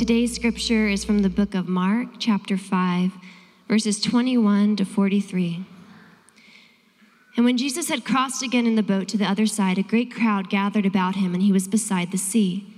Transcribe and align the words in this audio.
Today's 0.00 0.34
scripture 0.34 0.88
is 0.88 1.04
from 1.04 1.18
the 1.18 1.28
book 1.28 1.54
of 1.54 1.68
Mark, 1.68 2.08
chapter 2.18 2.56
5, 2.56 3.12
verses 3.68 4.00
21 4.00 4.76
to 4.76 4.86
43. 4.86 5.66
And 7.36 7.44
when 7.44 7.58
Jesus 7.58 7.90
had 7.90 8.02
crossed 8.02 8.42
again 8.42 8.64
in 8.66 8.76
the 8.76 8.82
boat 8.82 9.08
to 9.08 9.18
the 9.18 9.26
other 9.26 9.44
side, 9.44 9.76
a 9.76 9.82
great 9.82 10.10
crowd 10.10 10.48
gathered 10.48 10.86
about 10.86 11.16
him, 11.16 11.34
and 11.34 11.42
he 11.42 11.52
was 11.52 11.68
beside 11.68 12.12
the 12.12 12.16
sea. 12.16 12.74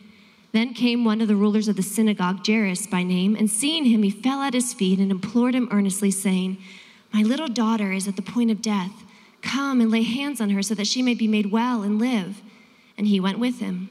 Then 0.50 0.74
came 0.74 1.04
one 1.04 1.20
of 1.20 1.28
the 1.28 1.36
rulers 1.36 1.68
of 1.68 1.76
the 1.76 1.82
synagogue, 1.84 2.44
Jairus 2.44 2.88
by 2.88 3.04
name, 3.04 3.36
and 3.36 3.48
seeing 3.48 3.84
him, 3.84 4.02
he 4.02 4.10
fell 4.10 4.40
at 4.40 4.52
his 4.52 4.74
feet 4.74 4.98
and 4.98 5.12
implored 5.12 5.54
him 5.54 5.68
earnestly, 5.70 6.10
saying, 6.10 6.58
My 7.12 7.22
little 7.22 7.46
daughter 7.46 7.92
is 7.92 8.08
at 8.08 8.16
the 8.16 8.22
point 8.22 8.50
of 8.50 8.60
death. 8.60 9.04
Come 9.42 9.80
and 9.80 9.92
lay 9.92 10.02
hands 10.02 10.40
on 10.40 10.50
her 10.50 10.62
so 10.64 10.74
that 10.74 10.88
she 10.88 11.02
may 11.02 11.14
be 11.14 11.28
made 11.28 11.52
well 11.52 11.84
and 11.84 12.00
live. 12.00 12.42
And 12.98 13.06
he 13.06 13.20
went 13.20 13.38
with 13.38 13.60
him. 13.60 13.90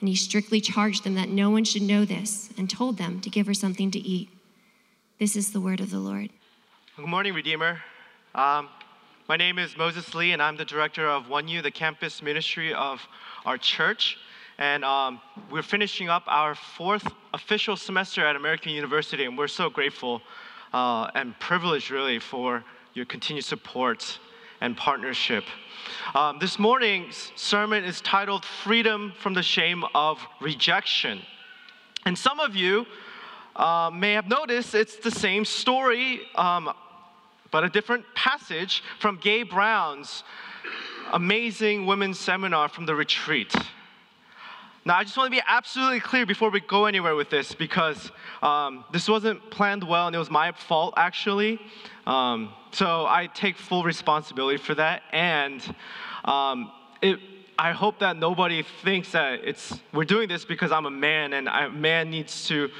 And 0.00 0.08
he 0.08 0.14
strictly 0.14 0.60
charged 0.60 1.04
them 1.04 1.14
that 1.14 1.28
no 1.28 1.50
one 1.50 1.64
should 1.64 1.82
know 1.82 2.04
this 2.04 2.50
and 2.56 2.70
told 2.70 2.98
them 2.98 3.20
to 3.20 3.30
give 3.30 3.46
her 3.46 3.54
something 3.54 3.90
to 3.90 3.98
eat. 3.98 4.30
This 5.18 5.34
is 5.34 5.52
the 5.52 5.60
word 5.60 5.80
of 5.80 5.90
the 5.90 5.98
Lord. 5.98 6.30
Good 6.96 7.06
morning, 7.06 7.34
Redeemer. 7.34 7.80
Um, 8.34 8.68
my 9.28 9.36
name 9.36 9.58
is 9.58 9.76
Moses 9.76 10.14
Lee, 10.14 10.32
and 10.32 10.40
I'm 10.40 10.56
the 10.56 10.64
director 10.64 11.06
of 11.08 11.28
One 11.28 11.48
U, 11.48 11.60
the 11.62 11.70
campus 11.70 12.22
ministry 12.22 12.72
of 12.72 13.00
our 13.44 13.58
church. 13.58 14.16
And 14.58 14.84
um, 14.84 15.20
we're 15.50 15.62
finishing 15.62 16.08
up 16.08 16.22
our 16.26 16.54
fourth 16.54 17.06
official 17.34 17.76
semester 17.76 18.24
at 18.24 18.36
American 18.36 18.72
University, 18.72 19.24
and 19.24 19.36
we're 19.36 19.48
so 19.48 19.68
grateful 19.68 20.22
uh, 20.72 21.10
and 21.14 21.38
privileged, 21.40 21.90
really, 21.90 22.18
for 22.18 22.64
your 22.94 23.04
continued 23.04 23.44
support 23.44 24.18
and 24.60 24.76
partnership. 24.76 25.44
Um, 26.14 26.38
this 26.38 26.58
morning's 26.58 27.32
sermon 27.36 27.84
is 27.84 28.00
titled 28.00 28.44
Freedom 28.44 29.12
from 29.18 29.34
the 29.34 29.42
Shame 29.42 29.84
of 29.94 30.18
Rejection. 30.40 31.20
And 32.04 32.16
some 32.16 32.40
of 32.40 32.56
you 32.56 32.86
uh, 33.56 33.90
may 33.92 34.12
have 34.12 34.28
noticed 34.28 34.74
it's 34.74 34.96
the 34.96 35.10
same 35.10 35.44
story 35.44 36.20
um, 36.34 36.72
but 37.50 37.64
a 37.64 37.68
different 37.68 38.04
passage 38.14 38.82
from 38.98 39.16
Gay 39.16 39.42
Brown's 39.42 40.22
amazing 41.12 41.86
women's 41.86 42.18
seminar 42.18 42.68
from 42.68 42.86
the 42.86 42.94
retreat. 42.94 43.54
Now, 44.88 44.96
I 44.96 45.04
just 45.04 45.18
want 45.18 45.30
to 45.30 45.36
be 45.36 45.42
absolutely 45.46 46.00
clear 46.00 46.24
before 46.24 46.48
we 46.48 46.60
go 46.60 46.86
anywhere 46.86 47.14
with 47.14 47.28
this 47.28 47.54
because 47.54 48.10
um, 48.42 48.86
this 48.90 49.06
wasn't 49.06 49.50
planned 49.50 49.84
well 49.84 50.06
and 50.06 50.16
it 50.16 50.18
was 50.18 50.30
my 50.30 50.52
fault 50.52 50.94
actually. 50.96 51.60
Um, 52.06 52.54
so 52.70 53.04
I 53.04 53.28
take 53.34 53.58
full 53.58 53.84
responsibility 53.84 54.56
for 54.56 54.74
that. 54.76 55.02
And 55.12 55.62
um, 56.24 56.72
it, 57.02 57.18
I 57.58 57.72
hope 57.72 57.98
that 57.98 58.16
nobody 58.16 58.64
thinks 58.82 59.12
that 59.12 59.40
it's, 59.44 59.78
we're 59.92 60.04
doing 60.04 60.26
this 60.26 60.46
because 60.46 60.72
I'm 60.72 60.86
a 60.86 60.90
man 60.90 61.34
and 61.34 61.48
a 61.48 61.68
man 61.68 62.08
needs 62.08 62.48
to 62.48 62.70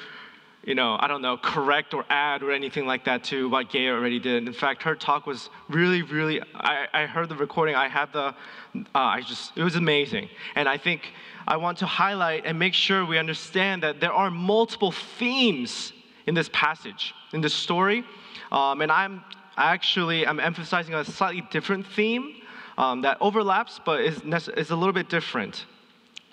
you 0.65 0.75
know, 0.75 0.99
I 1.01 1.09
don't 1.09 1.23
know, 1.23 1.39
correct 1.39 1.95
or 1.95 2.05
add 2.11 2.43
or 2.43 2.53
anything 2.53 2.85
like 2.85 3.07
that 3.07 3.25
to 3.25 3.49
what 3.49 3.71
Gay 3.71 3.89
already 3.89 4.19
did. 4.19 4.47
In 4.47 4.53
fact, 4.53 4.83
her 4.83 4.95
talk 4.95 5.27
was 5.27 5.49
really, 5.71 6.03
really, 6.03 6.43
I, 6.55 6.87
I 6.93 7.07
heard 7.07 7.31
the 7.31 7.37
recording, 7.37 7.75
I 7.75 7.89
had 7.89 8.13
the, 8.13 8.35
uh, 8.75 8.83
I 8.95 9.23
just, 9.23 9.57
it 9.57 9.63
was 9.63 9.77
amazing. 9.77 10.29
And 10.57 10.69
I 10.69 10.77
think 10.77 11.15
I 11.49 11.57
want 11.57 11.79
to 11.79 11.87
highlight 11.87 12.45
and 12.45 12.59
make 12.59 12.75
sure 12.75 13.07
we 13.07 13.17
understand 13.17 13.83
that 13.83 14.01
there 14.01 14.13
are 14.13 14.31
multiple 14.31 14.93
themes 14.93 15.95
in 16.27 16.35
this 16.35 16.51
passage, 16.53 17.15
in 17.33 17.41
this 17.41 17.55
story. 17.55 18.05
Um, 18.53 18.83
and 18.83 18.93
I'm 18.93 19.25
actually, 19.57 20.27
I'm 20.27 20.41
emphasizing 20.41 20.95
a 20.95 21.03
slightly 21.07 21.43
different 21.51 21.87
theme 21.87 22.43
um, 22.77 23.01
that 23.01 23.17
overlaps, 23.23 23.81
but 23.83 24.03
is, 24.03 24.21
is 24.59 24.71
a 24.71 24.77
little 24.77 24.93
bit 24.93 25.09
different. 25.09 25.65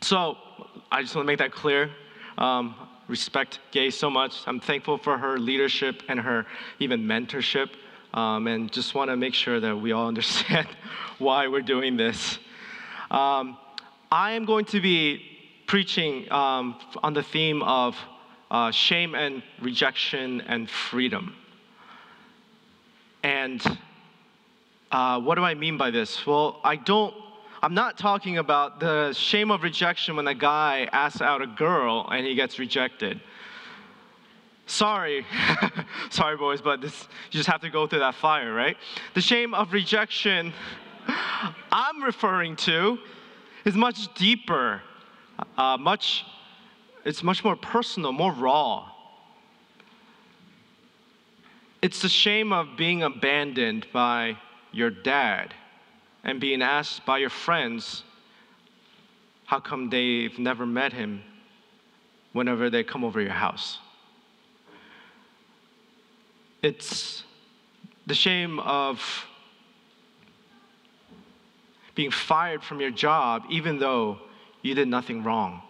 So 0.01 0.37
I 0.91 1.01
just 1.01 1.15
want 1.15 1.25
to 1.25 1.27
make 1.27 1.39
that 1.39 1.53
clear. 1.53 1.89
Um, 2.37 2.75
respect 3.07 3.59
Gay 3.71 3.91
so 3.91 4.09
much. 4.09 4.43
I'm 4.45 4.59
thankful 4.59 4.97
for 4.97 5.17
her 5.17 5.39
leadership 5.39 6.03
and 6.09 6.19
her 6.19 6.45
even 6.79 7.03
mentorship, 7.03 7.69
um, 8.13 8.47
and 8.47 8.69
just 8.69 8.93
want 8.93 9.09
to 9.11 9.15
make 9.15 9.33
sure 9.33 9.61
that 9.61 9.77
we 9.77 9.93
all 9.93 10.07
understand 10.09 10.67
why 11.19 11.47
we're 11.47 11.61
doing 11.61 11.95
this. 11.95 12.37
Um, 13.09 13.57
I 14.11 14.31
am 14.31 14.45
going 14.45 14.65
to 14.65 14.81
be 14.81 15.21
preaching 15.67 16.31
um, 16.31 16.79
on 17.03 17.13
the 17.13 17.23
theme 17.23 17.61
of 17.63 17.95
uh, 18.51 18.71
shame 18.71 19.15
and 19.15 19.41
rejection 19.61 20.41
and 20.41 20.69
freedom. 20.69 21.35
And 23.23 23.61
uh, 24.91 25.19
what 25.19 25.35
do 25.35 25.43
I 25.43 25.55
mean 25.55 25.77
by 25.77 25.91
this? 25.91 26.25
Well, 26.25 26.59
I 26.63 26.75
don't 26.75 27.13
I'm 27.63 27.73
not 27.73 27.97
talking 27.97 28.37
about 28.37 28.79
the 28.79 29.11
shame 29.13 29.49
of 29.49 29.63
rejection 29.63 30.17
when 30.17 30.27
a 30.27 30.35
guy 30.35 30.87
asks 30.91 31.19
out 31.19 31.41
a 31.41 31.47
girl 31.47 32.07
and 32.11 32.23
he 32.23 32.35
gets 32.35 32.59
rejected. 32.59 33.19
Sorry, 34.67 35.25
sorry, 36.11 36.37
boys, 36.37 36.61
but 36.61 36.81
this, 36.81 37.07
you 37.31 37.37
just 37.39 37.49
have 37.49 37.61
to 37.61 37.71
go 37.71 37.87
through 37.87 37.99
that 37.99 38.13
fire, 38.13 38.53
right? 38.53 38.77
The 39.15 39.21
shame 39.21 39.55
of 39.55 39.73
rejection 39.73 40.53
I'm 41.71 42.03
referring 42.03 42.55
to 42.57 42.99
is 43.65 43.75
much 43.75 44.13
deeper, 44.13 44.81
uh, 45.57 45.75
much, 45.77 46.23
it's 47.03 47.23
much 47.23 47.43
more 47.43 47.55
personal, 47.55 48.11
more 48.11 48.31
raw. 48.31 48.89
It's 51.81 52.01
the 52.01 52.09
shame 52.09 52.53
of 52.53 52.77
being 52.77 53.03
abandoned 53.03 53.87
by 53.91 54.37
your 54.71 54.91
dad 54.91 55.53
and 56.23 56.39
being 56.39 56.61
asked 56.61 57.05
by 57.05 57.17
your 57.17 57.29
friends 57.29 58.03
how 59.45 59.59
come 59.59 59.89
they've 59.89 60.37
never 60.39 60.65
met 60.65 60.93
him 60.93 61.23
whenever 62.33 62.69
they 62.69 62.83
come 62.83 63.03
over 63.03 63.21
your 63.21 63.31
house. 63.31 63.79
It's 66.61 67.23
the 68.07 68.15
shame 68.15 68.59
of 68.59 69.25
being 71.95 72.11
fired 72.11 72.63
from 72.63 72.79
your 72.79 72.91
job 72.91 73.43
even 73.49 73.79
though 73.79 74.19
you 74.61 74.75
did 74.75 74.87
nothing 74.87 75.23
wrong. 75.23 75.61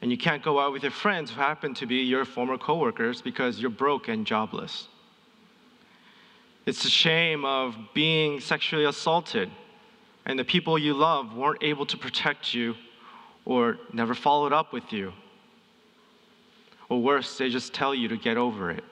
And 0.00 0.10
you 0.10 0.18
can't 0.18 0.42
go 0.42 0.58
out 0.58 0.72
with 0.72 0.82
your 0.82 0.90
friends 0.90 1.30
who 1.30 1.40
happen 1.40 1.74
to 1.74 1.86
be 1.86 1.96
your 1.96 2.24
former 2.24 2.58
coworkers 2.58 3.22
because 3.22 3.60
you're 3.60 3.70
broke 3.70 4.08
and 4.08 4.26
jobless. 4.26 4.88
It's 6.66 6.82
the 6.82 6.88
shame 6.88 7.44
of 7.44 7.76
being 7.94 8.40
sexually 8.40 8.84
assaulted 8.84 9.50
and 10.24 10.38
the 10.38 10.44
people 10.44 10.78
you 10.78 10.94
love 10.94 11.36
weren't 11.36 11.62
able 11.62 11.86
to 11.86 11.96
protect 11.96 12.54
you 12.54 12.74
or 13.44 13.78
never 13.92 14.14
followed 14.14 14.52
up 14.52 14.72
with 14.72 14.92
you. 14.92 15.12
Or 16.88 17.00
worse, 17.00 17.38
they 17.38 17.48
just 17.48 17.72
tell 17.72 17.94
you 17.94 18.08
to 18.08 18.16
get 18.16 18.36
over 18.36 18.70
it. 18.70 18.84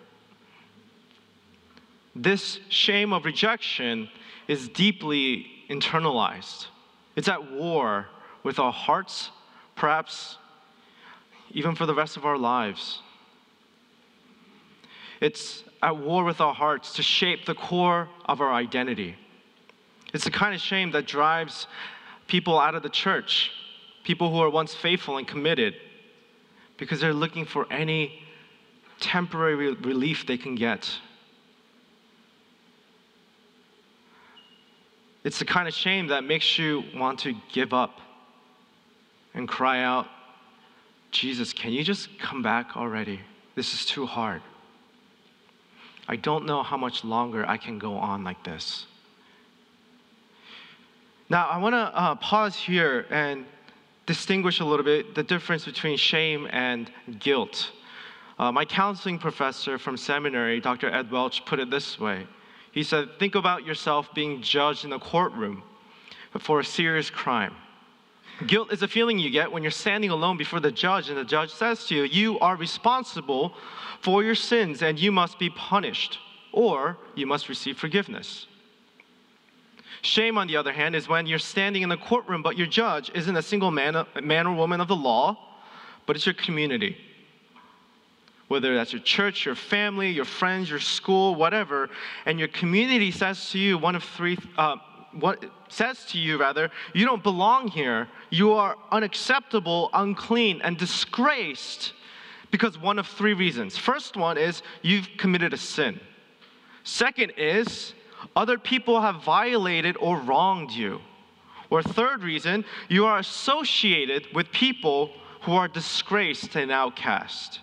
This 2.16 2.58
shame 2.68 3.12
of 3.12 3.24
rejection 3.24 4.08
is 4.48 4.68
deeply 4.68 5.46
internalized. 5.70 6.66
It's 7.16 7.28
at 7.28 7.52
war 7.52 8.08
with 8.42 8.58
our 8.58 8.72
hearts, 8.72 9.30
perhaps 9.76 10.36
even 11.52 11.74
for 11.74 11.86
the 11.86 11.94
rest 11.94 12.16
of 12.16 12.24
our 12.24 12.36
lives. 12.36 13.00
It's 15.20 15.64
at 15.82 15.96
war 15.96 16.24
with 16.24 16.40
our 16.40 16.54
hearts 16.54 16.94
to 16.94 17.02
shape 17.02 17.46
the 17.46 17.54
core 17.54 18.08
of 18.26 18.40
our 18.40 18.52
identity. 18.52 19.16
It's 20.12 20.24
the 20.24 20.30
kind 20.30 20.54
of 20.54 20.60
shame 20.60 20.90
that 20.92 21.06
drives 21.06 21.66
people 22.26 22.58
out 22.58 22.74
of 22.74 22.82
the 22.82 22.88
church, 22.88 23.50
people 24.04 24.30
who 24.30 24.38
are 24.38 24.50
once 24.50 24.74
faithful 24.74 25.18
and 25.18 25.26
committed, 25.26 25.74
because 26.78 27.00
they're 27.00 27.14
looking 27.14 27.44
for 27.44 27.70
any 27.72 28.22
temporary 28.98 29.74
relief 29.74 30.26
they 30.26 30.38
can 30.38 30.54
get. 30.54 30.90
It's 35.22 35.38
the 35.38 35.44
kind 35.44 35.68
of 35.68 35.74
shame 35.74 36.06
that 36.08 36.24
makes 36.24 36.58
you 36.58 36.84
want 36.94 37.18
to 37.20 37.34
give 37.52 37.74
up 37.74 38.00
and 39.34 39.46
cry 39.46 39.82
out, 39.82 40.06
Jesus, 41.10 41.52
can 41.52 41.72
you 41.72 41.84
just 41.84 42.18
come 42.18 42.42
back 42.42 42.76
already? 42.76 43.20
This 43.54 43.74
is 43.74 43.84
too 43.84 44.06
hard. 44.06 44.42
I 46.08 46.16
don't 46.16 46.46
know 46.46 46.62
how 46.62 46.76
much 46.76 47.04
longer 47.04 47.46
I 47.46 47.56
can 47.56 47.78
go 47.78 47.94
on 47.94 48.24
like 48.24 48.42
this. 48.44 48.86
Now, 51.28 51.48
I 51.48 51.58
want 51.58 51.74
to 51.74 51.78
uh, 51.78 52.14
pause 52.16 52.56
here 52.56 53.06
and 53.10 53.44
distinguish 54.06 54.60
a 54.60 54.64
little 54.64 54.84
bit 54.84 55.14
the 55.14 55.22
difference 55.22 55.64
between 55.64 55.96
shame 55.96 56.48
and 56.50 56.90
guilt. 57.20 57.70
Uh, 58.38 58.50
my 58.50 58.64
counseling 58.64 59.18
professor 59.18 59.78
from 59.78 59.96
seminary, 59.96 60.60
Dr. 60.60 60.90
Ed 60.90 61.10
Welch, 61.10 61.44
put 61.44 61.60
it 61.60 61.70
this 61.70 62.00
way. 62.00 62.26
He 62.72 62.82
said, 62.82 63.18
Think 63.18 63.34
about 63.34 63.64
yourself 63.64 64.14
being 64.14 64.42
judged 64.42 64.84
in 64.84 64.92
a 64.92 64.98
courtroom 64.98 65.62
for 66.38 66.60
a 66.60 66.64
serious 66.64 67.10
crime. 67.10 67.54
Guilt 68.46 68.72
is 68.72 68.82
a 68.82 68.88
feeling 68.88 69.18
you 69.18 69.30
get 69.30 69.52
when 69.52 69.62
you're 69.62 69.70
standing 69.70 70.10
alone 70.10 70.36
before 70.36 70.60
the 70.60 70.72
judge, 70.72 71.08
and 71.08 71.18
the 71.18 71.24
judge 71.24 71.50
says 71.50 71.84
to 71.86 71.94
you, 71.94 72.02
You 72.04 72.38
are 72.38 72.56
responsible 72.56 73.54
for 74.00 74.22
your 74.22 74.34
sins 74.34 74.82
and 74.82 74.98
you 74.98 75.12
must 75.12 75.38
be 75.38 75.50
punished, 75.50 76.18
or 76.52 76.96
you 77.14 77.26
must 77.26 77.48
receive 77.48 77.76
forgiveness. 77.76 78.46
Shame, 80.02 80.38
on 80.38 80.46
the 80.46 80.56
other 80.56 80.72
hand, 80.72 80.96
is 80.96 81.08
when 81.08 81.26
you're 81.26 81.38
standing 81.38 81.82
in 81.82 81.90
the 81.90 81.96
courtroom, 81.98 82.42
but 82.42 82.56
your 82.56 82.66
judge 82.66 83.10
isn't 83.14 83.36
a 83.36 83.42
single 83.42 83.70
man, 83.70 84.06
man 84.22 84.46
or 84.46 84.54
woman 84.54 84.80
of 84.80 84.88
the 84.88 84.96
law, 84.96 85.36
but 86.06 86.16
it's 86.16 86.24
your 86.24 86.34
community. 86.34 86.96
Whether 88.50 88.74
that's 88.74 88.92
your 88.92 89.02
church, 89.02 89.46
your 89.46 89.54
family, 89.54 90.10
your 90.10 90.24
friends, 90.24 90.68
your 90.68 90.80
school, 90.80 91.36
whatever, 91.36 91.88
and 92.26 92.36
your 92.36 92.48
community 92.48 93.12
says 93.12 93.50
to 93.50 93.60
you 93.60 93.78
one 93.78 93.94
of 93.94 94.02
three, 94.02 94.36
uh, 94.58 94.74
what 95.12 95.44
says 95.68 96.04
to 96.06 96.18
you 96.18 96.36
rather, 96.36 96.68
you 96.92 97.06
don't 97.06 97.22
belong 97.22 97.68
here. 97.68 98.08
You 98.28 98.54
are 98.54 98.76
unacceptable, 98.90 99.88
unclean, 99.92 100.62
and 100.64 100.76
disgraced 100.76 101.92
because 102.50 102.76
one 102.76 102.98
of 102.98 103.06
three 103.06 103.34
reasons. 103.34 103.78
First 103.78 104.16
one 104.16 104.36
is 104.36 104.64
you've 104.82 105.08
committed 105.16 105.52
a 105.52 105.56
sin. 105.56 106.00
Second 106.82 107.34
is 107.36 107.94
other 108.34 108.58
people 108.58 109.00
have 109.00 109.22
violated 109.22 109.96
or 110.00 110.16
wronged 110.18 110.72
you. 110.72 111.00
Or 111.70 111.84
third 111.84 112.24
reason, 112.24 112.64
you 112.88 113.06
are 113.06 113.20
associated 113.20 114.26
with 114.34 114.50
people 114.50 115.12
who 115.42 115.52
are 115.52 115.68
disgraced 115.68 116.56
and 116.56 116.72
outcast. 116.72 117.60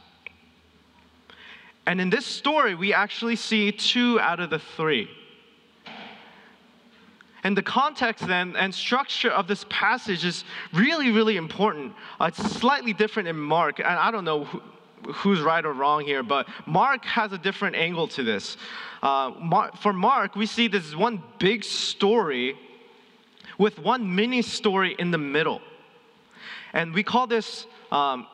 And 1.88 2.02
in 2.02 2.10
this 2.10 2.26
story, 2.26 2.76
we 2.76 2.94
actually 2.94 3.38
see 3.38 3.72
two 3.72 4.20
out 4.20 4.42
of 4.42 4.50
the 4.50 4.60
three. 4.60 5.10
And 7.46 7.56
the 7.56 7.62
context 7.62 8.28
then 8.28 8.58
and 8.58 8.76
structure 8.76 9.30
of 9.30 9.48
this 9.48 9.66
passage 9.70 10.26
is 10.26 10.44
really, 10.74 11.12
really 11.12 11.38
important. 11.38 11.94
Uh, 12.20 12.26
it's 12.26 12.44
slightly 12.52 12.92
different 12.92 13.30
in 13.30 13.38
Mark, 13.38 13.80
and 13.80 13.88
I 13.88 14.12
don't 14.12 14.26
know 14.26 14.44
who, 14.44 14.62
who's 15.14 15.40
right 15.40 15.66
or 15.66 15.72
wrong 15.72 16.04
here, 16.04 16.24
but 16.24 16.50
Mark 16.66 17.06
has 17.06 17.32
a 17.32 17.38
different 17.38 17.78
angle 17.78 18.10
to 18.10 18.24
this. 18.24 18.58
Uh, 19.02 19.72
for 19.78 19.94
Mark, 19.94 20.36
we 20.36 20.46
see 20.46 20.68
this 20.68 20.94
one 20.94 21.24
big 21.40 21.64
story 21.64 22.58
with 23.58 23.80
one 23.80 24.14
mini 24.14 24.42
story 24.42 24.94
in 25.00 25.12
the 25.12 25.18
middle. 25.18 25.62
And 26.74 26.94
we 26.94 27.02
call 27.02 27.28
this, 27.28 27.66
um, 27.94 28.28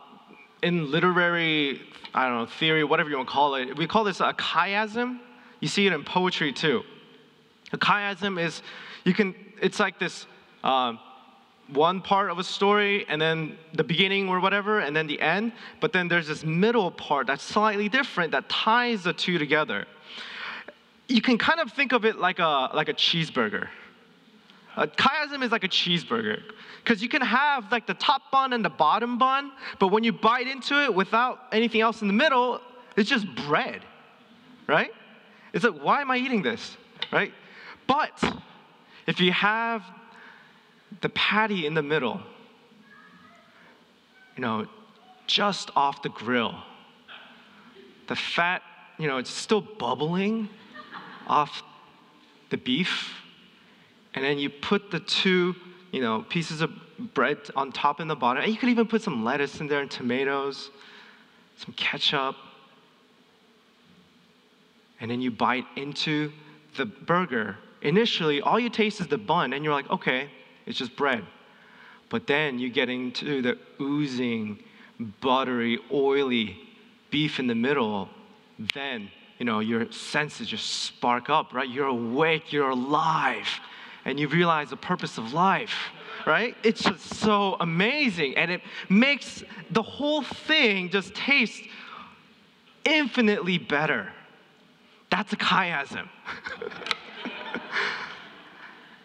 in 0.63 0.89
literary, 0.89 1.81
I 2.13 2.27
don't 2.27 2.38
know, 2.38 2.45
theory, 2.45 2.83
whatever 2.83 3.10
you 3.10 3.18
want 3.18 3.27
to 3.27 3.33
call 3.33 3.56
it, 3.56 3.77
we 3.77 3.86
call 3.86 4.04
this 4.04 4.21
a 4.21 4.33
chiasm. 4.33 5.19
You 5.60 5.68
see 5.68 5.86
it 5.86 5.94
in 5.94 6.04
poetry 6.04 6.51
too. 6.54 6.83
A 7.74 7.77
chiasm 7.77 8.42
is, 8.42 8.62
you 9.04 9.13
can, 9.13 9.36
it's 9.62 9.80
like 9.80 10.00
this. 10.00 10.25
Um, 10.63 11.00
one 11.68 12.01
part 12.01 12.30
of 12.30 12.39
a 12.39 12.44
story 12.44 13.06
and 13.07 13.21
then 13.21 13.57
the 13.74 13.83
beginning 13.83 14.27
or 14.27 14.39
whatever 14.39 14.80
and 14.80 14.94
then 14.95 15.07
the 15.07 15.19
end 15.21 15.54
but 15.80 15.94
then 15.94 16.10
there's 16.10 16.27
this 16.27 16.44
middle 16.44 16.92
part 16.92 17.25
that's 17.25 17.42
slightly 17.42 17.88
different 17.88 18.33
that 18.33 18.48
ties 18.50 19.04
the 19.04 19.13
two 19.13 19.38
together 19.38 19.86
you 21.07 21.21
can 21.21 21.38
kind 21.38 21.62
of 21.62 21.71
think 21.71 21.94
of 21.94 22.04
it 22.04 22.19
like 22.19 22.39
a 22.39 22.69
like 22.74 22.89
a 22.89 22.94
cheeseburger 22.94 23.69
a 24.78 24.88
chiasm 24.88 25.44
is 25.44 25.52
like 25.52 25.64
a 25.64 25.70
cheeseburger 25.70 26.42
because 26.84 27.02
you 27.02 27.10
can 27.10 27.22
have 27.22 27.72
like 27.72 27.86
the 27.86 27.94
top 27.94 28.22
bun 28.31 28.54
and 28.54 28.64
the 28.64 28.70
bottom 28.70 29.18
bun 29.18 29.52
but 29.80 29.90
when 29.90 30.04
you 30.04 30.12
bite 30.12 30.48
into 30.48 30.81
it 30.84 30.94
without 30.94 31.40
anything 31.52 31.81
else 31.81 32.02
in 32.02 32.08
the 32.08 32.14
middle 32.14 32.60
it's 32.98 33.10
just 33.10 33.28
bread 33.48 33.81
right 34.68 34.92
it's 35.54 35.64
like 35.64 35.81
why 35.81 36.02
am 36.02 36.10
i 36.10 36.18
eating 36.18 36.42
this 36.42 36.78
right 37.12 37.34
but 37.88 38.24
if 39.08 39.20
you 39.20 39.31
have 39.31 39.84
the 41.02 41.10
patty 41.10 41.65
in 41.65 41.74
the 41.74 41.84
middle, 41.84 42.22
you 44.36 44.42
know, 44.42 44.68
just 45.27 45.72
off 45.75 46.01
the 46.01 46.10
grill. 46.10 46.56
The 48.08 48.15
fat, 48.15 48.62
you 48.98 49.08
know, 49.08 49.18
it's 49.18 49.30
still 49.30 49.62
bubbling 49.62 50.50
off 51.27 51.63
the 52.50 52.58
beef. 52.58 53.13
And 54.15 54.24
then 54.24 54.38
you 54.38 54.50
put 54.50 54.91
the 54.91 55.00
two, 55.00 55.55
you 55.91 56.01
know, 56.01 56.25
pieces 56.29 56.62
of 56.62 56.72
bread 57.13 57.38
on 57.55 57.72
top 57.72 58.00
and 58.00 58.10
the 58.10 58.15
bottom. 58.15 58.43
And 58.43 58.51
you 58.51 58.58
could 58.58 58.70
even 58.70 58.88
put 58.88 59.01
some 59.01 59.24
lettuce 59.24 59.60
in 59.60 59.67
there 59.67 59.82
and 59.82 59.89
tomatoes, 59.89 60.70
some 61.58 61.74
ketchup. 61.75 62.36
And 65.00 65.10
then 65.10 65.22
you 65.22 65.32
bite 65.32 65.65
into 65.75 66.32
the 66.77 66.86
burger. 66.86 67.58
Initially, 67.82 68.41
all 68.41 68.60
you 68.60 68.70
taste 68.70 69.01
is 69.01 69.08
the 69.08 69.17
bun, 69.17 69.53
and 69.53 69.63
you're 69.63 69.74
like, 69.74 69.89
okay, 69.89 70.29
it's 70.65 70.77
just 70.77 70.96
bread. 70.96 71.25
But 72.10 72.27
then 72.27 72.60
you 72.60 72.70
get 72.70 72.89
into 72.89 73.41
the 73.41 73.58
oozing, 73.82 74.60
buttery, 75.20 75.79
oily 75.91 76.58
beef 77.10 77.39
in 77.39 77.48
the 77.48 77.55
middle. 77.55 78.10
Then, 78.74 79.10
you 79.39 79.46
know, 79.46 79.60
your 79.60 79.91
senses 79.91 80.48
just 80.48 80.84
spark 80.84 81.29
up, 81.29 81.53
right? 81.53 81.67
You're 81.67 81.88
awake, 81.88 82.53
you're 82.53 82.70
alive, 82.70 83.48
and 84.05 84.19
you 84.19 84.27
realize 84.27 84.69
the 84.69 84.77
purpose 84.77 85.17
of 85.17 85.33
life, 85.33 85.74
right? 86.25 86.55
It's 86.63 86.83
just 86.83 87.15
so 87.15 87.57
amazing. 87.60 88.38
And 88.38 88.51
it 88.51 88.62
makes 88.89 89.43
the 89.72 89.81
whole 89.81 90.22
thing 90.22 90.89
just 90.89 91.13
taste 91.13 91.63
infinitely 92.86 93.57
better. 93.57 94.12
That's 95.10 95.31
a 95.33 95.38
chiasm. 95.38 96.10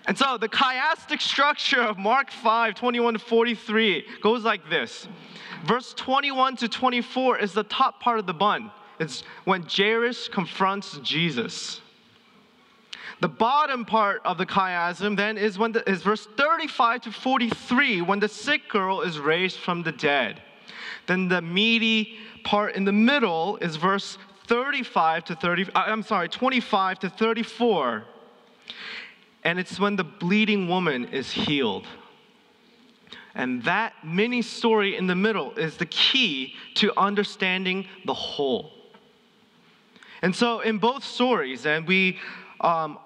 And 0.08 0.16
so 0.16 0.38
the 0.38 0.48
chiastic 0.48 1.20
structure 1.20 1.82
of 1.82 1.98
Mark 1.98 2.30
5 2.30 2.74
21 2.74 3.12
to 3.12 3.18
43 3.18 4.06
goes 4.22 4.42
like 4.42 4.68
this. 4.70 5.06
Verse 5.66 5.92
21 5.92 6.56
to 6.56 6.68
24 6.68 7.38
is 7.38 7.52
the 7.52 7.64
top 7.64 8.00
part 8.00 8.18
of 8.18 8.24
the 8.24 8.32
bun. 8.32 8.70
It's 8.98 9.22
when 9.44 9.66
Jairus 9.68 10.26
confronts 10.26 10.98
Jesus. 11.02 11.82
The 13.20 13.28
bottom 13.28 13.84
part 13.84 14.22
of 14.24 14.38
the 14.38 14.46
chiasm 14.46 15.16
then 15.16 15.38
is 15.38 15.58
when 15.58 15.72
the, 15.72 15.88
is 15.90 16.02
verse 16.02 16.26
35 16.36 17.02
to 17.02 17.12
43 17.12 18.02
when 18.02 18.20
the 18.20 18.28
sick 18.28 18.68
girl 18.68 19.00
is 19.00 19.18
raised 19.18 19.58
from 19.58 19.82
the 19.82 19.90
dead. 19.90 20.40
Then 21.06 21.28
the 21.28 21.42
meaty 21.42 22.18
part 22.44 22.76
in 22.76 22.84
the 22.84 22.92
middle 22.92 23.56
is 23.56 23.76
verse 23.76 24.18
35 24.46 25.24
to 25.26 25.34
30 25.34 25.66
I'm 25.74 26.02
sorry 26.02 26.28
25 26.28 27.00
to 27.00 27.10
34 27.10 28.04
And 29.42 29.58
it's 29.58 29.80
when 29.80 29.96
the 29.96 30.04
bleeding 30.04 30.68
woman 30.68 31.06
is 31.06 31.32
healed. 31.32 31.86
And 33.34 33.62
that 33.64 33.94
mini 34.04 34.42
story 34.42 34.96
in 34.96 35.06
the 35.06 35.14
middle 35.14 35.52
is 35.56 35.76
the 35.76 35.86
key 35.86 36.54
to 36.76 36.92
understanding 36.96 37.86
the 38.04 38.14
whole. 38.14 38.72
And 40.22 40.34
so, 40.34 40.58
in 40.58 40.78
both 40.78 41.04
stories, 41.04 41.64
and 41.64 41.86
we 41.86 42.18
um, 42.60 42.98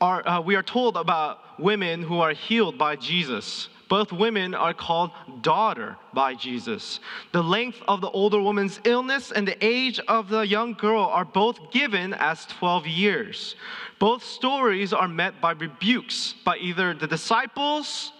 are 0.00 0.26
uh, 0.26 0.40
we 0.40 0.54
are 0.54 0.62
told 0.62 0.96
about 0.96 1.38
women 1.58 2.02
who 2.02 2.20
are 2.20 2.32
healed 2.32 2.78
by 2.78 2.96
Jesus. 2.96 3.68
Both 3.88 4.12
women 4.12 4.54
are 4.54 4.72
called 4.72 5.10
daughter 5.42 5.96
by 6.14 6.34
Jesus. 6.34 7.00
The 7.32 7.42
length 7.42 7.82
of 7.88 8.00
the 8.00 8.10
older 8.10 8.40
woman's 8.40 8.78
illness 8.84 9.32
and 9.32 9.46
the 9.46 9.58
age 9.60 9.98
of 10.06 10.28
the 10.28 10.42
young 10.42 10.74
girl 10.74 11.02
are 11.02 11.24
both 11.24 11.72
given 11.72 12.14
as 12.14 12.46
12 12.46 12.86
years. 12.86 13.56
Both 13.98 14.22
stories 14.22 14.92
are 14.92 15.08
met 15.08 15.40
by 15.40 15.52
rebukes 15.52 16.36
by 16.44 16.58
either 16.58 16.94
the 16.94 17.08
disciples 17.08 18.12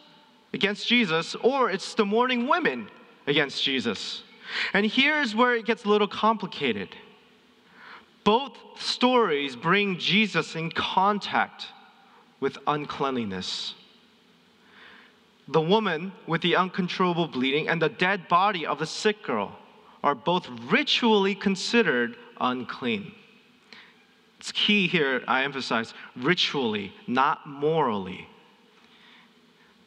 against 0.52 0.88
Jesus 0.88 1.37
or 1.37 1.70
it's 1.70 1.94
the 1.94 2.04
mourning 2.04 2.49
women 2.49 2.88
against 3.28 3.62
Jesus. 3.62 4.25
And 4.75 4.84
here's 4.84 5.37
where 5.37 5.54
it 5.54 5.66
gets 5.66 5.84
a 5.84 5.88
little 5.88 6.08
complicated. 6.08 6.96
Both 8.25 8.53
stories 8.77 9.57
bring 9.57 9.99
Jesus 9.99 10.55
in 10.55 10.71
contact 10.71 11.67
with 12.39 12.59
uncleanliness. 12.67 13.75
The 15.49 15.61
woman 15.61 16.12
with 16.27 16.43
the 16.43 16.57
uncontrollable 16.57 17.29
bleeding 17.29 17.69
and 17.69 17.83
the 17.83 17.89
dead 17.89 18.29
body 18.29 18.65
of 18.67 18.79
the 18.79 18.87
sick 18.87 19.23
girl 19.23 19.59
are 20.03 20.15
both 20.15 20.49
ritually 20.71 21.35
considered 21.35 22.17
unclean. 22.41 23.12
It's 24.39 24.53
key 24.53 24.87
here, 24.87 25.23
I 25.29 25.45
emphasize 25.45 25.93
ritually, 26.17 26.95
not 27.07 27.47
morally. 27.47 28.27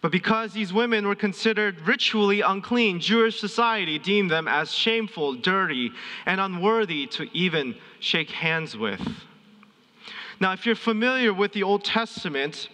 But 0.04 0.12
because 0.12 0.52
these 0.52 0.74
women 0.74 1.08
were 1.08 1.16
considered 1.16 1.88
ritually 1.88 2.42
unclean, 2.42 3.00
Jewish 3.00 3.40
society 3.40 3.98
deemed 3.98 4.30
them 4.30 4.50
as 4.50 4.70
shameful, 4.70 5.36
dirty, 5.36 5.92
and 6.26 6.42
unworthy 6.42 7.08
to 7.08 7.30
even 7.36 7.76
shake 8.02 8.30
hands 8.30 8.76
with. 8.76 9.00
Now, 10.42 10.52
if 10.52 10.66
you're 10.66 10.76
familiar 10.76 11.34
with 11.34 11.54
the 11.54 11.64
Old 11.64 11.86
Testament, 11.86 12.68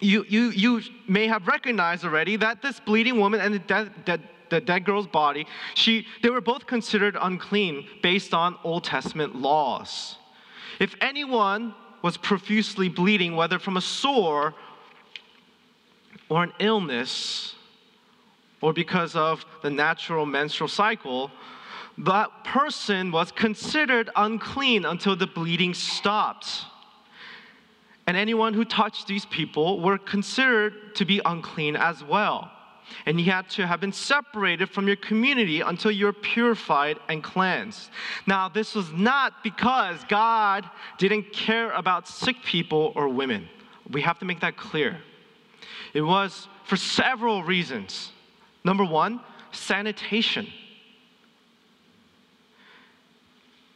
you, 0.00 0.24
you, 0.28 0.50
you 0.50 0.82
may 1.06 1.28
have 1.28 1.46
recognized 1.46 2.04
already 2.04 2.34
that 2.38 2.62
this 2.62 2.80
bleeding 2.80 3.20
woman 3.20 3.40
and 3.40 3.54
the 3.54 3.60
dead, 3.60 4.04
dead, 4.04 4.28
the 4.48 4.60
dead 4.60 4.84
girl's 4.84 5.06
body, 5.06 5.46
she, 5.74 6.04
they 6.24 6.30
were 6.30 6.40
both 6.40 6.66
considered 6.66 7.16
unclean 7.20 7.86
based 8.02 8.34
on 8.34 8.56
Old 8.64 8.82
Testament 8.82 9.36
laws. 9.36 10.16
If 10.80 10.96
anyone 11.00 11.76
was 12.02 12.16
profusely 12.16 12.88
bleeding, 12.88 13.36
whether 13.36 13.60
from 13.60 13.76
a 13.76 13.80
sore 13.80 14.56
or 16.30 16.42
an 16.42 16.52
illness, 16.58 17.54
or 18.62 18.72
because 18.72 19.14
of 19.14 19.44
the 19.62 19.68
natural 19.68 20.24
menstrual 20.24 20.68
cycle, 20.68 21.30
that 21.98 22.30
person 22.44 23.12
was 23.12 23.30
considered 23.32 24.08
unclean 24.16 24.86
until 24.86 25.14
the 25.14 25.26
bleeding 25.26 25.74
stopped 25.74 26.64
and 28.10 28.16
anyone 28.16 28.54
who 28.54 28.64
touched 28.64 29.06
these 29.06 29.24
people 29.26 29.80
were 29.80 29.96
considered 29.96 30.96
to 30.96 31.04
be 31.04 31.20
unclean 31.24 31.76
as 31.76 32.02
well. 32.02 32.50
And 33.06 33.20
you 33.20 33.30
had 33.30 33.48
to 33.50 33.68
have 33.68 33.78
been 33.78 33.92
separated 33.92 34.68
from 34.68 34.88
your 34.88 34.96
community 34.96 35.60
until 35.60 35.92
you're 35.92 36.12
purified 36.12 36.98
and 37.08 37.22
cleansed. 37.22 37.88
Now, 38.26 38.48
this 38.48 38.74
was 38.74 38.90
not 38.90 39.44
because 39.44 40.02
God 40.08 40.68
didn't 40.98 41.32
care 41.32 41.70
about 41.70 42.08
sick 42.08 42.34
people 42.44 42.92
or 42.96 43.08
women. 43.08 43.48
We 43.92 44.00
have 44.02 44.18
to 44.18 44.24
make 44.24 44.40
that 44.40 44.56
clear. 44.56 44.98
It 45.94 46.02
was 46.02 46.48
for 46.64 46.76
several 46.76 47.42
reasons. 47.42 48.12
Number 48.64 48.84
one, 48.84 49.20
sanitation. 49.52 50.46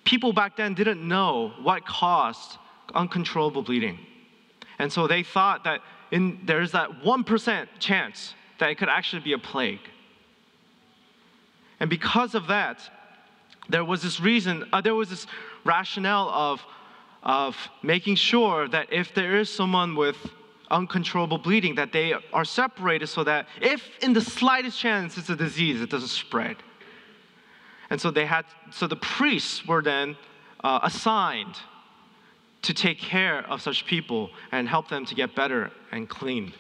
People 0.05 0.33
back 0.33 0.57
then 0.57 0.75
didn't 0.75 1.07
know 1.07 1.53
what 1.63 1.87
caused 1.87 2.59
uncontrollable 2.95 3.63
bleeding. 3.63 3.99
And 4.79 4.93
so 4.93 5.07
they 5.07 5.23
thought 5.23 5.65
that 5.65 5.81
in, 6.11 6.41
there's 6.45 6.73
that 6.73 7.03
1% 7.03 7.67
chance 7.79 8.35
that 8.59 8.71
it 8.71 8.77
could 8.77 8.89
actually 8.89 9.23
be 9.23 9.33
a 9.33 9.39
plague. 9.39 9.81
And 11.81 11.91
because 11.91 12.35
of 12.35 12.47
that, 12.49 12.79
there 13.69 13.85
was 13.85 14.03
this 14.03 14.21
reason, 14.21 14.65
uh, 14.73 14.81
there 14.81 14.95
was 14.95 15.11
this 15.11 15.27
rationale 15.65 16.29
of, 16.29 16.63
of 17.23 17.57
making 17.83 18.17
sure 18.17 18.69
that 18.69 18.93
if 18.93 19.15
there 19.15 19.37
is 19.39 19.51
someone 19.51 19.97
with 19.97 20.17
uncontrollable 20.71 21.39
bleeding, 21.39 21.75
that 21.77 21.93
they 21.93 22.15
are 22.33 22.45
separated 22.45 23.09
so 23.09 23.25
that 23.25 23.49
if 23.61 23.83
in 24.03 24.13
the 24.13 24.21
slightest 24.21 24.79
chance 24.79 25.19
it's 25.19 25.31
a 25.31 25.37
disease, 25.37 25.81
it 25.81 25.91
doesn't 25.91 26.09
spread. 26.09 26.57
And 27.91 28.01
so 28.01 28.11
they 28.11 28.27
had, 28.27 28.45
so 28.71 28.87
the 28.87 28.97
priests 28.97 29.67
were 29.67 29.83
then 29.83 30.17
uh, 30.63 30.81
assigned 30.83 31.57
to 32.63 32.73
take 32.73 32.99
care 32.99 33.41
of 33.51 33.61
such 33.61 33.85
people 33.85 34.31
and 34.51 34.69
help 34.69 34.89
them 34.89 35.05
to 35.05 35.15
get 35.15 35.35
better 35.35 35.71
and 35.93 36.09
clean. 36.09 36.53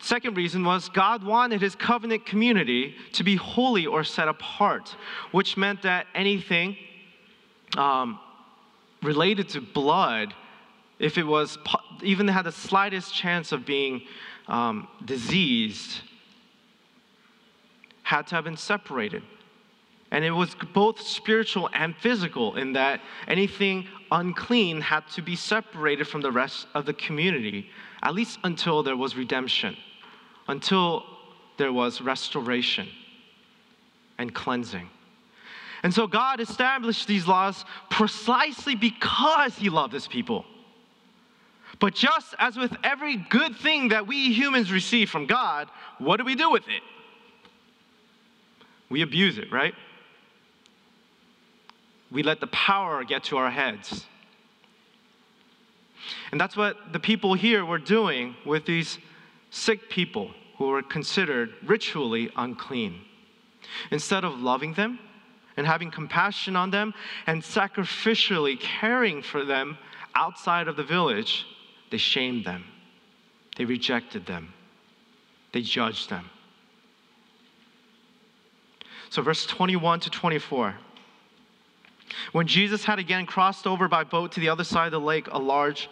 Second 0.00 0.36
reason 0.36 0.64
was 0.64 0.88
God 0.88 1.24
wanted 1.24 1.60
his 1.60 1.74
covenant 1.74 2.26
community 2.26 2.94
to 3.12 3.24
be 3.24 3.36
holy 3.36 3.86
or 3.86 4.04
set 4.04 4.28
apart, 4.28 4.94
which 5.32 5.56
meant 5.56 5.82
that 5.82 6.06
anything 6.14 6.76
um, 7.76 8.18
related 9.02 9.48
to 9.50 9.60
blood, 9.60 10.34
if 10.98 11.18
it 11.18 11.24
was 11.24 11.58
even 12.02 12.28
had 12.28 12.42
the 12.42 12.52
slightest 12.52 13.14
chance 13.14 13.52
of 13.52 13.66
being 13.66 14.02
um, 14.48 14.88
diseased, 15.04 16.00
had 18.02 18.26
to 18.28 18.34
have 18.34 18.44
been 18.44 18.56
separated. 18.56 19.22
And 20.10 20.24
it 20.24 20.30
was 20.30 20.54
both 20.72 21.00
spiritual 21.00 21.68
and 21.72 21.94
physical 21.96 22.56
in 22.56 22.72
that 22.74 23.00
anything 23.26 23.88
unclean 24.12 24.80
had 24.80 25.06
to 25.08 25.22
be 25.22 25.34
separated 25.34 26.06
from 26.06 26.20
the 26.20 26.30
rest 26.30 26.68
of 26.74 26.86
the 26.86 26.94
community, 26.94 27.68
at 28.02 28.14
least 28.14 28.38
until 28.44 28.82
there 28.82 28.96
was 28.96 29.16
redemption, 29.16 29.76
until 30.48 31.04
there 31.56 31.72
was 31.72 32.00
restoration 32.00 32.88
and 34.18 34.32
cleansing. 34.32 34.88
And 35.82 35.92
so 35.92 36.06
God 36.06 36.40
established 36.40 37.06
these 37.06 37.26
laws 37.26 37.64
precisely 37.90 38.74
because 38.76 39.56
He 39.56 39.68
loved 39.68 39.92
His 39.92 40.06
people. 40.06 40.44
But 41.78 41.94
just 41.94 42.34
as 42.38 42.56
with 42.56 42.74
every 42.82 43.16
good 43.16 43.56
thing 43.56 43.88
that 43.88 44.06
we 44.06 44.32
humans 44.32 44.72
receive 44.72 45.10
from 45.10 45.26
God, 45.26 45.68
what 45.98 46.16
do 46.16 46.24
we 46.24 46.34
do 46.34 46.50
with 46.50 46.66
it? 46.68 46.82
We 48.88 49.02
abuse 49.02 49.36
it, 49.36 49.52
right? 49.52 49.74
we 52.10 52.22
let 52.22 52.40
the 52.40 52.46
power 52.48 53.04
get 53.04 53.24
to 53.24 53.36
our 53.36 53.50
heads. 53.50 54.06
And 56.30 56.40
that's 56.40 56.56
what 56.56 56.92
the 56.92 57.00
people 57.00 57.34
here 57.34 57.64
were 57.64 57.78
doing 57.78 58.36
with 58.44 58.64
these 58.64 58.98
sick 59.50 59.88
people 59.90 60.30
who 60.58 60.68
were 60.68 60.82
considered 60.82 61.52
ritually 61.64 62.30
unclean. 62.36 63.00
Instead 63.90 64.24
of 64.24 64.40
loving 64.40 64.74
them 64.74 64.98
and 65.56 65.66
having 65.66 65.90
compassion 65.90 66.54
on 66.54 66.70
them 66.70 66.94
and 67.26 67.42
sacrificially 67.42 68.58
caring 68.60 69.22
for 69.22 69.44
them 69.44 69.76
outside 70.14 70.68
of 70.68 70.76
the 70.76 70.84
village, 70.84 71.44
they 71.90 71.98
shamed 71.98 72.44
them. 72.44 72.64
They 73.56 73.64
rejected 73.64 74.26
them. 74.26 74.52
They 75.52 75.62
judged 75.62 76.10
them. 76.10 76.30
So, 79.10 79.22
verse 79.22 79.46
21 79.46 80.00
to 80.00 80.10
24. 80.10 80.74
When 82.32 82.46
Jesus 82.46 82.84
had 82.84 82.98
again 82.98 83.26
crossed 83.26 83.66
over 83.66 83.88
by 83.88 84.04
boat 84.04 84.32
to 84.32 84.40
the 84.40 84.48
other 84.48 84.64
side 84.64 84.86
of 84.86 84.92
the 84.92 85.00
lake, 85.00 85.28
a 85.30 85.38
large 85.38 85.88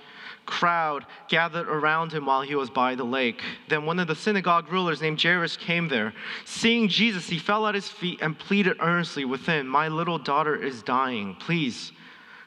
crowd 0.47 1.07
gathered 1.29 1.69
around 1.69 2.13
him 2.13 2.27
while 2.27 2.43
he 2.43 2.55
was 2.55 2.71
by 2.71 2.95
the 2.95 3.05
lake. 3.05 3.43
Then 3.69 3.87
one 3.87 3.99
of 3.99 4.09
the 4.09 4.15
synagogue 4.15 4.71
rulers 4.71 5.01
named 5.01 5.23
Jairus 5.23 5.57
came 5.57 5.89
there. 5.89 6.13
Seeing 6.45 6.89
Jesus, 6.89 7.29
he 7.29 7.39
fell 7.39 7.67
at 7.67 7.75
his 7.75 7.89
feet 7.89 8.21
and 8.21 8.39
pleaded 8.39 8.77
earnestly 8.81 9.25
with 9.25 9.47
him, 9.47 9.67
My 9.67 9.89
little 9.89 10.19
daughter 10.19 10.55
is 10.55 10.83
dying. 10.83 11.37
Please 11.37 11.93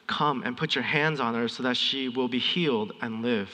come 0.08 0.44
and 0.44 0.58
put 0.58 0.74
your 0.74 0.84
hands 0.84 1.20
on 1.20 1.36
her 1.36 1.48
so 1.48 1.64
that 1.64 1.78
she 1.78 2.10
will 2.10 2.28
be 2.28 2.40
healed 2.40 2.94
and 3.02 3.22
live. 3.22 3.50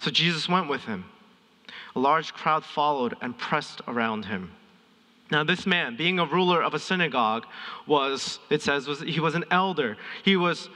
So 0.00 0.10
Jesus 0.10 0.48
went 0.48 0.68
with 0.68 0.82
him. 0.82 1.04
A 1.96 2.00
large 2.00 2.32
crowd 2.34 2.64
followed 2.64 3.16
and 3.20 3.36
pressed 3.36 3.80
around 3.88 4.24
him. 4.24 4.52
Now, 5.30 5.44
this 5.44 5.66
man, 5.66 5.96
being 5.96 6.18
a 6.18 6.24
ruler 6.24 6.62
of 6.62 6.74
a 6.74 6.78
synagogue, 6.78 7.44
was, 7.86 8.38
it 8.50 8.62
says, 8.62 8.86
was, 8.86 9.00
he 9.00 9.20
was 9.20 9.34
an 9.34 9.44
elder. 9.50 9.96
He 10.24 10.36
was 10.36 10.70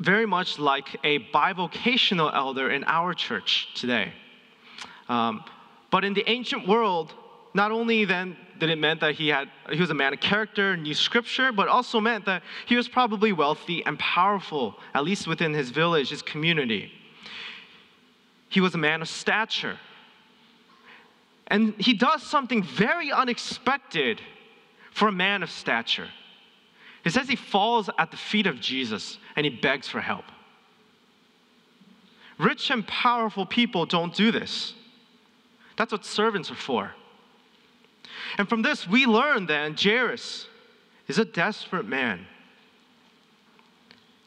very 0.00 0.26
much 0.26 0.58
like 0.58 0.96
a 1.04 1.20
bivocational 1.32 2.34
elder 2.34 2.70
in 2.70 2.84
our 2.84 3.14
church 3.14 3.68
today. 3.74 4.12
Um, 5.08 5.44
but 5.90 6.04
in 6.04 6.14
the 6.14 6.28
ancient 6.28 6.68
world, 6.68 7.14
not 7.54 7.72
only 7.72 8.04
then 8.04 8.36
did 8.60 8.70
it 8.70 8.78
meant 8.78 9.00
that 9.00 9.14
he 9.14 9.28
had 9.28 9.48
he 9.70 9.80
was 9.80 9.90
a 9.90 9.94
man 9.94 10.12
of 10.12 10.20
character, 10.20 10.76
knew 10.76 10.94
scripture, 10.94 11.50
but 11.52 11.68
also 11.68 12.00
meant 12.00 12.26
that 12.26 12.42
he 12.66 12.76
was 12.76 12.88
probably 12.88 13.32
wealthy 13.32 13.84
and 13.84 13.98
powerful, 13.98 14.76
at 14.94 15.04
least 15.04 15.26
within 15.26 15.52
his 15.52 15.70
village, 15.70 16.10
his 16.10 16.22
community. 16.22 16.92
he 18.48 18.60
was 18.60 18.74
a 18.74 18.78
man 18.78 19.02
of 19.02 19.08
stature. 19.08 19.78
And 21.46 21.74
he 21.78 21.94
does 21.94 22.22
something 22.22 22.62
very 22.62 23.10
unexpected 23.10 24.20
for 24.92 25.08
a 25.08 25.12
man 25.12 25.42
of 25.42 25.50
stature. 25.50 26.08
It 27.04 27.10
says 27.10 27.28
he 27.28 27.36
falls 27.36 27.90
at 27.98 28.10
the 28.10 28.16
feet 28.16 28.46
of 28.46 28.60
Jesus 28.60 29.18
and 29.34 29.44
he 29.44 29.50
begs 29.50 29.88
for 29.88 30.00
help. 30.00 30.24
Rich 32.38 32.70
and 32.70 32.86
powerful 32.86 33.46
people 33.46 33.84
don't 33.86 34.14
do 34.14 34.30
this. 34.30 34.74
That's 35.76 35.92
what 35.92 36.04
servants 36.04 36.50
are 36.50 36.56
for. 36.56 36.92
And 38.38 38.48
from 38.48 38.62
this, 38.62 38.86
we 38.86 39.06
learn 39.06 39.46
that 39.46 39.80
Jairus 39.80 40.46
is 41.08 41.18
a 41.18 41.24
desperate 41.24 41.86
man. 41.86 42.26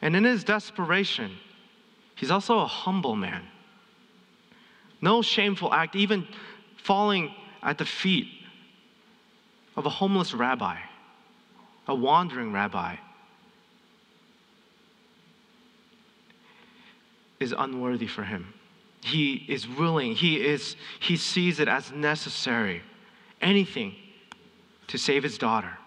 And 0.02 0.16
in 0.16 0.24
his 0.24 0.44
desperation, 0.44 1.32
he's 2.16 2.32
also 2.32 2.60
a 2.60 2.68
humble 2.68 3.16
man. 3.16 3.44
No 5.02 5.22
shameful 5.22 5.74
act, 5.74 5.96
even 5.96 6.28
falling 6.78 7.34
at 7.62 7.78
the 7.78 7.86
feet 7.86 8.28
of 9.76 9.86
a 9.86 9.90
homeless 9.90 10.34
rabbi, 10.34 10.78
a 11.88 11.96
wandering 11.96 12.52
rabbi, 12.52 12.96
is 17.40 17.54
unworthy 17.58 18.08
for 18.08 18.24
him. 18.24 18.54
He 19.04 19.46
is 19.48 19.68
willing, 19.68 20.16
he, 20.16 20.36
is, 20.36 20.76
he 21.00 21.18
sees 21.18 21.60
it 21.60 21.68
as 21.68 21.92
necessary, 21.92 22.82
anything 23.44 23.96
to 24.88 24.98
save 24.98 25.24
his 25.24 25.38
daughter. 25.38 25.78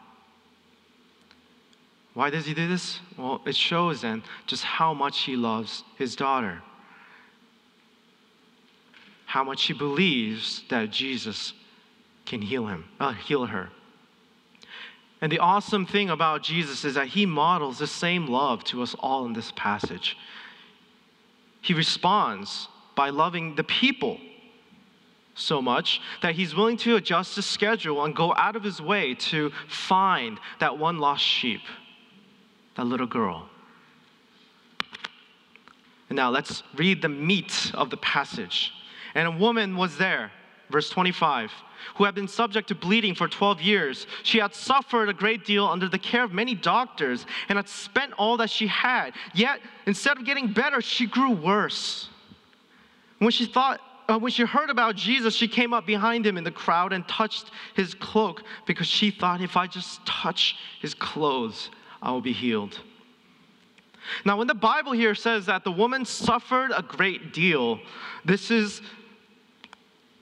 Why 2.14 2.30
does 2.30 2.46
he 2.46 2.54
do 2.54 2.66
this? 2.66 3.00
Well, 3.18 3.42
it 3.44 3.54
shows 3.54 4.00
then 4.00 4.22
just 4.46 4.64
how 4.64 4.94
much 4.94 5.22
he 5.22 5.36
loves 5.36 5.84
his 5.96 6.16
daughter, 6.16 6.62
how 9.26 9.44
much 9.44 9.64
he 9.64 9.74
believes 9.74 10.62
that 10.70 10.90
Jesus 10.90 11.52
can 12.24 12.40
heal 12.40 12.66
him, 12.66 12.86
uh, 12.98 13.12
heal 13.12 13.46
her. 13.46 13.68
And 15.20 15.30
the 15.30 15.38
awesome 15.38 15.86
thing 15.86 16.10
about 16.10 16.42
Jesus 16.42 16.84
is 16.84 16.94
that 16.94 17.08
he 17.08 17.26
models 17.26 17.78
the 17.78 17.86
same 17.86 18.26
love 18.28 18.64
to 18.64 18.82
us 18.82 18.94
all 19.00 19.26
in 19.26 19.32
this 19.32 19.52
passage. 19.54 20.16
He 21.60 21.74
responds 21.74 22.68
by 22.94 23.10
loving 23.10 23.56
the 23.56 23.64
people 23.64 24.18
so 25.36 25.62
much 25.62 26.00
that 26.22 26.34
he's 26.34 26.54
willing 26.56 26.76
to 26.78 26.96
adjust 26.96 27.36
his 27.36 27.46
schedule 27.46 28.04
and 28.04 28.16
go 28.16 28.34
out 28.34 28.56
of 28.56 28.64
his 28.64 28.80
way 28.80 29.14
to 29.14 29.52
find 29.68 30.40
that 30.58 30.76
one 30.76 30.98
lost 30.98 31.22
sheep, 31.22 31.60
that 32.74 32.86
little 32.86 33.06
girl. 33.06 33.48
And 36.08 36.16
now 36.16 36.30
let's 36.30 36.62
read 36.74 37.02
the 37.02 37.08
meat 37.08 37.70
of 37.74 37.90
the 37.90 37.96
passage. 37.98 38.72
And 39.14 39.28
a 39.28 39.30
woman 39.30 39.76
was 39.76 39.98
there, 39.98 40.32
verse 40.70 40.88
25, 40.88 41.52
who 41.96 42.04
had 42.04 42.14
been 42.14 42.28
subject 42.28 42.68
to 42.68 42.74
bleeding 42.74 43.14
for 43.14 43.28
12 43.28 43.60
years. 43.60 44.06
She 44.22 44.38
had 44.38 44.54
suffered 44.54 45.08
a 45.08 45.14
great 45.14 45.44
deal 45.44 45.66
under 45.66 45.88
the 45.88 45.98
care 45.98 46.24
of 46.24 46.32
many 46.32 46.54
doctors 46.54 47.26
and 47.48 47.56
had 47.56 47.68
spent 47.68 48.12
all 48.14 48.36
that 48.38 48.50
she 48.50 48.66
had. 48.66 49.12
Yet, 49.34 49.60
instead 49.86 50.16
of 50.16 50.24
getting 50.24 50.52
better, 50.52 50.80
she 50.80 51.06
grew 51.06 51.32
worse. 51.32 52.08
When 53.18 53.30
she 53.30 53.46
thought, 53.46 53.80
uh, 54.08 54.18
when 54.18 54.30
she 54.30 54.44
heard 54.44 54.70
about 54.70 54.96
Jesus, 54.96 55.34
she 55.34 55.48
came 55.48 55.72
up 55.72 55.86
behind 55.86 56.26
him 56.26 56.36
in 56.36 56.44
the 56.44 56.50
crowd 56.50 56.92
and 56.92 57.06
touched 57.08 57.50
his 57.74 57.94
cloak 57.94 58.42
because 58.66 58.86
she 58.86 59.10
thought, 59.10 59.40
if 59.40 59.56
I 59.56 59.66
just 59.66 60.04
touch 60.06 60.56
his 60.80 60.94
clothes, 60.94 61.70
I 62.00 62.10
will 62.12 62.20
be 62.20 62.32
healed. 62.32 62.80
Now, 64.24 64.36
when 64.36 64.46
the 64.46 64.54
Bible 64.54 64.92
here 64.92 65.14
says 65.14 65.46
that 65.46 65.64
the 65.64 65.72
woman 65.72 66.04
suffered 66.04 66.70
a 66.76 66.82
great 66.82 67.32
deal, 67.32 67.80
this 68.24 68.50
is 68.50 68.80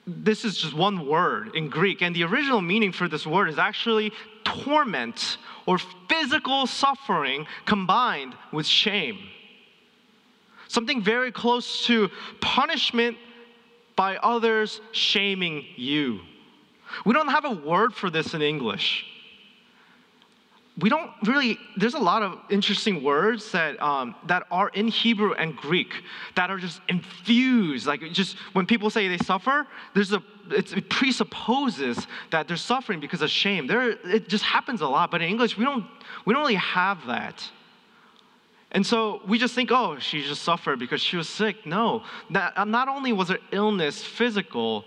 this 0.07 0.45
is 0.45 0.57
just 0.57 0.75
one 0.75 1.07
word 1.07 1.55
in 1.55 1.67
Greek, 1.67 2.03
and 2.03 2.15
the 2.15 2.23
original 2.23 2.61
meaning 2.61 2.91
for 2.91 3.07
this 3.07 3.25
word 3.25 3.49
is 3.49 3.57
actually 3.57 4.11
torment 4.43 5.37
or 5.65 5.79
physical 6.07 6.67
suffering 6.67 7.47
combined 7.65 8.35
with 8.51 8.67
shame. 8.67 9.17
Something 10.67 11.01
very 11.01 11.31
close 11.31 11.85
to 11.87 12.09
punishment 12.39 13.17
by 13.95 14.17
others 14.17 14.81
shaming 14.91 15.65
you. 15.75 16.21
We 17.05 17.13
don't 17.13 17.29
have 17.29 17.45
a 17.45 17.51
word 17.51 17.93
for 17.93 18.09
this 18.09 18.33
in 18.33 18.41
English. 18.41 19.05
We 20.77 20.89
don't 20.89 21.11
really, 21.23 21.57
there's 21.77 21.93
a 21.93 21.99
lot 21.99 22.21
of 22.21 22.37
interesting 22.49 23.01
words 23.01 23.49
that, 23.53 23.81
um, 23.81 24.13
that 24.27 24.43
are 24.51 24.67
in 24.69 24.89
Hebrew 24.89 25.31
and 25.33 25.55
Greek 25.55 25.93
that 26.35 26.49
are 26.49 26.57
just 26.57 26.81
infused. 26.89 27.87
Like, 27.87 28.01
just 28.11 28.35
when 28.51 28.65
people 28.65 28.89
say 28.89 29.07
they 29.07 29.17
suffer, 29.17 29.67
there's 29.93 30.11
a, 30.11 30.21
it 30.51 30.89
presupposes 30.89 32.07
that 32.31 32.49
they're 32.49 32.57
suffering 32.57 32.99
because 32.99 33.21
of 33.21 33.29
shame. 33.29 33.67
There, 33.67 33.91
it 33.91 34.27
just 34.27 34.43
happens 34.43 34.81
a 34.81 34.87
lot, 34.87 35.11
but 35.11 35.21
in 35.21 35.29
English, 35.29 35.57
we 35.57 35.63
don't, 35.63 35.85
we 36.25 36.33
don't 36.33 36.41
really 36.41 36.55
have 36.55 37.07
that. 37.07 37.49
And 38.75 38.85
so 38.85 39.21
we 39.25 39.39
just 39.39 39.55
think, 39.55 39.71
oh, 39.71 39.99
she 39.99 40.21
just 40.21 40.43
suffered 40.43 40.79
because 40.79 40.99
she 40.99 41.15
was 41.15 41.29
sick. 41.29 41.65
No, 41.65 42.03
that, 42.31 42.57
uh, 42.57 42.65
not 42.65 42.89
only 42.89 43.13
was 43.13 43.29
her 43.29 43.37
illness 43.53 44.03
physical, 44.03 44.83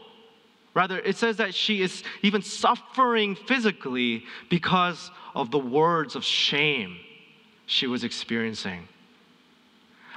rather, 0.74 0.98
it 0.98 1.16
says 1.16 1.38
that 1.38 1.54
she 1.54 1.80
is 1.80 2.02
even 2.20 2.42
suffering 2.42 3.34
physically 3.34 4.26
because 4.50 5.10
of 5.34 5.50
the 5.50 5.58
words 5.58 6.16
of 6.16 6.22
shame 6.22 6.98
she 7.64 7.86
was 7.86 8.04
experiencing. 8.04 8.86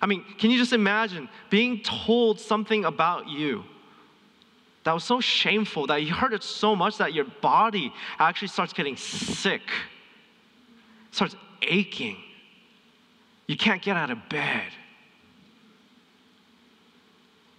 I 0.02 0.06
mean, 0.06 0.26
can 0.38 0.52
you 0.52 0.58
just 0.58 0.74
imagine 0.74 1.30
being 1.50 1.80
told 1.80 2.42
something 2.42 2.84
about 2.84 3.30
you 3.30 3.64
that 4.84 4.92
was 4.92 5.06
so 5.06 5.22
shameful 5.22 5.88
that 5.88 6.04
you 6.04 6.14
heard 6.14 6.34
it 6.34 6.44
so 6.44 6.76
much 6.76 6.98
that 6.98 7.14
your 7.14 7.26
body 7.42 7.94
actually 8.20 8.50
starts 8.50 8.74
getting 8.74 8.98
sick, 8.98 9.62
starts 11.12 11.38
aching? 11.62 12.18
You 13.52 13.58
can't 13.58 13.82
get 13.82 13.98
out 13.98 14.10
of 14.10 14.30
bed. 14.30 14.64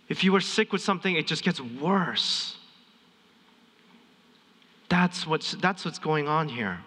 If 0.09 0.24
you 0.24 0.35
are 0.35 0.40
sick 0.40 0.72
with 0.72 0.81
something, 0.81 1.16
it 1.16 1.26
just 1.26 1.44
gets 1.44 1.61
worse. 1.61 2.57
That's 4.88 5.26
what's, 5.26 5.52
that's 5.52 5.85
what's 5.85 5.98
going 5.98 6.28
on 6.28 6.48
here. 6.48 6.78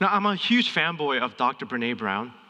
Now, 0.00 0.08
I'm 0.08 0.26
a 0.26 0.34
huge 0.34 0.74
fanboy 0.74 1.20
of 1.20 1.36
Dr. 1.36 1.64
Brene 1.64 1.96
Brown. 1.96 2.34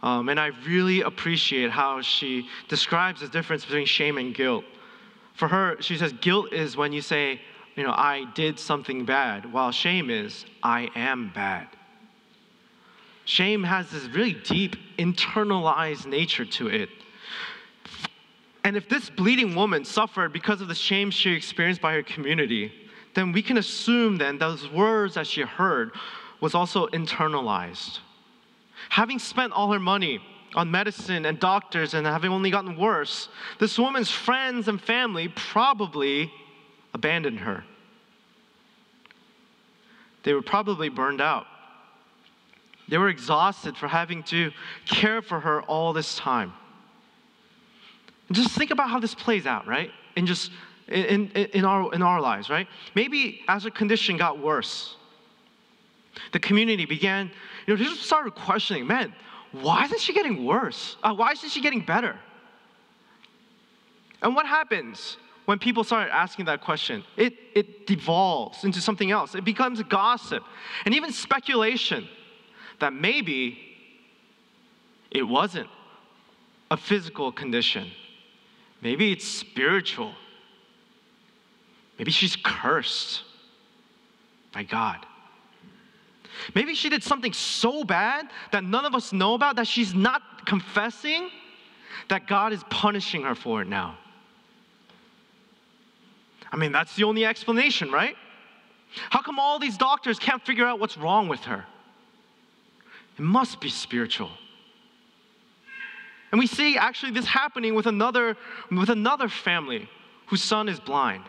Um, 0.00 0.28
and 0.28 0.38
I 0.38 0.52
really 0.64 1.00
appreciate 1.00 1.72
how 1.72 2.02
she 2.02 2.46
describes 2.68 3.20
the 3.20 3.26
difference 3.26 3.64
between 3.64 3.84
shame 3.84 4.16
and 4.16 4.32
guilt. 4.32 4.64
For 5.34 5.48
her, 5.48 5.82
she 5.82 5.98
says, 5.98 6.12
guilt 6.12 6.52
is 6.52 6.76
when 6.76 6.92
you 6.92 7.00
say, 7.00 7.40
you 7.74 7.82
know, 7.82 7.90
I 7.90 8.26
did 8.32 8.60
something 8.60 9.04
bad, 9.04 9.52
while 9.52 9.72
shame 9.72 10.08
is, 10.08 10.46
I 10.62 10.88
am 10.94 11.32
bad. 11.34 11.66
Shame 13.28 13.62
has 13.64 13.90
this 13.90 14.06
really 14.06 14.32
deep 14.32 14.74
internalized 14.98 16.06
nature 16.06 16.46
to 16.46 16.68
it. 16.68 16.88
And 18.64 18.74
if 18.74 18.88
this 18.88 19.10
bleeding 19.10 19.54
woman 19.54 19.84
suffered 19.84 20.32
because 20.32 20.62
of 20.62 20.68
the 20.68 20.74
shame 20.74 21.10
she 21.10 21.32
experienced 21.32 21.82
by 21.82 21.92
her 21.92 22.02
community, 22.02 22.72
then 23.14 23.32
we 23.32 23.42
can 23.42 23.58
assume 23.58 24.16
then 24.16 24.38
those 24.38 24.70
words 24.70 25.16
that 25.16 25.26
she 25.26 25.42
heard 25.42 25.90
was 26.40 26.54
also 26.54 26.86
internalized. 26.86 27.98
Having 28.88 29.18
spent 29.18 29.52
all 29.52 29.70
her 29.72 29.78
money 29.78 30.20
on 30.54 30.70
medicine 30.70 31.26
and 31.26 31.38
doctors 31.38 31.92
and 31.92 32.06
having 32.06 32.30
only 32.30 32.50
gotten 32.50 32.78
worse, 32.78 33.28
this 33.60 33.78
woman's 33.78 34.10
friends 34.10 34.68
and 34.68 34.80
family 34.80 35.28
probably 35.28 36.32
abandoned 36.94 37.40
her. 37.40 37.62
They 40.22 40.32
were 40.32 40.40
probably 40.40 40.88
burned 40.88 41.20
out. 41.20 41.44
They 42.88 42.98
were 42.98 43.08
exhausted 43.08 43.76
for 43.76 43.86
having 43.86 44.22
to 44.24 44.50
care 44.86 45.20
for 45.20 45.40
her 45.40 45.62
all 45.62 45.92
this 45.92 46.16
time. 46.16 46.52
And 48.28 48.36
just 48.36 48.50
think 48.50 48.70
about 48.70 48.90
how 48.90 48.98
this 48.98 49.14
plays 49.14 49.46
out, 49.46 49.66
right? 49.66 49.90
And 50.16 50.26
just 50.26 50.50
in, 50.88 51.30
in, 51.30 51.46
in, 51.46 51.64
our, 51.64 51.94
in 51.94 52.02
our 52.02 52.20
lives, 52.20 52.48
right? 52.48 52.66
Maybe 52.94 53.42
as 53.46 53.64
her 53.64 53.70
condition 53.70 54.16
got 54.16 54.38
worse, 54.38 54.96
the 56.32 56.38
community 56.38 56.86
began, 56.86 57.30
you 57.66 57.76
know, 57.76 57.82
just 57.82 58.02
started 58.02 58.34
questioning, 58.34 58.86
man, 58.86 59.14
why 59.52 59.84
isn't 59.84 60.00
she 60.00 60.12
getting 60.12 60.44
worse? 60.44 60.96
Uh, 61.02 61.14
why 61.14 61.32
isn't 61.32 61.50
she 61.50 61.60
getting 61.60 61.80
better? 61.80 62.18
And 64.20 64.34
what 64.34 64.46
happens 64.46 65.16
when 65.44 65.58
people 65.58 65.84
start 65.84 66.10
asking 66.10 66.46
that 66.46 66.60
question? 66.60 67.04
It, 67.16 67.34
it 67.54 67.86
devolves 67.86 68.64
into 68.64 68.80
something 68.80 69.10
else. 69.10 69.34
It 69.34 69.44
becomes 69.44 69.82
gossip 69.84 70.42
and 70.84 70.94
even 70.94 71.12
speculation 71.12 72.08
that 72.80 72.92
maybe 72.92 73.58
it 75.10 75.22
wasn't 75.22 75.68
a 76.70 76.76
physical 76.76 77.32
condition. 77.32 77.90
Maybe 78.82 79.12
it's 79.12 79.26
spiritual. 79.26 80.14
Maybe 81.98 82.10
she's 82.10 82.36
cursed 82.36 83.22
by 84.52 84.62
God. 84.62 85.04
Maybe 86.54 86.74
she 86.74 86.88
did 86.88 87.02
something 87.02 87.32
so 87.32 87.82
bad 87.84 88.28
that 88.52 88.62
none 88.62 88.84
of 88.84 88.94
us 88.94 89.12
know 89.12 89.34
about 89.34 89.56
that 89.56 89.66
she's 89.66 89.94
not 89.94 90.46
confessing 90.46 91.30
that 92.08 92.26
God 92.26 92.52
is 92.52 92.62
punishing 92.70 93.22
her 93.22 93.34
for 93.34 93.62
it 93.62 93.68
now. 93.68 93.98
I 96.50 96.56
mean, 96.56 96.72
that's 96.72 96.94
the 96.94 97.04
only 97.04 97.26
explanation, 97.26 97.90
right? 97.90 98.16
How 99.10 99.20
come 99.20 99.38
all 99.38 99.58
these 99.58 99.76
doctors 99.76 100.18
can't 100.18 100.44
figure 100.44 100.64
out 100.64 100.80
what's 100.80 100.96
wrong 100.96 101.28
with 101.28 101.40
her? 101.40 101.66
It 103.18 103.22
must 103.22 103.60
be 103.60 103.68
spiritual. 103.68 104.30
And 106.30 106.38
we 106.38 106.46
see 106.46 106.76
actually 106.76 107.12
this 107.12 107.26
happening 107.26 107.74
with 107.74 107.86
another, 107.86 108.36
with 108.70 108.90
another 108.90 109.28
family 109.28 109.88
whose 110.26 110.42
son 110.42 110.68
is 110.68 110.78
blind. 110.78 111.24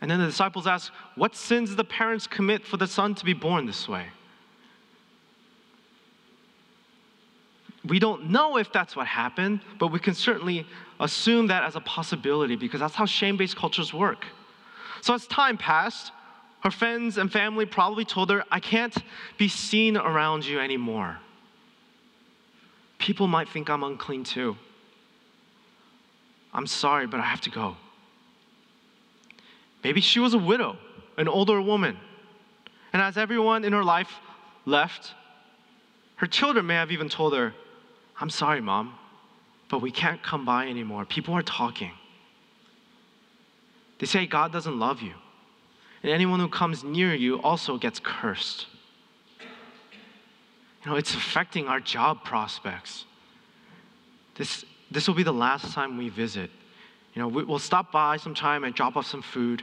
And 0.00 0.10
then 0.10 0.20
the 0.20 0.26
disciples 0.26 0.66
ask, 0.66 0.92
What 1.14 1.34
sins 1.34 1.70
did 1.70 1.78
the 1.78 1.84
parents 1.84 2.26
commit 2.26 2.66
for 2.66 2.76
the 2.76 2.86
son 2.86 3.14
to 3.14 3.24
be 3.24 3.32
born 3.32 3.66
this 3.66 3.88
way? 3.88 4.08
We 7.84 7.98
don't 7.98 8.30
know 8.30 8.58
if 8.58 8.72
that's 8.72 8.94
what 8.94 9.08
happened, 9.08 9.60
but 9.80 9.88
we 9.88 9.98
can 9.98 10.14
certainly 10.14 10.66
assume 11.00 11.48
that 11.48 11.64
as 11.64 11.74
a 11.74 11.80
possibility 11.80 12.54
because 12.54 12.78
that's 12.78 12.94
how 12.94 13.06
shame 13.06 13.36
based 13.36 13.56
cultures 13.56 13.92
work. 13.92 14.24
So 15.00 15.14
as 15.14 15.26
time 15.26 15.56
passed, 15.56 16.12
her 16.62 16.70
friends 16.70 17.18
and 17.18 17.30
family 17.30 17.66
probably 17.66 18.04
told 18.04 18.30
her, 18.30 18.44
I 18.50 18.60
can't 18.60 18.96
be 19.36 19.48
seen 19.48 19.96
around 19.96 20.46
you 20.46 20.60
anymore. 20.60 21.18
People 22.98 23.26
might 23.26 23.48
think 23.48 23.68
I'm 23.68 23.82
unclean 23.82 24.22
too. 24.22 24.56
I'm 26.54 26.68
sorry, 26.68 27.08
but 27.08 27.18
I 27.18 27.24
have 27.24 27.40
to 27.42 27.50
go. 27.50 27.76
Maybe 29.82 30.00
she 30.00 30.20
was 30.20 30.34
a 30.34 30.38
widow, 30.38 30.76
an 31.16 31.26
older 31.26 31.60
woman. 31.60 31.96
And 32.92 33.02
as 33.02 33.16
everyone 33.16 33.64
in 33.64 33.72
her 33.72 33.82
life 33.82 34.20
left, 34.64 35.14
her 36.16 36.28
children 36.28 36.66
may 36.66 36.74
have 36.74 36.92
even 36.92 37.08
told 37.08 37.34
her, 37.34 37.54
I'm 38.20 38.30
sorry, 38.30 38.60
mom, 38.60 38.94
but 39.68 39.82
we 39.82 39.90
can't 39.90 40.22
come 40.22 40.44
by 40.44 40.68
anymore. 40.68 41.04
People 41.06 41.34
are 41.34 41.42
talking. 41.42 41.90
They 43.98 44.06
say 44.06 44.26
God 44.26 44.52
doesn't 44.52 44.78
love 44.78 45.02
you. 45.02 45.14
And 46.02 46.10
anyone 46.10 46.40
who 46.40 46.48
comes 46.48 46.82
near 46.82 47.14
you 47.14 47.40
also 47.42 47.78
gets 47.78 48.00
cursed. 48.00 48.66
You 50.84 50.90
know, 50.90 50.96
it's 50.96 51.14
affecting 51.14 51.68
our 51.68 51.78
job 51.78 52.24
prospects. 52.24 53.04
This, 54.34 54.64
this 54.90 55.06
will 55.06 55.14
be 55.14 55.22
the 55.22 55.32
last 55.32 55.72
time 55.72 55.96
we 55.96 56.08
visit. 56.08 56.50
You 57.14 57.22
know, 57.22 57.28
we, 57.28 57.44
we'll 57.44 57.60
stop 57.60 57.92
by 57.92 58.16
sometime 58.16 58.64
and 58.64 58.74
drop 58.74 58.96
off 58.96 59.06
some 59.06 59.22
food, 59.22 59.62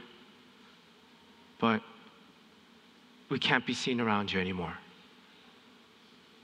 but 1.58 1.82
we 3.28 3.38
can't 3.38 3.66
be 3.66 3.74
seen 3.74 4.00
around 4.00 4.32
you 4.32 4.40
anymore. 4.40 4.74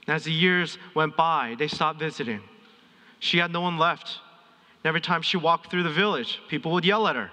As 0.07 0.25
the 0.25 0.31
years 0.31 0.77
went 0.93 1.17
by, 1.17 1.55
they 1.57 1.67
stopped 1.67 1.99
visiting. 1.99 2.41
She 3.19 3.39
had 3.39 3.51
no 3.51 3.61
one 3.61 3.79
left. 3.79 4.19
And 4.83 4.89
every 4.89 5.01
time 5.01 5.23
she 5.23 5.37
walked 5.37 5.71
through 5.71 5.83
the 5.83 5.89
village, 5.89 6.39
people 6.49 6.71
would 6.73 6.85
yell 6.85 7.07
at 7.07 7.15
her 7.15 7.31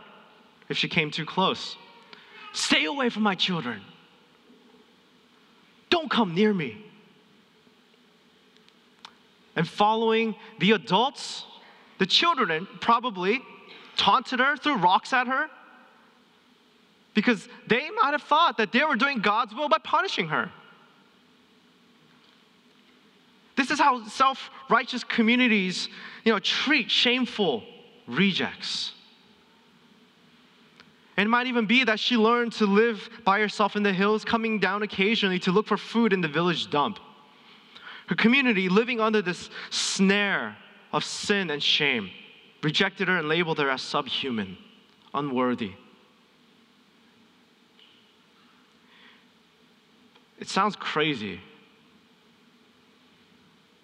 if 0.70 0.78
she 0.78 0.88
came 0.88 1.10
too 1.10 1.26
close 1.26 1.76
Stay 2.54 2.84
away 2.84 3.10
from 3.10 3.24
my 3.24 3.34
children. 3.34 3.82
Don't 5.90 6.08
come 6.08 6.34
near 6.34 6.54
me. 6.54 6.82
And 9.56 9.68
following 9.68 10.36
the 10.60 10.70
adults, 10.70 11.44
the 11.98 12.06
children 12.06 12.66
probably 12.80 13.40
taunted 13.96 14.38
her, 14.38 14.56
threw 14.56 14.76
rocks 14.76 15.12
at 15.12 15.26
her, 15.26 15.48
because 17.12 17.48
they 17.66 17.90
might 17.90 18.12
have 18.12 18.22
thought 18.22 18.56
that 18.58 18.72
they 18.72 18.84
were 18.84 18.96
doing 18.96 19.18
God's 19.18 19.54
will 19.54 19.68
by 19.68 19.78
punishing 19.78 20.28
her. 20.28 20.50
This 23.56 23.70
is 23.70 23.78
how 23.78 24.06
self 24.08 24.50
righteous 24.68 25.02
communities 25.02 25.88
you 26.24 26.32
know, 26.32 26.38
treat 26.38 26.90
shameful 26.90 27.64
rejects. 28.06 28.92
It 31.16 31.28
might 31.28 31.46
even 31.46 31.66
be 31.66 31.84
that 31.84 32.00
she 32.00 32.16
learned 32.16 32.52
to 32.54 32.66
live 32.66 33.08
by 33.24 33.38
herself 33.38 33.76
in 33.76 33.82
the 33.82 33.92
hills, 33.92 34.24
coming 34.24 34.58
down 34.58 34.82
occasionally 34.82 35.38
to 35.40 35.52
look 35.52 35.66
for 35.66 35.76
food 35.76 36.12
in 36.12 36.20
the 36.20 36.28
village 36.28 36.70
dump. 36.70 36.98
Her 38.08 38.16
community, 38.16 38.68
living 38.68 39.00
under 39.00 39.22
this 39.22 39.48
snare 39.70 40.56
of 40.92 41.04
sin 41.04 41.50
and 41.50 41.62
shame, 41.62 42.10
rejected 42.62 43.08
her 43.08 43.18
and 43.18 43.28
labeled 43.28 43.58
her 43.58 43.70
as 43.70 43.82
subhuman, 43.82 44.58
unworthy. 45.12 45.72
It 50.40 50.48
sounds 50.48 50.74
crazy, 50.76 51.40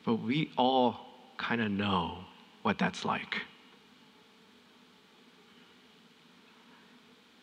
but 0.05 0.17
we 0.17 0.51
all 0.59 1.07
kind 1.39 1.61
of 1.61 1.71
know 1.71 2.19
what 2.63 2.77
that's 2.77 3.05
like. 3.05 3.43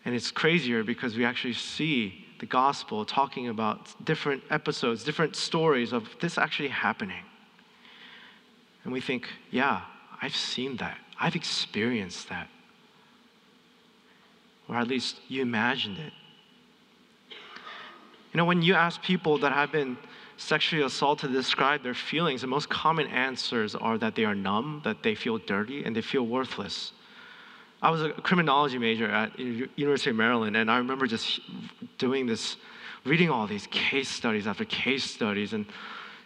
And 0.08 0.16
it's 0.16 0.32
crazier 0.32 0.86
because 0.86 1.18
we 1.18 1.26
actually 1.26 1.52
see 1.52 2.26
the 2.40 2.46
gospel 2.46 3.04
talking 3.04 3.50
about 3.50 3.94
different 4.06 4.42
episodes, 4.50 5.04
different 5.04 5.36
stories 5.36 5.92
of 5.92 6.08
this 6.22 6.38
actually 6.38 6.70
happening. 6.70 7.26
And 8.86 8.94
we 8.94 9.02
think, 9.02 9.28
yeah, 9.52 9.82
I've 10.22 10.34
seen 10.34 10.78
that. 10.78 10.98
I've 11.20 11.36
experienced 11.36 12.30
that. 12.30 12.48
Or 14.70 14.78
at 14.78 14.88
least 14.88 15.20
you 15.28 15.42
imagined 15.42 15.98
it. 15.98 16.14
You 18.32 18.38
know, 18.38 18.46
when 18.46 18.62
you 18.62 18.76
ask 18.76 19.02
people 19.02 19.38
that 19.40 19.52
have 19.52 19.74
been 19.74 19.98
sexually 20.38 20.86
assaulted 20.86 21.32
to 21.32 21.36
describe 21.36 21.84
their 21.84 21.94
feelings, 21.94 22.40
the 22.40 22.48
most 22.48 22.70
common 22.70 23.08
answers 23.08 23.76
are 23.76 23.98
that 23.98 24.16
they 24.16 24.24
are 24.24 24.36
numb, 24.36 24.80
that 24.86 25.04
they 25.04 25.16
feel 25.16 25.38
dirty, 25.38 25.84
and 25.84 25.94
they 25.94 26.02
feel 26.02 26.26
worthless. 26.26 26.94
I 27.82 27.92
was 27.92 28.02
a 28.02 28.10
criminology 28.10 28.78
major 28.80 29.10
at 29.10 29.38
University 29.38 30.10
of 30.10 30.16
Maryland, 30.16 30.58
and 30.58 30.70
I 30.70 30.78
remember 30.78 31.06
just 31.06 31.40
doing 31.98 32.26
this, 32.26 32.58
reading 33.06 33.30
all 33.30 33.46
these 33.46 33.68
case 33.68 34.10
studies 34.10 34.48
after 34.48 34.66
case 34.66 35.04
studies, 35.04 35.54
and 35.54 35.66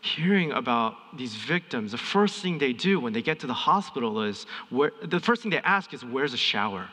hearing 0.01 0.53
about 0.53 0.95
these 1.17 1.35
victims. 1.35 1.91
The 1.91 1.97
first 1.97 2.41
thing 2.41 2.57
they 2.57 2.73
do 2.73 2.99
when 2.99 3.11
they 3.13 3.21
get 3.21 3.39
to 3.41 3.47
the 3.47 3.53
hospital 3.53 4.23
is, 4.23 4.45
where, 4.69 4.91
the 5.03 5.19
first 5.19 5.41
thing 5.41 5.51
they 5.51 5.59
ask 5.59 5.93
is, 5.93 6.05
"Where's 6.05 6.33
a 6.33 6.37
shower?" 6.37 6.89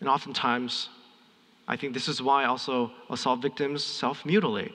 And 0.00 0.08
oftentimes, 0.08 0.88
I 1.68 1.76
think 1.76 1.94
this 1.94 2.08
is 2.08 2.20
why 2.20 2.44
also 2.44 2.90
assault 3.08 3.40
victims 3.40 3.84
self 3.84 4.26
mutilate 4.26 4.74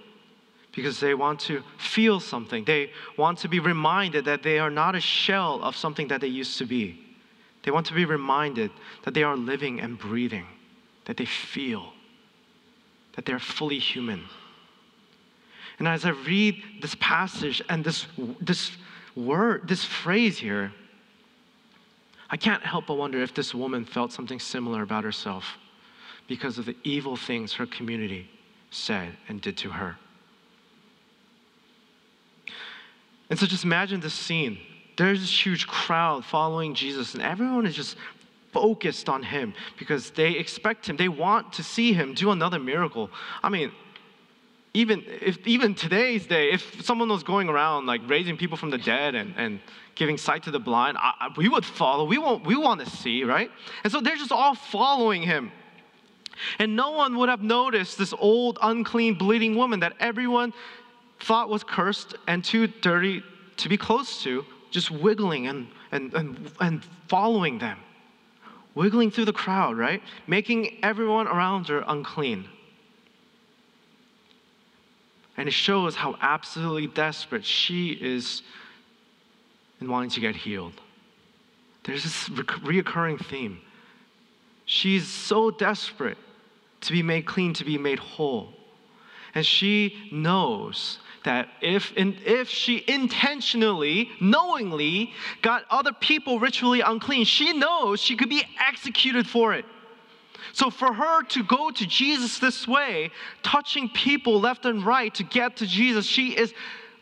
because 0.73 0.99
they 0.99 1.13
want 1.13 1.39
to 1.41 1.61
feel 1.77 2.19
something. 2.19 2.63
They 2.63 2.91
want 3.17 3.39
to 3.39 3.47
be 3.47 3.59
reminded 3.59 4.25
that 4.25 4.43
they 4.43 4.59
are 4.59 4.69
not 4.69 4.95
a 4.95 5.01
shell 5.01 5.61
of 5.63 5.75
something 5.75 6.07
that 6.07 6.21
they 6.21 6.27
used 6.27 6.57
to 6.59 6.65
be. 6.65 6.99
They 7.63 7.71
want 7.71 7.85
to 7.87 7.93
be 7.93 8.05
reminded 8.05 8.71
that 9.03 9.13
they 9.13 9.23
are 9.23 9.35
living 9.35 9.81
and 9.81 9.97
breathing, 9.97 10.47
that 11.05 11.17
they 11.17 11.25
feel, 11.25 11.93
that 13.15 13.25
they're 13.25 13.39
fully 13.39 13.79
human. 13.79 14.23
And 15.77 15.87
as 15.87 16.05
I 16.05 16.09
read 16.09 16.61
this 16.81 16.95
passage 16.99 17.61
and 17.69 17.83
this, 17.83 18.07
this 18.39 18.71
word, 19.15 19.67
this 19.67 19.83
phrase 19.83 20.37
here, 20.37 20.71
I 22.29 22.37
can't 22.37 22.63
help 22.63 22.87
but 22.87 22.95
wonder 22.95 23.21
if 23.21 23.33
this 23.33 23.53
woman 23.53 23.83
felt 23.83 24.13
something 24.13 24.39
similar 24.39 24.83
about 24.83 25.03
herself 25.03 25.57
because 26.27 26.57
of 26.57 26.65
the 26.65 26.77
evil 26.83 27.17
things 27.17 27.53
her 27.53 27.65
community 27.65 28.29
said 28.69 29.17
and 29.27 29.41
did 29.41 29.57
to 29.57 29.69
her. 29.69 29.97
And 33.31 33.39
so 33.39 33.45
just 33.45 33.63
imagine 33.63 34.01
this 34.01 34.13
scene. 34.13 34.59
There's 34.97 35.21
this 35.21 35.45
huge 35.45 35.65
crowd 35.65 36.25
following 36.25 36.75
Jesus, 36.75 37.13
and 37.13 37.23
everyone 37.23 37.65
is 37.65 37.73
just 37.73 37.95
focused 38.51 39.07
on 39.07 39.23
him 39.23 39.53
because 39.79 40.11
they 40.11 40.33
expect 40.33 40.89
him. 40.89 40.97
They 40.97 41.07
want 41.07 41.53
to 41.53 41.63
see 41.63 41.93
him 41.93 42.13
do 42.13 42.31
another 42.31 42.59
miracle. 42.59 43.09
I 43.41 43.47
mean, 43.47 43.71
even 44.73 45.05
if 45.07 45.47
even 45.47 45.75
today's 45.75 46.27
day, 46.27 46.51
if 46.51 46.83
someone 46.83 47.07
was 47.07 47.23
going 47.23 47.47
around 47.47 47.85
like 47.85 48.01
raising 48.05 48.35
people 48.35 48.57
from 48.57 48.69
the 48.69 48.77
dead 48.77 49.15
and, 49.15 49.33
and 49.37 49.61
giving 49.95 50.17
sight 50.17 50.43
to 50.43 50.51
the 50.51 50.59
blind, 50.59 50.97
I, 50.99 51.29
we 51.37 51.47
would 51.47 51.63
follow. 51.63 52.03
We 52.03 52.17
want 52.17 52.45
we 52.45 52.57
want 52.57 52.81
to 52.81 52.89
see, 52.89 53.23
right? 53.23 53.49
And 53.85 53.93
so 53.93 54.01
they're 54.01 54.17
just 54.17 54.33
all 54.33 54.55
following 54.55 55.23
him. 55.23 55.53
And 56.59 56.75
no 56.75 56.91
one 56.91 57.17
would 57.17 57.29
have 57.29 57.41
noticed 57.41 57.97
this 57.97 58.13
old, 58.17 58.57
unclean, 58.61 59.15
bleeding 59.15 59.55
woman 59.55 59.81
that 59.81 59.93
everyone 59.99 60.53
thought 61.21 61.49
was 61.49 61.63
cursed 61.63 62.15
and 62.27 62.43
too 62.43 62.67
dirty 62.67 63.23
to 63.57 63.69
be 63.69 63.77
close 63.77 64.23
to, 64.23 64.45
just 64.71 64.89
wiggling 64.89 65.47
and, 65.47 65.67
and, 65.91 66.13
and, 66.13 66.51
and 66.59 66.83
following 67.07 67.59
them, 67.59 67.77
wiggling 68.75 69.11
through 69.11 69.25
the 69.25 69.33
crowd, 69.33 69.77
right? 69.77 70.01
Making 70.27 70.77
everyone 70.81 71.27
around 71.27 71.67
her 71.67 71.83
unclean. 71.87 72.45
And 75.37 75.47
it 75.47 75.51
shows 75.51 75.95
how 75.95 76.17
absolutely 76.21 76.87
desperate 76.87 77.45
she 77.45 77.91
is 77.91 78.41
in 79.79 79.89
wanting 79.89 80.11
to 80.11 80.19
get 80.19 80.35
healed. 80.35 80.79
There's 81.83 82.03
this 82.03 82.29
reoccurring 82.29 83.25
theme. 83.25 83.59
She's 84.65 85.07
so 85.07 85.51
desperate 85.51 86.17
to 86.81 86.91
be 86.91 87.03
made 87.03 87.25
clean, 87.25 87.53
to 87.55 87.65
be 87.65 87.77
made 87.77 87.99
whole. 87.99 88.53
And 89.33 89.45
she 89.45 90.09
knows 90.11 90.99
that 91.23 91.49
if, 91.61 91.91
in, 91.93 92.17
if 92.25 92.49
she 92.49 92.83
intentionally, 92.87 94.09
knowingly 94.19 95.13
got 95.41 95.65
other 95.69 95.93
people 95.93 96.39
ritually 96.39 96.81
unclean, 96.81 97.25
she 97.25 97.53
knows 97.53 97.99
she 97.99 98.15
could 98.15 98.29
be 98.29 98.43
executed 98.59 99.27
for 99.27 99.53
it. 99.53 99.65
So 100.53 100.69
for 100.69 100.91
her 100.91 101.23
to 101.23 101.43
go 101.43 101.71
to 101.71 101.85
Jesus 101.85 102.39
this 102.39 102.67
way, 102.67 103.11
touching 103.43 103.89
people 103.89 104.39
left 104.39 104.65
and 104.65 104.85
right 104.85 105.13
to 105.15 105.23
get 105.23 105.57
to 105.57 105.67
Jesus, 105.67 106.05
she 106.05 106.35
is 106.35 106.53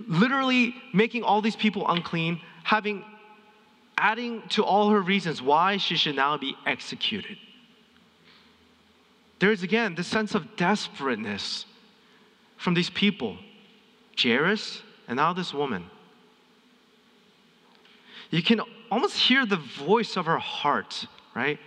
literally 0.07 0.75
making 0.93 1.23
all 1.23 1.41
these 1.41 1.55
people 1.55 1.89
unclean, 1.89 2.41
having 2.63 3.03
adding 3.97 4.41
to 4.49 4.63
all 4.63 4.89
her 4.89 5.01
reasons 5.01 5.41
why 5.41 5.75
she 5.77 5.97
should 5.97 6.15
now 6.15 6.37
be 6.37 6.55
executed. 6.65 7.37
There's 9.39 9.63
again 9.63 9.95
this 9.95 10.07
sense 10.07 10.35
of 10.35 10.55
desperateness 10.55 11.65
from 12.57 12.73
these 12.73 12.89
people 12.89 13.37
Jairus 14.21 14.81
and 15.07 15.17
now 15.17 15.33
this 15.33 15.53
woman. 15.53 15.89
You 18.29 18.43
can 18.43 18.61
almost 18.91 19.17
hear 19.17 19.45
the 19.45 19.57
voice 19.57 20.17
of 20.17 20.25
her 20.25 20.37
heart, 20.37 21.05
right? 21.35 21.59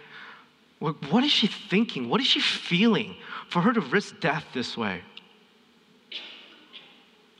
What 0.79 1.23
is 1.23 1.31
she 1.31 1.47
thinking? 1.47 2.09
What 2.09 2.21
is 2.21 2.27
she 2.27 2.41
feeling 2.41 3.17
for 3.49 3.61
her 3.61 3.73
to 3.73 3.81
risk 3.81 4.21
death 4.21 4.45
this 4.53 4.77
way? 4.77 5.03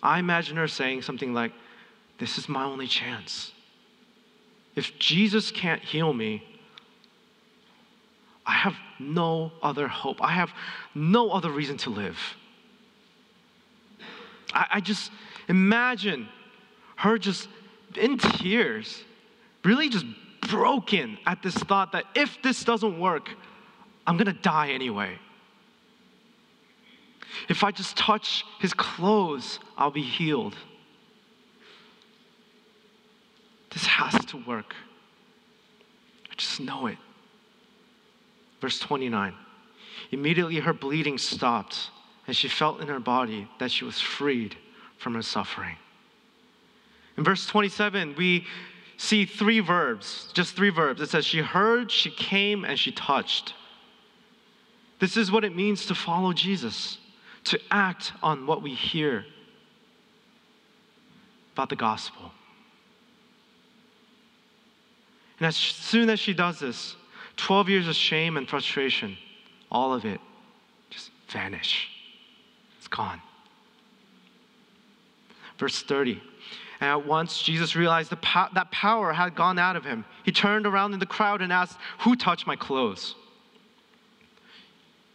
I 0.03 0.18
imagine 0.18 0.57
her 0.57 0.68
saying 0.68 1.03
something 1.03 1.33
like, 1.33 1.53
This 2.18 2.38
is 2.38 2.48
my 2.48 2.64
only 2.64 2.87
chance. 2.87 3.53
If 4.75 4.98
Jesus 4.98 5.51
can't 5.51 5.83
heal 5.83 6.12
me, 6.12 6.44
I 8.46 8.53
have 8.53 8.75
no 8.98 9.53
other 9.62 9.87
hope. 9.87 10.22
I 10.22 10.33
have 10.33 10.51
no 10.94 11.31
other 11.31 11.51
reason 11.51 11.77
to 11.79 11.90
live. 11.90 12.18
I, 14.53 14.67
I 14.75 14.81
just 14.81 15.11
imagine 15.49 16.29
her 16.97 17.19
just 17.19 17.49
in 17.97 18.19
tears, 18.19 19.05
really 19.65 19.88
just 19.88 20.07
broken 20.49 21.19
at 21.27 21.43
this 21.43 21.55
thought 21.55 21.93
that 21.93 22.05
if 22.15 22.41
this 22.43 22.65
doesn't 22.65 22.99
work, 22.99 23.31
I'm 24.07 24.17
gonna 24.17 24.33
die 24.33 24.71
anyway. 24.71 25.19
If 27.49 27.65
I 27.65 27.71
just 27.71 27.97
touch 27.97 28.45
his 28.61 28.75
clothes, 28.75 29.59
I'll 29.77 29.91
be 29.91 30.03
healed. 30.03 30.57
This 33.71 33.87
has 33.87 34.12
to 34.27 34.37
work. 34.37 34.75
I 36.31 36.35
just 36.37 36.61
know 36.61 36.87
it. 36.87 36.99
Verse 38.61 38.79
29 38.79 39.35
Immediately 40.11 40.61
her 40.61 40.73
bleeding 40.73 41.17
stopped, 41.19 41.91
and 42.26 42.37
she 42.37 42.48
felt 42.48 42.80
in 42.80 42.88
her 42.88 43.00
body 43.00 43.48
that 43.58 43.70
she 43.70 43.85
was 43.85 44.00
freed 44.00 44.56
from 44.98 45.14
her 45.14 45.22
suffering. 45.22 45.76
In 47.16 47.24
verse 47.24 47.46
27, 47.46 48.14
we 48.16 48.46
see 48.96 49.24
three 49.24 49.61
verbs, 49.61 50.30
just 50.32 50.54
three 50.54 50.70
verbs. 50.70 51.00
It 51.00 51.11
says, 51.11 51.26
She 51.26 51.40
heard, 51.40 51.90
she 51.90 52.11
came, 52.11 52.64
and 52.64 52.78
she 52.78 52.92
touched. 52.92 53.54
This 54.98 55.16
is 55.16 55.32
what 55.32 55.44
it 55.44 55.54
means 55.54 55.87
to 55.87 55.94
follow 55.94 56.32
Jesus, 56.32 56.98
to 57.44 57.58
act 57.70 58.12
on 58.22 58.46
what 58.46 58.62
we 58.62 58.72
hear 58.72 59.24
about 61.54 61.68
the 61.68 61.76
gospel. 61.76 62.30
And 65.38 65.48
as 65.48 65.56
soon 65.56 66.08
as 66.08 66.20
she 66.20 66.32
does 66.32 66.61
this, 66.61 66.94
12 67.37 67.68
years 67.68 67.88
of 67.88 67.96
shame 67.96 68.37
and 68.37 68.48
frustration, 68.48 69.18
all 69.70 69.92
of 69.92 70.04
it 70.04 70.20
just 70.88 71.11
vanish. 71.28 71.88
Gone. 72.92 73.20
Verse 75.59 75.83
30. 75.83 76.20
And 76.81 76.90
at 76.90 77.07
once 77.07 77.42
Jesus 77.42 77.74
realized 77.74 78.11
po- 78.20 78.48
that 78.55 78.70
power 78.70 79.12
had 79.12 79.35
gone 79.35 79.59
out 79.59 79.76
of 79.76 79.85
him. 79.85 80.05
He 80.24 80.31
turned 80.31 80.66
around 80.66 80.92
in 80.92 81.00
the 81.00 81.07
crowd 81.07 81.40
and 81.40 81.52
asked, 81.52 81.78
Who 82.00 82.14
touched 82.16 82.46
my 82.46 82.57
clothes? 82.57 83.14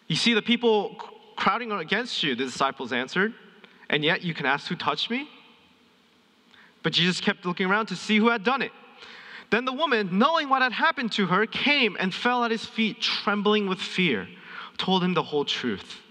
You 0.07 0.15
see 0.15 0.33
the 0.33 0.41
people 0.41 0.95
crowding 1.35 1.71
against 1.71 2.23
you, 2.23 2.35
the 2.35 2.45
disciples 2.45 2.91
answered, 2.91 3.33
and 3.89 4.03
yet 4.03 4.23
you 4.23 4.33
can 4.33 4.45
ask, 4.45 4.67
Who 4.67 4.75
touched 4.75 5.09
me? 5.09 5.29
But 6.83 6.93
Jesus 6.93 7.21
kept 7.21 7.45
looking 7.45 7.67
around 7.67 7.87
to 7.87 7.95
see 7.95 8.17
who 8.17 8.29
had 8.29 8.43
done 8.43 8.61
it. 8.61 8.71
Then 9.49 9.65
the 9.65 9.73
woman, 9.73 10.17
knowing 10.17 10.49
what 10.49 10.61
had 10.61 10.71
happened 10.71 11.11
to 11.13 11.27
her, 11.27 11.45
came 11.45 11.95
and 11.99 12.13
fell 12.13 12.43
at 12.43 12.51
his 12.51 12.65
feet, 12.65 13.01
trembling 13.01 13.67
with 13.67 13.79
fear, 13.79 14.27
told 14.77 15.03
him 15.03 15.13
the 15.13 15.23
whole 15.23 15.45
truth. 15.45 16.01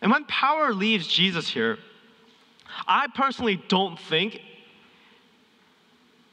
And 0.00 0.10
when 0.10 0.24
power 0.24 0.72
leaves 0.72 1.06
Jesus 1.06 1.48
here, 1.48 1.78
I 2.86 3.06
personally 3.14 3.62
don't 3.68 3.98
think 3.98 4.40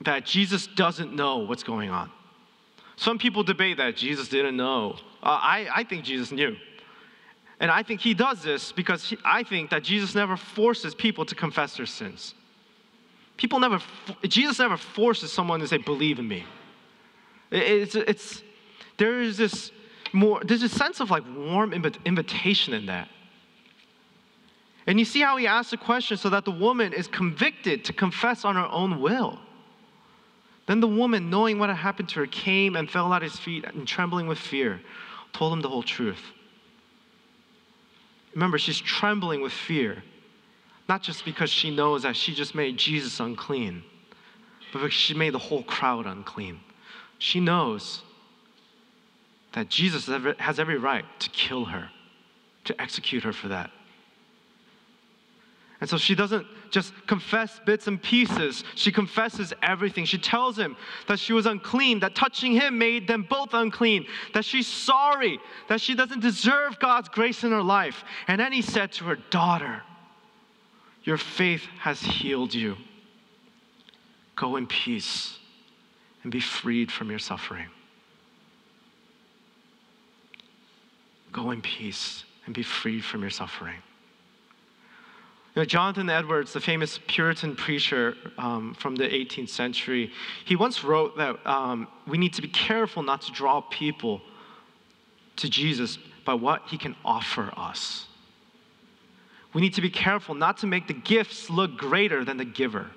that 0.02 0.26
Jesus 0.26 0.68
doesn't 0.68 1.14
know 1.14 1.38
what's 1.40 1.64
going 1.64 1.90
on. 1.90 2.12
Some 2.96 3.18
people 3.18 3.44
debate 3.44 3.78
that 3.78 3.96
Jesus 3.96 4.30
didn't 4.30 4.56
know. 4.56 4.98
Uh, 5.22 5.40
I, 5.42 5.68
I 5.74 5.84
think 5.84 6.06
Jesus 6.06 6.32
knew. 6.32 6.56
And 7.60 7.72
I 7.72 7.84
think 7.84 8.02
he 8.02 8.14
does 8.14 8.44
this 8.44 8.72
because 8.72 9.10
he, 9.10 9.18
I 9.24 9.44
think 9.44 9.70
that 9.70 9.84
Jesus 9.84 10.14
never 10.14 10.38
forces 10.38 10.94
people 10.94 11.26
to 11.26 11.36
confess 11.36 11.78
their 11.78 11.86
sins. 11.86 12.36
People 13.38 13.60
never, 13.60 13.80
Jesus 14.24 14.60
never 14.60 14.78
forces 14.78 15.32
someone 15.32 15.60
to 15.60 15.68
say, 15.68 15.78
believe 15.78 16.20
in 16.20 16.28
me. 16.28 16.46
It's, 17.52 17.96
it's, 17.96 18.44
there 18.98 19.20
is 19.22 19.38
this 19.38 19.72
more, 20.14 20.42
there's 20.44 20.64
a 20.64 20.70
sense 20.70 21.00
of 21.00 21.12
like 21.12 21.24
warm 21.36 21.74
invitation 21.74 22.74
in 22.74 22.86
that. 22.86 23.10
And 24.88 25.00
you 25.00 25.06
see 25.06 25.22
how 25.22 25.38
he 25.38 25.48
asks 25.48 25.72
the 25.72 25.78
question 25.78 26.18
so 26.18 26.30
that 26.30 26.46
the 26.46 26.52
woman 26.52 26.94
is 26.94 27.08
convicted 27.08 27.86
to 27.86 27.94
confess 27.94 28.46
on 28.46 28.56
her 28.56 28.68
own 28.68 29.02
will. 29.02 29.40
Then 30.68 30.80
the 30.80 30.88
woman, 30.88 31.30
knowing 31.30 31.60
what 31.60 31.70
had 31.70 31.78
happened 31.78 32.10
to 32.10 32.22
her, 32.22 32.28
came 32.28 32.76
and 32.76 32.90
fell 32.90 33.14
at 33.14 33.22
his 33.22 33.38
feet 33.38 33.66
and 33.66 33.88
trembling 33.88 34.28
with 34.28 34.38
fear, 34.38 34.82
told 35.34 35.54
him 35.54 35.62
the 35.62 35.70
whole 35.70 35.84
truth. 35.84 36.22
Remember, 38.34 38.58
she's 38.58 38.80
trembling 38.80 39.42
with 39.42 39.54
fear 39.54 40.04
not 40.88 41.02
just 41.02 41.26
because 41.26 41.50
she 41.50 41.76
knows 41.76 42.04
that 42.04 42.16
she 42.16 42.34
just 42.34 42.54
made 42.54 42.78
Jesus 42.78 43.20
unclean, 43.20 43.84
but 44.72 44.80
because 44.80 44.94
she 44.94 45.14
made 45.14 45.34
the 45.34 45.40
whole 45.40 45.64
crowd 45.64 46.06
unclean. 46.06 46.60
She 47.18 47.40
knows 47.40 48.04
that 49.54 49.70
Jesus 49.70 50.08
has 50.38 50.60
every 50.60 50.78
right 50.78 51.06
to 51.20 51.30
kill 51.30 51.66
her, 51.66 51.90
to 52.66 52.80
execute 52.80 53.24
her 53.24 53.34
for 53.34 53.48
that. 53.48 53.72
And 55.82 55.90
so 55.90 55.98
she 55.98 56.16
doesn't 56.16 56.48
just 56.72 56.94
confess 57.06 57.60
bits 57.66 57.88
and 57.88 58.02
pieces. 58.02 58.64
She 58.76 58.92
confesses 58.92 59.54
everything. 59.62 60.06
She 60.06 60.18
tells 60.18 60.58
him 60.58 60.78
that 61.08 61.20
she 61.20 61.34
was 61.34 61.46
unclean, 61.46 62.00
that 62.00 62.16
touching 62.16 62.54
him 62.54 62.78
made 62.78 63.08
them 63.08 63.26
both 63.30 63.54
unclean, 63.54 64.06
that 64.34 64.46
she's 64.46 64.68
sorry, 64.68 65.40
that 65.68 65.82
she 65.82 65.96
doesn't 65.96 66.22
deserve 66.22 66.80
God's 66.80 67.10
grace 67.10 67.44
in 67.44 67.52
her 67.52 67.64
life. 67.64 68.04
And 68.28 68.40
then 68.40 68.54
he 68.54 68.62
said 68.62 68.94
to 68.94 69.06
her, 69.06 69.18
Daughter, 69.30 69.84
your 71.04 71.18
faith 71.18 71.66
has 71.80 72.02
healed 72.02 72.54
you. 72.54 72.78
Go 74.36 74.56
in 74.56 74.68
peace 74.68 75.38
and 76.24 76.32
be 76.32 76.40
freed 76.40 76.92
from 76.92 77.10
your 77.10 77.20
suffering. 77.20 77.68
Go 81.32 81.52
in 81.52 81.62
peace 81.62 82.24
and 82.46 82.56
be 82.56 82.64
freed 82.64 83.04
from 83.04 83.22
your 83.22 83.30
suffering. 83.30 83.82
You 85.56 85.62
know, 85.62 85.66
Jonathan 85.66 86.10
Edwards, 86.10 86.54
the 86.54 86.60
famous 86.60 87.00
Puritan 87.08 87.56
preacher 87.56 88.16
um, 88.38 88.74
from 88.74 88.96
the 88.96 89.06
18th 89.06 89.50
century, 89.50 90.12
he 90.44 90.56
once 90.56 90.84
wrote 90.84 91.18
that 91.18 91.38
um, 91.48 91.88
we 92.06 92.18
need 92.18 92.34
to 92.34 92.42
be 92.42 92.50
careful 92.50 93.04
not 93.04 93.22
to 93.24 93.32
draw 93.32 93.62
people 93.62 94.22
to 95.38 95.50
Jesus 95.50 95.98
by 96.26 96.34
what 96.34 96.64
he 96.68 96.78
can 96.78 96.96
offer 97.06 97.54
us 97.56 98.08
we 99.56 99.62
need 99.62 99.74
to 99.76 99.82
be 99.82 99.90
careful 99.90 100.36
not 100.36 100.58
to 100.58 100.68
make 100.68 100.86
the 100.86 100.94
gifts 100.94 101.50
look 101.50 101.78
greater 101.78 102.26
than 102.26 102.36
the 102.36 102.44
giver. 102.44 102.88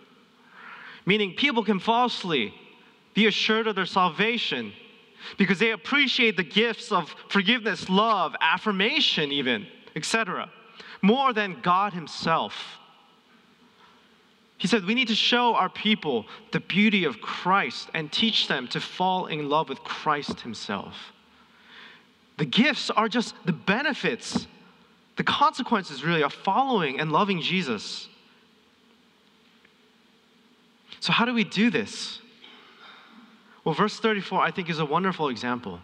Meaning, 1.07 1.35
people 1.37 1.63
can 1.63 1.79
falsely 1.79 2.53
be 3.15 3.29
assured 3.29 3.69
of 3.69 3.77
their 3.77 3.87
salvation 3.87 4.73
because 5.39 5.61
they 5.61 5.71
appreciate 5.71 6.37
the 6.37 6.43
gifts 6.43 6.91
of 6.91 7.15
forgiveness, 7.29 7.89
love, 7.89 8.35
affirmation, 8.41 9.31
even, 9.31 9.69
etc., 9.95 10.51
more 11.03 11.33
than 11.33 11.61
God 11.63 11.93
Himself. 11.93 12.55
He 14.57 14.67
said, 14.67 14.85
We 14.85 14.95
need 14.95 15.09
to 15.09 15.15
show 15.15 15.55
our 15.55 15.69
people 15.69 16.27
the 16.53 16.61
beauty 16.61 17.05
of 17.05 17.21
Christ 17.21 17.89
and 17.95 18.11
teach 18.11 18.49
them 18.49 18.67
to 18.69 18.81
fall 18.81 19.27
in 19.27 19.49
love 19.49 19.69
with 19.69 19.81
Christ 19.81 20.41
Himself. 20.41 20.95
The 22.37 22.45
gifts 22.45 22.91
are 22.91 23.09
just 23.09 23.35
the 23.45 23.53
benefits 23.53 24.47
the 25.19 25.25
consequences 25.25 26.05
really 26.05 26.23
of 26.23 26.33
following 26.33 27.01
and 27.01 27.11
loving 27.11 27.43
Jesus. 27.43 28.09
So, 31.01 31.13
how 31.13 31.25
do 31.25 31.35
we 31.35 31.43
do 31.43 31.71
this? 31.71 32.21
Well, 33.65 33.75
verse 33.75 33.99
34, 33.99 34.41
I 34.41 34.53
think, 34.53 34.71
is 34.71 34.79
a 34.79 34.85
wonderful 34.85 35.29
example. 35.29 35.81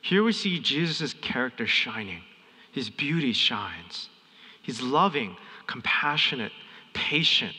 Here 0.00 0.22
we 0.22 0.32
see 0.32 0.60
Jesus' 0.60 1.14
character 1.14 1.66
shining, 1.66 2.22
his 2.78 2.90
beauty 2.90 3.32
shines. 3.32 4.08
He's 4.62 4.80
loving, 4.80 5.36
compassionate, 5.66 6.52
patient. 6.94 7.54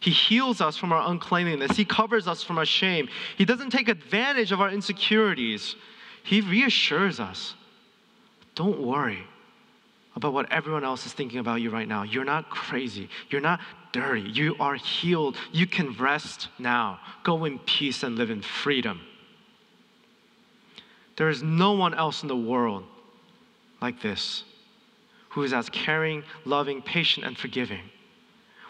He 0.00 0.10
heals 0.10 0.62
us 0.62 0.78
from 0.78 0.92
our 0.92 1.10
uncleanliness. 1.10 1.76
He 1.76 1.84
covers 1.84 2.26
us 2.26 2.42
from 2.42 2.56
our 2.56 2.64
shame. 2.64 3.08
He 3.36 3.44
doesn't 3.44 3.68
take 3.68 3.88
advantage 3.88 4.50
of 4.50 4.60
our 4.62 4.70
insecurities. 4.70 5.76
He 6.22 6.40
reassures 6.40 7.20
us 7.20 7.54
don't 8.54 8.80
worry 8.80 9.24
about 10.16 10.32
what 10.32 10.50
everyone 10.50 10.84
else 10.84 11.06
is 11.06 11.12
thinking 11.12 11.38
about 11.38 11.60
you 11.60 11.70
right 11.70 11.86
now. 11.86 12.02
You're 12.02 12.24
not 12.24 12.50
crazy. 12.50 13.08
You're 13.30 13.40
not 13.40 13.60
dirty. 13.92 14.22
You 14.22 14.56
are 14.58 14.74
healed. 14.74 15.36
You 15.52 15.66
can 15.66 15.92
rest 15.92 16.48
now. 16.58 16.98
Go 17.22 17.44
in 17.44 17.58
peace 17.60 18.02
and 18.02 18.16
live 18.16 18.30
in 18.30 18.42
freedom. 18.42 19.00
There 21.16 21.28
is 21.28 21.42
no 21.42 21.72
one 21.72 21.94
else 21.94 22.22
in 22.22 22.28
the 22.28 22.36
world 22.36 22.84
like 23.80 24.00
this 24.00 24.44
who 25.30 25.44
is 25.44 25.52
as 25.52 25.68
caring, 25.70 26.24
loving, 26.44 26.82
patient, 26.82 27.24
and 27.24 27.38
forgiving. 27.38 27.82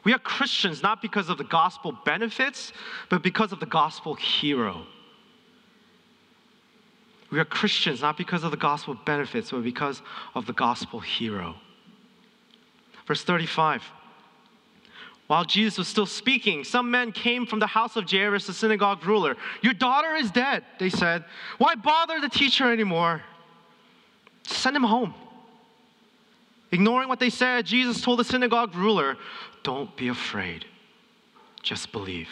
We 0.05 0.13
are 0.13 0.19
Christians 0.19 0.83
not 0.83 1.03
because 1.03 1.29
of 1.29 1.39
the 1.39 1.45
gospel 1.45 1.93
benefits, 2.05 2.73
but 3.09 3.23
because 3.23 3.53
of 3.53 3.61
the 3.61 3.67
gospel 3.67 4.15
hero. 4.15 4.87
We 7.31 7.39
are 7.39 7.45
Christians 7.45 8.03
not 8.03 8.17
because 8.17 8.45
of 8.45 8.51
the 8.51 8.57
gospel 8.57 8.95
benefits, 9.07 9.51
but 9.53 9.63
because 9.63 10.03
of 10.35 10.47
the 10.47 10.53
gospel 10.53 11.01
hero. 11.01 11.57
Verse 13.07 13.23
35. 13.23 13.83
While 15.29 15.45
Jesus 15.45 15.79
was 15.79 15.87
still 15.87 16.07
speaking, 16.07 16.65
some 16.65 16.91
men 16.91 17.13
came 17.13 17.47
from 17.47 17.61
the 17.61 17.67
house 17.67 17.97
of 17.97 18.11
Jairus, 18.11 18.49
the 18.49 18.53
synagogue 18.53 19.07
ruler. 19.07 19.37
Your 19.63 19.75
daughter 19.75 20.17
is 20.17 20.31
dead, 20.33 20.65
they 20.81 20.91
said. 20.91 21.25
Why 21.59 21.77
bother 21.77 22.21
the 22.21 22.29
teacher 22.29 22.71
anymore? 22.71 23.23
Send 24.45 24.77
him 24.77 24.83
home. 24.83 25.15
Ignoring 26.73 27.09
what 27.09 27.19
they 27.19 27.31
said, 27.31 27.67
Jesus 27.67 28.01
told 28.01 28.19
the 28.19 28.25
synagogue 28.25 28.75
ruler, 28.75 29.17
Don't 29.63 29.95
be 29.97 30.09
afraid, 30.09 30.65
just 31.63 31.91
believe. 31.93 32.29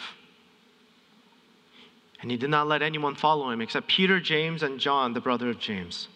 And 2.21 2.29
he 2.29 2.37
did 2.37 2.49
not 2.49 2.67
let 2.67 2.81
anyone 2.81 3.15
follow 3.15 3.49
him 3.49 3.61
except 3.61 3.87
Peter, 3.87 4.19
James, 4.19 4.63
and 4.63 4.79
John, 4.79 5.13
the 5.13 5.21
brother 5.21 5.49
of 5.49 5.59
James. 5.59 6.09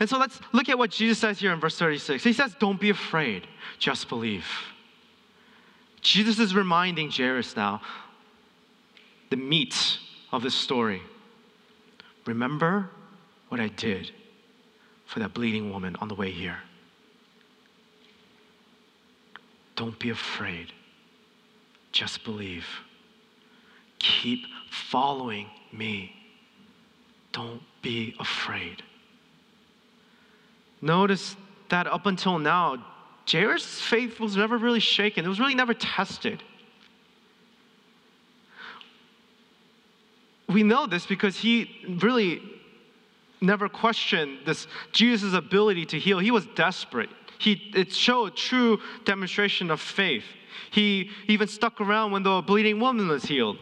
And 0.00 0.08
so 0.08 0.18
let's 0.18 0.40
look 0.52 0.68
at 0.68 0.76
what 0.76 0.90
Jesus 0.90 1.18
says 1.18 1.38
here 1.38 1.52
in 1.52 1.60
verse 1.60 1.78
36. 1.78 2.22
He 2.22 2.32
says, 2.32 2.54
Don't 2.58 2.80
be 2.80 2.90
afraid, 2.90 3.46
just 3.78 4.08
believe. 4.08 4.46
Jesus 6.00 6.38
is 6.38 6.54
reminding 6.54 7.10
Jairus 7.10 7.56
now 7.56 7.80
the 9.30 9.36
meat 9.36 9.98
of 10.32 10.42
this 10.42 10.54
story. 10.54 11.02
Remember 12.26 12.90
what 13.48 13.60
I 13.60 13.68
did 13.68 14.12
for 15.06 15.20
that 15.20 15.32
bleeding 15.32 15.72
woman 15.72 15.96
on 16.00 16.08
the 16.08 16.14
way 16.14 16.30
here. 16.30 16.58
Don't 19.76 19.98
be 19.98 20.10
afraid. 20.10 20.72
Just 21.92 22.24
believe. 22.24 22.66
Keep 23.98 24.46
following 24.70 25.48
me. 25.72 26.12
Don't 27.32 27.62
be 27.82 28.14
afraid. 28.18 28.82
Notice 30.80 31.36
that 31.68 31.86
up 31.86 32.06
until 32.06 32.38
now, 32.38 32.84
Jairus' 33.30 33.80
faith 33.80 34.20
was 34.20 34.36
never 34.36 34.56
really 34.56 34.80
shaken, 34.80 35.24
it 35.24 35.28
was 35.28 35.40
really 35.40 35.54
never 35.54 35.74
tested. 35.74 36.42
We 40.48 40.62
know 40.62 40.86
this 40.86 41.04
because 41.06 41.36
he 41.36 41.98
really 42.00 42.40
never 43.40 43.68
questioned 43.68 44.40
this 44.46 44.66
Jesus' 44.92 45.34
ability 45.34 45.86
to 45.86 45.98
heal. 45.98 46.18
He 46.18 46.30
was 46.30 46.46
desperate. 46.54 47.10
He, 47.38 47.72
it 47.74 47.92
showed 47.92 48.36
true 48.36 48.80
demonstration 49.04 49.70
of 49.70 49.80
faith. 49.80 50.24
He 50.70 51.10
even 51.28 51.48
stuck 51.48 51.80
around 51.80 52.12
when 52.12 52.22
the 52.22 52.42
bleeding 52.42 52.80
woman 52.80 53.08
was 53.08 53.24
healed, 53.24 53.58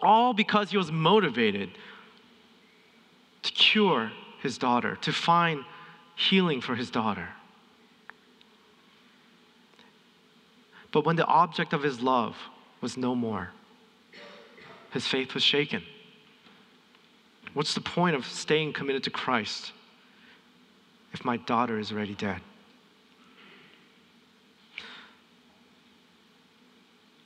all 0.00 0.34
because 0.34 0.70
he 0.70 0.76
was 0.76 0.90
motivated 0.90 1.70
to 3.42 3.52
cure 3.52 4.12
his 4.40 4.58
daughter, 4.58 4.96
to 5.02 5.12
find 5.12 5.64
healing 6.16 6.60
for 6.60 6.74
his 6.74 6.90
daughter. 6.90 7.28
But 10.92 11.06
when 11.06 11.16
the 11.16 11.24
object 11.24 11.72
of 11.72 11.82
his 11.82 12.00
love 12.00 12.36
was 12.80 12.96
no 12.96 13.14
more, 13.14 13.50
his 14.90 15.06
faith 15.06 15.34
was 15.34 15.42
shaken. 15.42 15.82
What's 17.54 17.74
the 17.74 17.80
point 17.80 18.16
of 18.16 18.24
staying 18.24 18.72
committed 18.72 19.04
to 19.04 19.10
Christ 19.10 19.72
if 21.12 21.24
my 21.24 21.36
daughter 21.36 21.78
is 21.78 21.92
already 21.92 22.14
dead? 22.14 22.40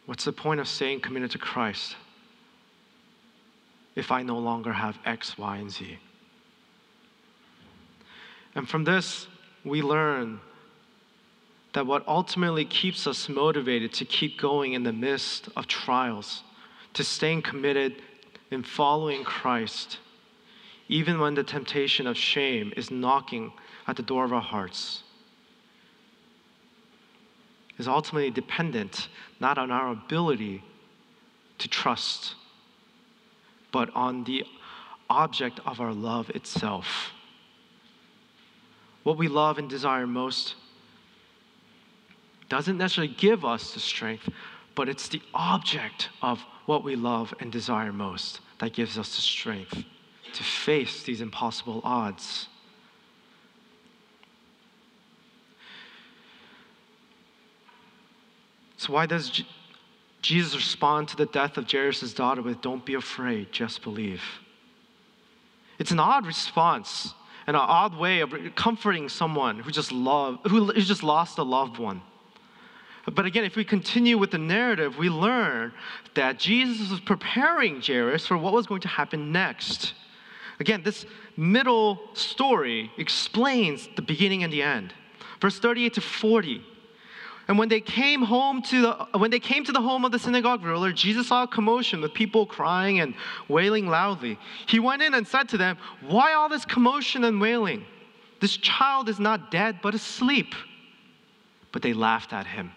What's 0.07 0.25
the 0.25 0.33
point 0.33 0.61
of 0.61 0.69
staying 0.69 1.01
committed 1.01 1.33
to 1.33 1.39
Christ 1.39 1.97
if 3.95 4.13
I 4.13 4.23
no 4.23 4.39
longer 4.39 4.73
have 4.73 4.99
X, 5.05 5.37
Y, 5.37 5.57
and 5.57 5.71
Z? 5.71 5.99
And 8.55 8.69
from 8.69 8.85
this, 8.85 9.27
we 9.65 9.83
learn 9.83 10.41
that 11.75 11.87
what 11.87 12.07
ultimately 12.09 12.65
keeps 12.65 13.07
us 13.07 13.29
motivated 13.29 13.93
to 13.93 14.05
keep 14.05 14.41
going 14.41 14.73
in 14.73 14.83
the 14.83 14.93
midst 14.93 15.49
of 15.57 15.67
trials, 15.67 16.43
to 16.95 17.05
staying 17.05 17.43
committed 17.43 17.97
in 18.51 18.63
following 18.63 19.25
Christ, 19.25 19.99
even 20.89 21.19
when 21.19 21.35
the 21.35 21.43
temptation 21.43 22.07
of 22.07 22.17
shame 22.17 22.73
is 22.77 22.91
knocking 22.91 23.53
at 23.87 23.97
the 23.97 24.03
door 24.03 24.25
of 24.25 24.33
our 24.33 24.41
hearts, 24.41 25.03
is 27.79 27.89
ultimately 27.89 28.31
dependent 28.31 29.09
not 29.41 29.59
on 29.59 29.71
our 29.71 29.91
ability 29.91 30.63
to 31.59 31.69
trust, 31.69 32.35
but 33.73 33.95
on 33.95 34.25
the 34.25 34.45
object 35.11 35.61
of 35.67 35.81
our 35.81 35.93
love 35.93 36.31
itself. 36.31 37.13
What 39.03 39.19
we 39.19 39.29
love 39.29 39.59
and 39.59 39.69
desire 39.69 40.07
most 40.07 40.55
doesn't 42.49 42.79
necessarily 42.79 43.13
give 43.13 43.45
us 43.45 43.75
the 43.75 43.81
strength, 43.81 44.29
but 44.75 44.89
it's 44.89 45.09
the 45.09 45.23
object 45.35 46.11
of 46.23 46.41
what 46.67 46.85
we 46.85 46.97
love 46.97 47.35
and 47.41 47.51
desire 47.51 47.93
most 47.93 48.41
that 48.59 48.73
gives 48.73 48.99
us 48.99 49.15
the 49.15 49.23
strength 49.23 49.85
to 50.35 50.43
face 50.43 51.03
these 51.03 51.21
impossible 51.21 51.81
odds. 51.85 52.49
So, 58.77 58.93
why 58.93 59.07
does 59.07 59.43
Jesus 60.23 60.55
respond 60.55 61.09
to 61.09 61.17
the 61.17 61.27
death 61.27 61.57
of 61.57 61.71
Jairus' 61.71 62.13
daughter 62.13 62.43
with, 62.43 62.61
Don't 62.61 62.85
be 62.85 62.95
afraid, 62.95 63.53
just 63.53 63.83
believe? 63.83 64.23
It's 65.79 65.91
an 65.91 66.01
odd 66.01 66.27
response 66.27 67.15
and 67.47 67.57
an 67.57 67.63
odd 67.63 67.97
way 67.97 68.21
of 68.21 68.35
comforting 68.55 69.09
someone 69.09 69.61
who 69.61 69.71
just, 69.71 69.93
love, 69.93 70.39
who 70.45 70.73
just 70.75 71.03
lost 71.03 71.39
a 71.39 71.43
loved 71.43 71.79
one. 71.79 72.03
But 73.13 73.25
again, 73.25 73.45
if 73.45 73.55
we 73.55 73.65
continue 73.65 74.19
with 74.19 74.33
the 74.33 74.39
narrative, 74.39 74.99
we 74.99 75.09
learn 75.09 75.73
that 76.15 76.39
Jesus 76.39 76.91
was 76.91 76.99
preparing 76.99 77.81
Jairus 77.81 78.27
for 78.27 78.37
what 78.37 78.53
was 78.53 78.67
going 78.67 78.81
to 78.81 78.89
happen 78.89 79.31
next. 79.31 79.95
Again, 80.59 80.83
this 80.83 81.07
middle 81.37 82.01
story 82.15 82.91
explains 82.97 83.89
the 83.97 84.03
beginning 84.03 84.43
and 84.43 84.53
the 84.53 84.63
end. 84.63 84.95
Verse 85.41 85.59
38 85.59 85.95
to 85.95 86.01
40. 86.01 86.65
And 87.49 87.59
when 87.59 87.69
they 87.69 87.81
came 87.81 88.23
home 88.23 88.61
to 88.63 88.83
the 88.83 89.19
when 89.19 89.31
they 89.31 89.39
came 89.39 89.63
to 89.65 89.73
the 89.73 89.81
home 89.81 90.05
of 90.05 90.11
the 90.11 90.19
synagogue 90.19 90.65
ruler, 90.65 90.93
Jesus 90.93 91.29
saw 91.29 91.45
a 91.45 91.47
commotion 91.47 92.01
with 92.01 92.13
people 92.13 92.45
crying 92.45 92.99
and 93.01 93.15
wailing 93.49 93.87
loudly. 93.87 94.37
He 94.67 94.81
went 94.81 95.03
in 95.03 95.15
and 95.15 95.27
said 95.29 95.49
to 95.51 95.57
them, 95.57 95.79
"Why 96.01 96.33
all 96.33 96.49
this 96.49 96.65
commotion 96.65 97.23
and 97.23 97.41
wailing? 97.41 97.85
This 98.41 98.57
child 98.57 99.09
is 99.09 99.21
not 99.21 99.53
dead 99.53 99.79
but 99.81 99.95
asleep." 99.95 100.55
But 101.71 101.83
they 101.83 101.93
laughed 101.93 102.33
at 102.33 102.47
him. 102.47 102.73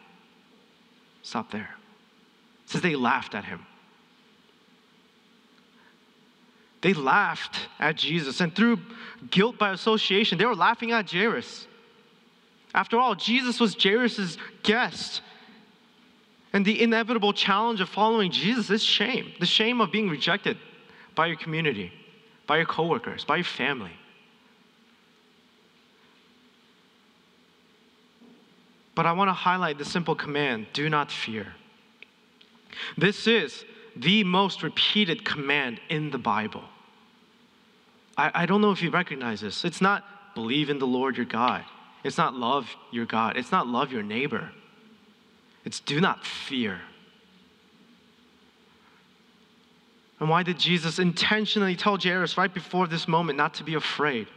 Stop 1.23 1.49
there. 1.51 1.75
It 2.65 2.69
says 2.69 2.81
they 2.81 2.95
laughed 2.95 3.33
at 3.33 3.45
him. 3.45 3.65
They 6.81 6.93
laughed 6.93 7.67
at 7.79 7.97
Jesus, 7.97 8.39
and 8.39 8.55
through 8.55 8.79
guilt 9.29 9.57
by 9.57 9.71
association, 9.71 10.37
they 10.37 10.45
were 10.45 10.55
laughing 10.55 10.91
at 10.91 11.11
Jairus. 11.11 11.67
After 12.73 12.97
all, 12.97 13.15
Jesus 13.15 13.59
was 13.59 13.75
Jairus' 13.81 14.37
guest. 14.63 15.21
And 16.53 16.65
the 16.65 16.81
inevitable 16.81 17.33
challenge 17.33 17.81
of 17.81 17.89
following 17.89 18.31
Jesus 18.31 18.69
is 18.69 18.83
shame 18.83 19.33
the 19.39 19.45
shame 19.45 19.81
of 19.81 19.91
being 19.91 20.09
rejected 20.09 20.57
by 21.13 21.27
your 21.27 21.37
community, 21.37 21.91
by 22.47 22.57
your 22.57 22.65
coworkers, 22.65 23.23
by 23.23 23.35
your 23.35 23.45
family. 23.45 23.91
But 28.95 29.05
I 29.05 29.11
want 29.13 29.29
to 29.29 29.33
highlight 29.33 29.77
the 29.77 29.85
simple 29.85 30.15
command 30.15 30.67
do 30.73 30.89
not 30.89 31.11
fear. 31.11 31.53
This 32.97 33.27
is 33.27 33.63
the 33.99 34.23
most 34.23 34.63
repeated 34.63 35.25
command 35.25 35.79
in 35.89 36.09
the 36.09 36.17
Bible. 36.17 36.63
I, 38.17 38.31
I 38.33 38.45
don't 38.45 38.61
know 38.61 38.71
if 38.71 38.81
you 38.81 38.89
recognize 38.89 39.41
this. 39.41 39.65
It's 39.65 39.81
not 39.81 40.05
believe 40.35 40.69
in 40.69 40.79
the 40.79 40.87
Lord 40.87 41.17
your 41.17 41.25
God, 41.25 41.65
it's 42.03 42.17
not 42.17 42.33
love 42.33 42.69
your 42.91 43.05
God, 43.05 43.35
it's 43.37 43.51
not 43.51 43.67
love 43.67 43.91
your 43.91 44.03
neighbor. 44.03 44.51
It's 45.65 45.81
do 45.81 45.99
not 45.99 46.25
fear. 46.25 46.79
And 50.19 50.29
why 50.29 50.43
did 50.43 50.57
Jesus 50.57 50.99
intentionally 50.99 51.75
tell 51.75 51.97
Jairus 51.97 52.37
right 52.37 52.53
before 52.53 52.87
this 52.87 53.07
moment 53.07 53.37
not 53.37 53.53
to 53.55 53.63
be 53.63 53.75
afraid? 53.75 54.27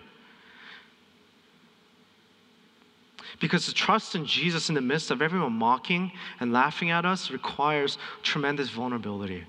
Because 3.40 3.66
to 3.66 3.74
trust 3.74 4.14
in 4.14 4.26
Jesus 4.26 4.68
in 4.68 4.74
the 4.76 4.80
midst 4.80 5.10
of 5.10 5.22
everyone 5.22 5.54
mocking 5.54 6.12
and 6.38 6.52
laughing 6.52 6.90
at 6.90 7.04
us 7.04 7.30
requires 7.30 7.98
tremendous 8.22 8.70
vulnerability. 8.70 9.44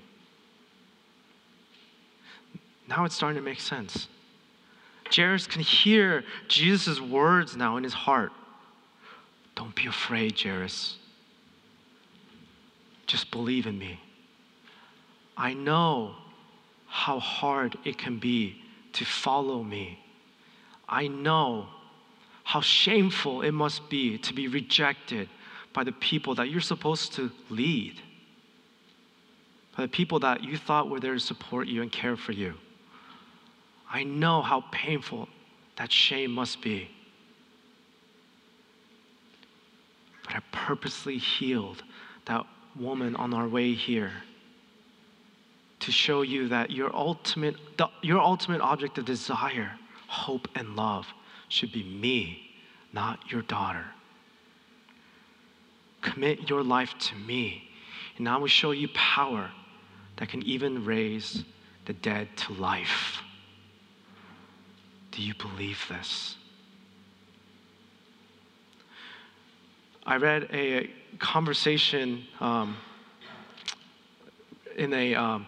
Now 2.88 3.04
it's 3.04 3.14
starting 3.14 3.36
to 3.36 3.44
make 3.44 3.60
sense. 3.60 4.08
Jairus 5.14 5.46
can 5.46 5.62
hear 5.62 6.24
Jesus' 6.48 7.00
words 7.00 7.56
now 7.56 7.76
in 7.76 7.84
his 7.84 7.94
heart. 7.94 8.32
Don't 9.54 9.74
be 9.74 9.86
afraid, 9.86 10.38
Jairus. 10.38 10.96
Just 13.06 13.30
believe 13.30 13.66
in 13.66 13.78
me. 13.78 14.00
I 15.36 15.54
know 15.54 16.14
how 16.86 17.18
hard 17.18 17.76
it 17.84 17.98
can 17.98 18.18
be 18.18 18.62
to 18.94 19.04
follow 19.04 19.62
me. 19.62 19.98
I 20.88 21.08
know 21.08 21.66
how 22.44 22.60
shameful 22.60 23.42
it 23.42 23.52
must 23.52 23.88
be 23.88 24.18
to 24.18 24.34
be 24.34 24.48
rejected 24.48 25.28
by 25.72 25.82
the 25.82 25.92
people 25.92 26.34
that 26.36 26.50
you're 26.50 26.60
supposed 26.60 27.12
to 27.14 27.30
lead, 27.50 28.00
by 29.76 29.82
the 29.84 29.88
people 29.88 30.20
that 30.20 30.44
you 30.44 30.56
thought 30.56 30.88
were 30.88 31.00
there 31.00 31.14
to 31.14 31.20
support 31.20 31.66
you 31.66 31.82
and 31.82 31.90
care 31.90 32.16
for 32.16 32.32
you. 32.32 32.54
I 33.94 34.02
know 34.02 34.42
how 34.42 34.64
painful 34.72 35.28
that 35.76 35.92
shame 35.92 36.32
must 36.32 36.60
be. 36.60 36.90
But 40.24 40.34
I 40.34 40.40
purposely 40.50 41.16
healed 41.16 41.84
that 42.26 42.44
woman 42.74 43.14
on 43.14 43.32
our 43.32 43.46
way 43.46 43.72
here 43.72 44.10
to 45.78 45.92
show 45.92 46.22
you 46.22 46.48
that 46.48 46.72
your 46.72 46.92
ultimate, 46.92 47.54
your 48.02 48.18
ultimate 48.18 48.60
object 48.60 48.98
of 48.98 49.04
desire, 49.04 49.70
hope, 50.08 50.48
and 50.56 50.74
love 50.74 51.06
should 51.48 51.70
be 51.70 51.84
me, 51.84 52.50
not 52.92 53.30
your 53.30 53.42
daughter. 53.42 53.84
Commit 56.00 56.50
your 56.50 56.64
life 56.64 56.94
to 56.98 57.14
me, 57.14 57.70
and 58.18 58.28
I 58.28 58.38
will 58.38 58.48
show 58.48 58.72
you 58.72 58.88
power 58.88 59.52
that 60.16 60.30
can 60.30 60.42
even 60.42 60.84
raise 60.84 61.44
the 61.84 61.92
dead 61.92 62.36
to 62.38 62.54
life. 62.54 63.20
Do 65.14 65.22
you 65.22 65.34
believe 65.34 65.78
this? 65.88 66.34
I 70.04 70.16
read 70.16 70.48
a 70.52 70.90
conversation 71.20 72.24
um, 72.40 72.76
in 74.76 74.92
a 74.92 75.14
um, 75.14 75.46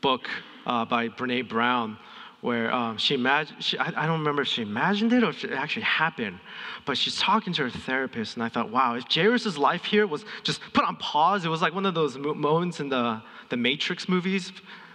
book 0.00 0.28
uh, 0.66 0.84
by 0.84 1.10
Brene 1.10 1.48
Brown 1.48 1.96
where 2.40 2.72
um, 2.72 2.98
she 2.98 3.14
imagined, 3.14 3.64
I, 3.78 3.92
I, 3.96 4.06
don't 4.06 4.18
remember 4.18 4.42
if 4.42 4.48
she 4.48 4.62
imagined 4.62 5.12
it 5.12 5.22
or 5.22 5.30
if 5.30 5.44
it 5.44 5.52
actually 5.52 5.82
happened, 5.82 6.40
but 6.84 6.98
she's 6.98 7.18
talking 7.20 7.52
to 7.52 7.62
her 7.64 7.70
therapist, 7.70 8.34
and 8.34 8.42
I 8.42 8.48
thought, 8.48 8.70
wow, 8.70 8.94
if 8.94 9.04
Jairus' 9.12 9.58
life 9.58 9.84
here 9.84 10.08
was 10.08 10.24
just 10.42 10.60
put 10.72 10.84
on 10.84 10.96
pause, 10.96 11.44
it 11.44 11.48
was 11.48 11.62
like 11.62 11.74
one 11.74 11.86
of 11.86 11.94
those 11.94 12.18
moments 12.18 12.80
in 12.80 12.88
the, 12.88 13.22
the 13.48 13.56
Matrix 13.56 14.08
movies 14.08 14.52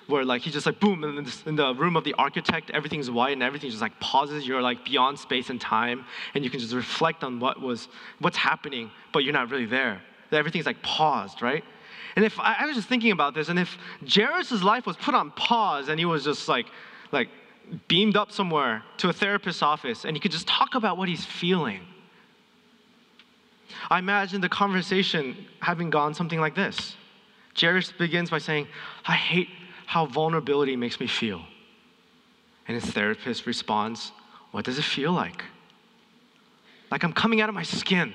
where 0.07 0.25
like 0.25 0.41
he 0.41 0.51
just 0.51 0.65
like 0.65 0.79
boom 0.79 1.03
in, 1.03 1.25
in 1.45 1.55
the 1.55 1.73
room 1.75 1.95
of 1.95 2.03
the 2.03 2.13
architect 2.15 2.69
everything's 2.71 3.09
white 3.09 3.33
and 3.33 3.43
everything 3.43 3.69
just 3.69 3.81
like 3.81 3.97
pauses 3.99 4.45
you're 4.47 4.61
like 4.61 4.83
beyond 4.83 5.17
space 5.17 5.49
and 5.49 5.61
time 5.61 6.05
and 6.33 6.43
you 6.43 6.49
can 6.49 6.59
just 6.59 6.73
reflect 6.73 7.23
on 7.23 7.39
what 7.39 7.61
was 7.61 7.87
what's 8.19 8.37
happening 8.37 8.91
but 9.11 9.23
you're 9.23 9.33
not 9.33 9.49
really 9.49 9.65
there 9.65 10.01
everything's 10.31 10.65
like 10.65 10.81
paused 10.81 11.41
right 11.41 11.63
and 12.15 12.23
if 12.23 12.39
I, 12.39 12.55
I 12.59 12.65
was 12.65 12.75
just 12.75 12.87
thinking 12.87 13.11
about 13.11 13.33
this, 13.33 13.49
and 13.49 13.57
if 13.57 13.77
Jairus' 14.07 14.61
life 14.61 14.85
was 14.85 14.97
put 14.97 15.15
on 15.15 15.31
pause 15.31 15.89
and 15.89 15.99
he 15.99 16.05
was 16.05 16.23
just 16.23 16.47
like, 16.47 16.67
like 17.11 17.29
beamed 17.87 18.17
up 18.17 18.31
somewhere 18.31 18.83
to 18.97 19.09
a 19.09 19.13
therapist's 19.13 19.61
office 19.61 20.05
and 20.05 20.15
he 20.15 20.19
could 20.19 20.31
just 20.31 20.47
talk 20.47 20.75
about 20.75 20.97
what 20.97 21.09
he's 21.09 21.25
feeling. 21.25 21.81
I 23.89 23.99
imagine 23.99 24.41
the 24.41 24.49
conversation 24.49 25.35
having 25.59 25.89
gone 25.89 26.13
something 26.13 26.39
like 26.39 26.55
this. 26.55 26.95
Jairus 27.59 27.91
begins 27.91 28.29
by 28.29 28.37
saying, 28.37 28.67
I 29.05 29.13
hate 29.13 29.49
how 29.85 30.05
vulnerability 30.05 30.75
makes 30.75 30.99
me 30.99 31.07
feel. 31.07 31.41
And 32.67 32.81
his 32.81 32.91
therapist 32.91 33.45
responds, 33.45 34.11
What 34.51 34.65
does 34.65 34.79
it 34.79 34.83
feel 34.83 35.11
like? 35.11 35.43
Like 36.91 37.03
I'm 37.03 37.13
coming 37.13 37.41
out 37.41 37.49
of 37.49 37.55
my 37.55 37.63
skin. 37.63 38.13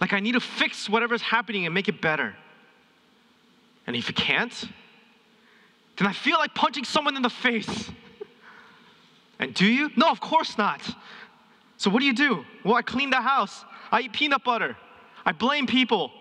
Like 0.00 0.12
I 0.12 0.20
need 0.20 0.32
to 0.32 0.40
fix 0.40 0.88
whatever's 0.88 1.22
happening 1.22 1.64
and 1.64 1.74
make 1.74 1.88
it 1.88 2.00
better. 2.00 2.34
And 3.86 3.94
if 3.94 4.08
you 4.08 4.14
can't, 4.14 4.52
then 5.96 6.08
I 6.08 6.12
feel 6.12 6.38
like 6.38 6.54
punching 6.54 6.84
someone 6.84 7.16
in 7.16 7.22
the 7.22 7.30
face. 7.30 7.90
And 9.38 9.54
do 9.54 9.66
you? 9.66 9.90
No, 9.96 10.08
of 10.08 10.20
course 10.20 10.56
not. 10.56 10.80
So 11.76 11.90
what 11.90 11.98
do 11.98 12.06
you 12.06 12.14
do? 12.14 12.44
Well, 12.64 12.76
I 12.76 12.82
clean 12.82 13.10
the 13.10 13.20
house. 13.20 13.64
I 13.90 14.02
eat 14.02 14.12
peanut 14.12 14.44
butter. 14.44 14.76
I 15.26 15.32
blame 15.32 15.66
people. 15.66 16.12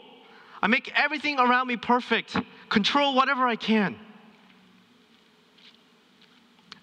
I 0.59 0.65
make 0.65 0.91
everything 0.95 1.37
around 1.37 1.67
me 1.67 1.77
perfect. 1.77 2.35
Control 2.71 3.13
whatever 3.13 3.45
I 3.45 3.55
can. 3.55 3.95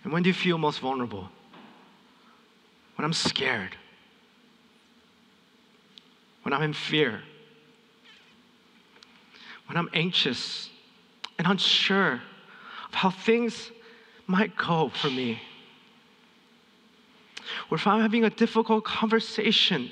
And 0.04 0.12
when 0.12 0.22
do 0.22 0.30
you 0.30 0.34
feel 0.34 0.58
most 0.58 0.78
vulnerable? 0.78 1.28
When 2.94 3.04
I'm 3.04 3.12
scared 3.12 3.74
when 6.48 6.54
I'm 6.54 6.62
in 6.62 6.72
fear, 6.72 7.20
when 9.66 9.76
I'm 9.76 9.90
anxious 9.92 10.70
and 11.36 11.46
unsure 11.46 12.22
of 12.88 12.94
how 12.94 13.10
things 13.10 13.70
might 14.26 14.56
go 14.56 14.88
for 14.88 15.10
me, 15.10 15.42
or 17.70 17.76
if 17.76 17.86
I'm 17.86 18.00
having 18.00 18.24
a 18.24 18.30
difficult 18.30 18.82
conversation 18.84 19.90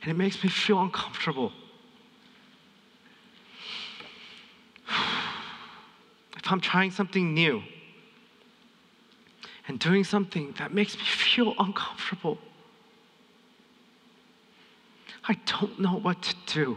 and 0.00 0.12
it 0.12 0.14
makes 0.14 0.44
me 0.44 0.48
feel 0.48 0.80
uncomfortable. 0.80 1.52
If 6.44 6.52
I'm 6.52 6.60
trying 6.60 6.90
something 6.90 7.32
new 7.32 7.62
and 9.66 9.78
doing 9.78 10.04
something 10.04 10.54
that 10.58 10.74
makes 10.74 10.94
me 10.94 11.02
feel 11.02 11.54
uncomfortable. 11.58 12.36
I 15.26 15.38
don't 15.46 15.80
know 15.80 15.98
what 15.98 16.20
to 16.20 16.34
do. 16.44 16.76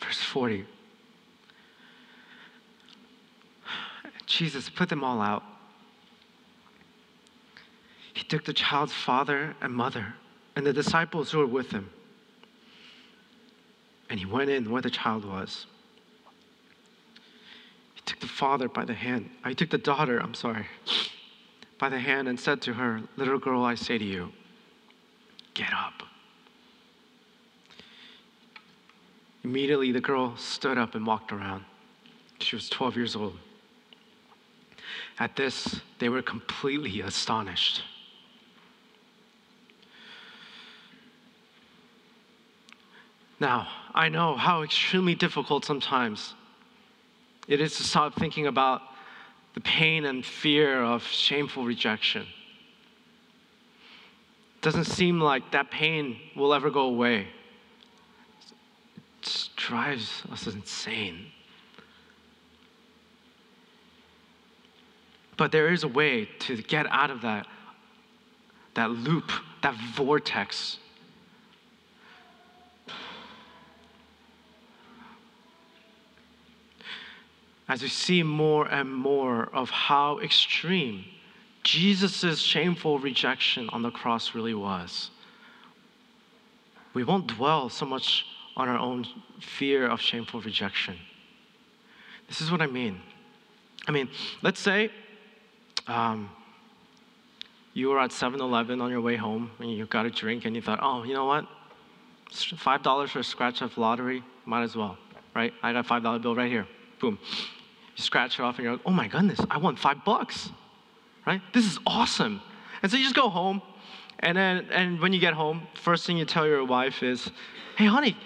Verse 0.00 0.22
40. 0.22 0.64
Jesus 4.24 4.70
put 4.70 4.88
them 4.88 5.04
all 5.04 5.20
out. 5.20 5.42
He 8.16 8.24
took 8.24 8.44
the 8.44 8.54
child's 8.54 8.94
father 8.94 9.54
and 9.60 9.74
mother 9.74 10.14
and 10.56 10.66
the 10.66 10.72
disciples 10.72 11.30
who 11.30 11.38
were 11.38 11.46
with 11.46 11.70
him 11.70 11.90
and 14.08 14.18
he 14.18 14.24
went 14.24 14.48
in 14.48 14.70
where 14.70 14.80
the 14.80 14.88
child 14.88 15.26
was. 15.26 15.66
He 17.94 18.00
took 18.06 18.20
the 18.20 18.26
father 18.26 18.68
by 18.70 18.86
the 18.86 18.94
hand. 18.94 19.28
Uh, 19.44 19.50
I 19.50 19.52
took 19.52 19.68
the 19.68 19.76
daughter, 19.76 20.18
I'm 20.18 20.32
sorry, 20.32 20.66
by 21.78 21.90
the 21.90 21.98
hand 21.98 22.26
and 22.26 22.40
said 22.40 22.62
to 22.62 22.72
her, 22.72 23.02
Little 23.18 23.38
girl, 23.38 23.62
I 23.62 23.74
say 23.74 23.98
to 23.98 24.04
you, 24.04 24.32
get 25.52 25.74
up. 25.74 26.02
Immediately, 29.44 29.92
the 29.92 30.00
girl 30.00 30.38
stood 30.38 30.78
up 30.78 30.94
and 30.94 31.06
walked 31.06 31.32
around. 31.32 31.64
She 32.40 32.56
was 32.56 32.70
12 32.70 32.96
years 32.96 33.14
old. 33.14 33.38
At 35.18 35.36
this, 35.36 35.80
they 35.98 36.08
were 36.08 36.22
completely 36.22 37.02
astonished. 37.02 37.82
Now, 43.38 43.68
I 43.94 44.08
know 44.08 44.36
how 44.36 44.62
extremely 44.62 45.14
difficult 45.14 45.64
sometimes 45.64 46.34
it 47.48 47.60
is 47.60 47.76
to 47.76 47.84
stop 47.84 48.14
thinking 48.14 48.46
about 48.46 48.82
the 49.54 49.60
pain 49.60 50.04
and 50.04 50.24
fear 50.24 50.82
of 50.82 51.02
shameful 51.02 51.64
rejection. 51.64 52.22
It 54.56 54.62
doesn't 54.62 54.84
seem 54.84 55.20
like 55.20 55.52
that 55.52 55.70
pain 55.70 56.18
will 56.34 56.52
ever 56.54 56.70
go 56.70 56.82
away. 56.82 57.28
It 59.22 59.48
drives 59.56 60.22
us 60.30 60.46
insane. 60.46 61.26
But 65.36 65.52
there 65.52 65.68
is 65.72 65.84
a 65.84 65.88
way 65.88 66.28
to 66.40 66.56
get 66.62 66.86
out 66.90 67.10
of 67.10 67.20
that, 67.20 67.46
that 68.74 68.90
loop, 68.90 69.30
that 69.62 69.74
vortex 69.94 70.78
as 77.68 77.82
we 77.82 77.88
see 77.88 78.22
more 78.22 78.66
and 78.66 78.92
more 78.92 79.48
of 79.54 79.70
how 79.70 80.18
extreme 80.20 81.04
Jesus' 81.62 82.38
shameful 82.38 82.98
rejection 83.00 83.68
on 83.70 83.82
the 83.82 83.90
cross 83.90 84.34
really 84.34 84.54
was, 84.54 85.10
we 86.94 87.02
won't 87.02 87.26
dwell 87.26 87.68
so 87.68 87.84
much 87.84 88.24
on 88.56 88.68
our 88.68 88.78
own 88.78 89.04
fear 89.40 89.86
of 89.86 90.00
shameful 90.00 90.40
rejection. 90.40 90.96
This 92.28 92.40
is 92.40 92.50
what 92.50 92.62
I 92.62 92.66
mean. 92.66 93.00
I 93.88 93.90
mean, 93.90 94.08
let's 94.42 94.60
say 94.60 94.90
um, 95.86 96.30
you 97.74 97.88
were 97.88 98.00
at 98.00 98.12
7 98.12 98.40
Eleven 98.40 98.80
on 98.80 98.90
your 98.90 99.00
way 99.00 99.16
home 99.16 99.50
and 99.58 99.70
you 99.70 99.86
got 99.86 100.06
a 100.06 100.10
drink 100.10 100.44
and 100.44 100.54
you 100.56 100.62
thought, 100.62 100.78
oh, 100.82 101.02
you 101.02 101.14
know 101.14 101.26
what? 101.26 101.46
$5 102.30 103.08
for 103.08 103.18
a 103.18 103.24
scratch 103.24 103.60
off 103.62 103.76
lottery, 103.76 104.22
might 104.44 104.62
as 104.62 104.76
well, 104.76 104.96
right? 105.34 105.52
I 105.62 105.72
got 105.72 105.84
a 105.84 105.88
$5 105.88 106.22
bill 106.22 106.34
right 106.34 106.50
here. 106.50 106.66
Boom. 107.00 107.18
You 107.96 108.02
scratch 108.02 108.38
it 108.38 108.42
off 108.42 108.56
and 108.56 108.64
you're 108.64 108.74
like, 108.74 108.82
oh 108.86 108.90
my 108.90 109.08
goodness, 109.08 109.40
I 109.50 109.58
won 109.58 109.76
five 109.76 110.04
bucks, 110.04 110.50
right? 111.26 111.40
This 111.52 111.64
is 111.64 111.78
awesome. 111.86 112.42
And 112.82 112.90
so 112.90 112.98
you 112.98 113.04
just 113.04 113.16
go 113.16 113.28
home 113.28 113.62
and 114.20 114.36
then 114.36 114.68
and 114.70 115.00
when 115.00 115.12
you 115.12 115.20
get 115.20 115.34
home, 115.34 115.66
first 115.74 116.06
thing 116.06 116.16
you 116.16 116.24
tell 116.24 116.46
your 116.46 116.64
wife 116.64 117.02
is, 117.02 117.30
hey, 117.76 117.86
honey, 117.86 118.16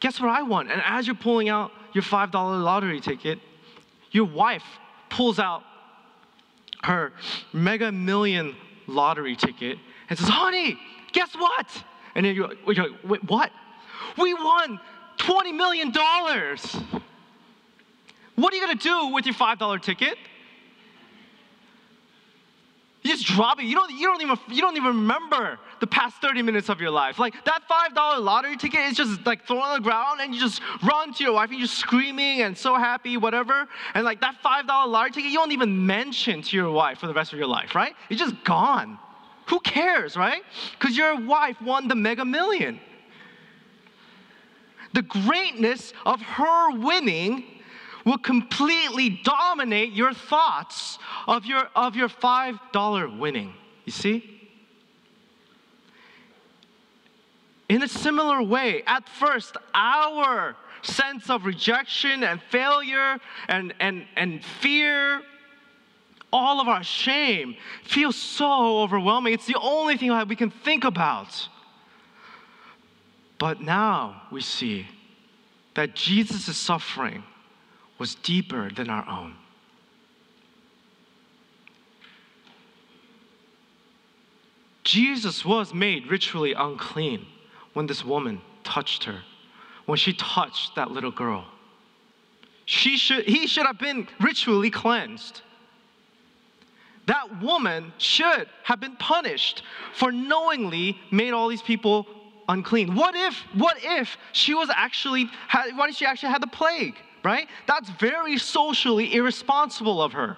guess 0.00 0.20
what 0.20 0.30
I 0.30 0.42
won? 0.42 0.70
And 0.70 0.82
as 0.84 1.06
you're 1.06 1.16
pulling 1.16 1.48
out 1.48 1.72
your 1.94 2.02
$5 2.02 2.32
lottery 2.32 3.00
ticket, 3.00 3.38
your 4.10 4.24
wife 4.24 4.64
pulls 5.10 5.38
out 5.38 5.62
her 6.84 7.12
mega 7.52 7.90
million 7.90 8.54
lottery 8.86 9.36
ticket 9.36 9.78
and 10.08 10.18
says, 10.18 10.28
honey, 10.28 10.78
guess 11.12 11.34
what? 11.34 11.84
And 12.14 12.24
then 12.24 12.34
you're 12.34 12.48
like, 12.48 12.58
wait, 13.04 13.24
what? 13.24 13.50
We 14.16 14.34
won 14.34 14.80
$20 15.18 15.54
million. 15.54 15.92
What 18.38 18.52
are 18.52 18.56
you 18.56 18.62
gonna 18.62 18.76
do 18.76 19.08
with 19.08 19.26
your 19.26 19.34
$5 19.34 19.82
ticket? 19.82 20.16
You 23.02 23.10
just 23.10 23.26
drop 23.26 23.58
it. 23.58 23.64
You 23.64 23.74
don't, 23.74 23.90
you 23.90 24.06
don't 24.06 24.22
even 24.22 24.38
you 24.48 24.60
don't 24.60 24.76
even 24.76 24.88
remember 24.88 25.58
the 25.80 25.88
past 25.88 26.22
30 26.22 26.42
minutes 26.42 26.68
of 26.68 26.80
your 26.80 26.92
life. 26.92 27.18
Like 27.18 27.34
that 27.46 27.62
$5 27.68 28.20
lottery 28.22 28.56
ticket 28.56 28.80
is 28.82 28.96
just 28.96 29.26
like 29.26 29.44
thrown 29.44 29.62
on 29.62 29.74
the 29.74 29.82
ground 29.82 30.20
and 30.20 30.32
you 30.32 30.40
just 30.40 30.60
run 30.84 31.12
to 31.14 31.24
your 31.24 31.32
wife 31.32 31.50
and 31.50 31.58
you're 31.58 31.66
screaming 31.66 32.42
and 32.42 32.56
so 32.56 32.76
happy, 32.76 33.16
whatever. 33.16 33.66
And 33.94 34.04
like 34.04 34.20
that 34.20 34.36
$5 34.44 34.86
lottery 34.86 35.10
ticket, 35.10 35.32
you 35.32 35.38
don't 35.38 35.52
even 35.52 35.84
mention 35.84 36.40
to 36.42 36.56
your 36.56 36.70
wife 36.70 36.98
for 36.98 37.08
the 37.08 37.14
rest 37.14 37.32
of 37.32 37.40
your 37.40 37.48
life, 37.48 37.74
right? 37.74 37.96
It's 38.08 38.20
just 38.20 38.44
gone. 38.44 39.00
Who 39.48 39.58
cares, 39.60 40.16
right? 40.16 40.42
Because 40.78 40.96
your 40.96 41.18
wife 41.20 41.60
won 41.60 41.88
the 41.88 41.96
mega 41.96 42.24
million. 42.24 42.78
The 44.92 45.02
greatness 45.02 45.92
of 46.06 46.20
her 46.20 46.70
winning 46.78 47.57
will 48.08 48.18
completely 48.18 49.20
dominate 49.22 49.92
your 49.92 50.14
thoughts 50.14 50.98
of 51.26 51.44
your, 51.44 51.68
of 51.76 51.94
your 51.94 52.08
$5 52.08 53.18
winning. 53.18 53.52
You 53.84 53.92
see? 53.92 54.34
In 57.68 57.82
a 57.82 57.88
similar 57.88 58.42
way, 58.42 58.82
at 58.86 59.06
first, 59.06 59.58
our 59.74 60.56
sense 60.80 61.28
of 61.28 61.44
rejection 61.44 62.24
and 62.24 62.40
failure 62.50 63.18
and, 63.46 63.74
and, 63.78 64.06
and 64.16 64.42
fear, 64.42 65.20
all 66.32 66.62
of 66.62 66.68
our 66.68 66.82
shame, 66.82 67.56
feels 67.84 68.16
so 68.16 68.78
overwhelming. 68.80 69.34
It's 69.34 69.46
the 69.46 69.58
only 69.60 69.98
thing 69.98 70.08
that 70.08 70.28
we 70.28 70.36
can 70.36 70.50
think 70.50 70.84
about. 70.84 71.46
But 73.38 73.60
now 73.60 74.22
we 74.32 74.40
see 74.40 74.86
that 75.74 75.94
Jesus' 75.94 76.48
is 76.48 76.56
suffering 76.56 77.22
was 77.98 78.14
deeper 78.16 78.70
than 78.70 78.88
our 78.88 79.06
own. 79.08 79.34
Jesus 84.84 85.44
was 85.44 85.74
made 85.74 86.06
ritually 86.06 86.54
unclean 86.54 87.26
when 87.74 87.86
this 87.86 88.04
woman 88.04 88.40
touched 88.64 89.04
her, 89.04 89.20
when 89.84 89.98
she 89.98 90.14
touched 90.14 90.76
that 90.76 90.90
little 90.90 91.10
girl. 91.10 91.44
She 92.64 92.96
should, 92.96 93.24
he 93.24 93.46
should 93.46 93.66
have 93.66 93.78
been 93.78 94.08
ritually 94.20 94.70
cleansed. 94.70 95.42
That 97.06 97.42
woman 97.42 97.92
should 97.98 98.48
have 98.64 98.80
been 98.80 98.96
punished 98.96 99.62
for 99.94 100.12
knowingly 100.12 100.98
made 101.10 101.32
all 101.32 101.48
these 101.48 101.62
people 101.62 102.06
unclean. 102.48 102.94
What 102.94 103.14
if, 103.14 103.34
what 103.54 103.76
if 103.82 104.16
she 104.32 104.54
was 104.54 104.70
actually, 104.70 105.30
what 105.74 105.90
if 105.90 105.96
she 105.96 106.06
actually 106.06 106.30
had 106.30 106.42
the 106.42 106.48
plague? 106.48 106.96
Right? 107.24 107.48
That's 107.66 107.90
very 107.90 108.38
socially 108.38 109.14
irresponsible 109.14 110.02
of 110.02 110.12
her. 110.12 110.36